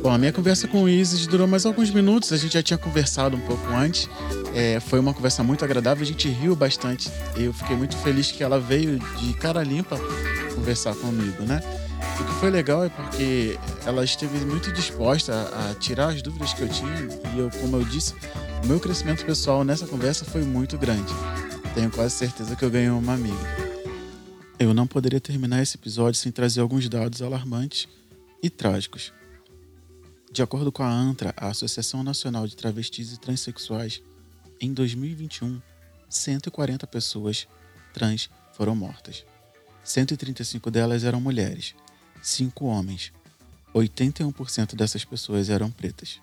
[0.00, 2.78] Bom, a minha conversa com o Isis durou mais alguns minutos, a gente já tinha
[2.78, 4.08] conversado um pouco antes.
[4.54, 7.10] É, foi uma conversa muito agradável, a gente riu bastante.
[7.36, 9.98] Eu fiquei muito feliz que ela veio de cara limpa
[10.54, 11.60] conversar comigo, né?
[12.20, 16.52] O que foi legal é porque ela esteve muito disposta a, a tirar as dúvidas
[16.52, 18.14] que eu tinha e eu, como eu disse,
[18.62, 21.12] o meu crescimento pessoal nessa conversa foi muito grande.
[21.74, 23.68] Tenho quase certeza que eu ganhei uma amiga.
[24.58, 27.88] Eu não poderia terminar esse episódio sem trazer alguns dados alarmantes
[28.42, 29.12] e trágicos.
[30.30, 34.02] De acordo com a ANTRA, a Associação Nacional de Travestis e Transsexuais,
[34.60, 35.60] em 2021,
[36.08, 37.48] 140 pessoas
[37.94, 39.24] trans foram mortas.
[39.82, 41.74] 135 delas eram mulheres,
[42.22, 43.10] 5 homens.
[43.74, 46.20] 81% dessas pessoas eram pretas.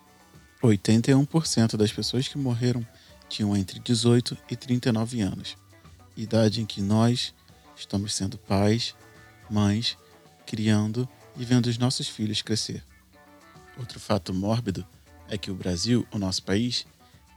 [0.62, 2.86] 81% das pessoas que morreram
[3.28, 5.56] tinham entre 18 e 39 anos,
[6.16, 7.34] idade em que nós
[7.76, 8.94] estamos sendo pais,
[9.50, 9.98] mães,
[10.46, 12.84] criando e vendo os nossos filhos crescer.
[13.76, 14.86] Outro fato mórbido
[15.28, 16.86] é que o Brasil, o nosso país,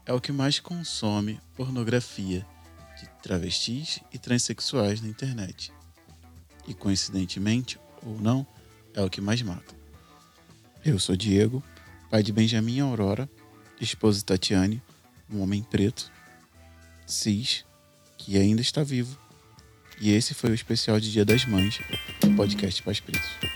[0.06, 2.46] é o que mais consome pornografia
[3.00, 5.72] de travestis e transexuais na internet.
[6.68, 8.46] E coincidentemente ou não,
[8.94, 9.76] é o que mais mata.
[10.84, 11.64] Eu sou Diego,
[12.10, 13.30] pai de Benjamin Aurora,
[13.80, 14.82] esposa de Tatiane,
[15.30, 16.12] um homem preto,
[17.06, 17.66] cis,
[18.18, 19.18] que ainda está vivo.
[20.00, 21.80] E esse foi o especial de Dia das Mães
[22.22, 23.49] do podcast Pais Pretos.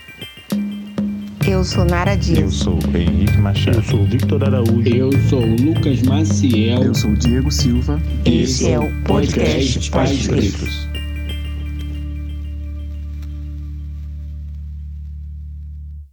[1.48, 2.54] Eu sou Nara Eu Dias.
[2.56, 3.78] sou Henrique Machado.
[3.78, 4.88] Eu sou Victor Araújo.
[4.88, 6.84] Eu sou Lucas Maciel.
[6.84, 8.02] Eu sou o Diego Silva.
[8.26, 10.88] Esse é o podcast Pais Pretos.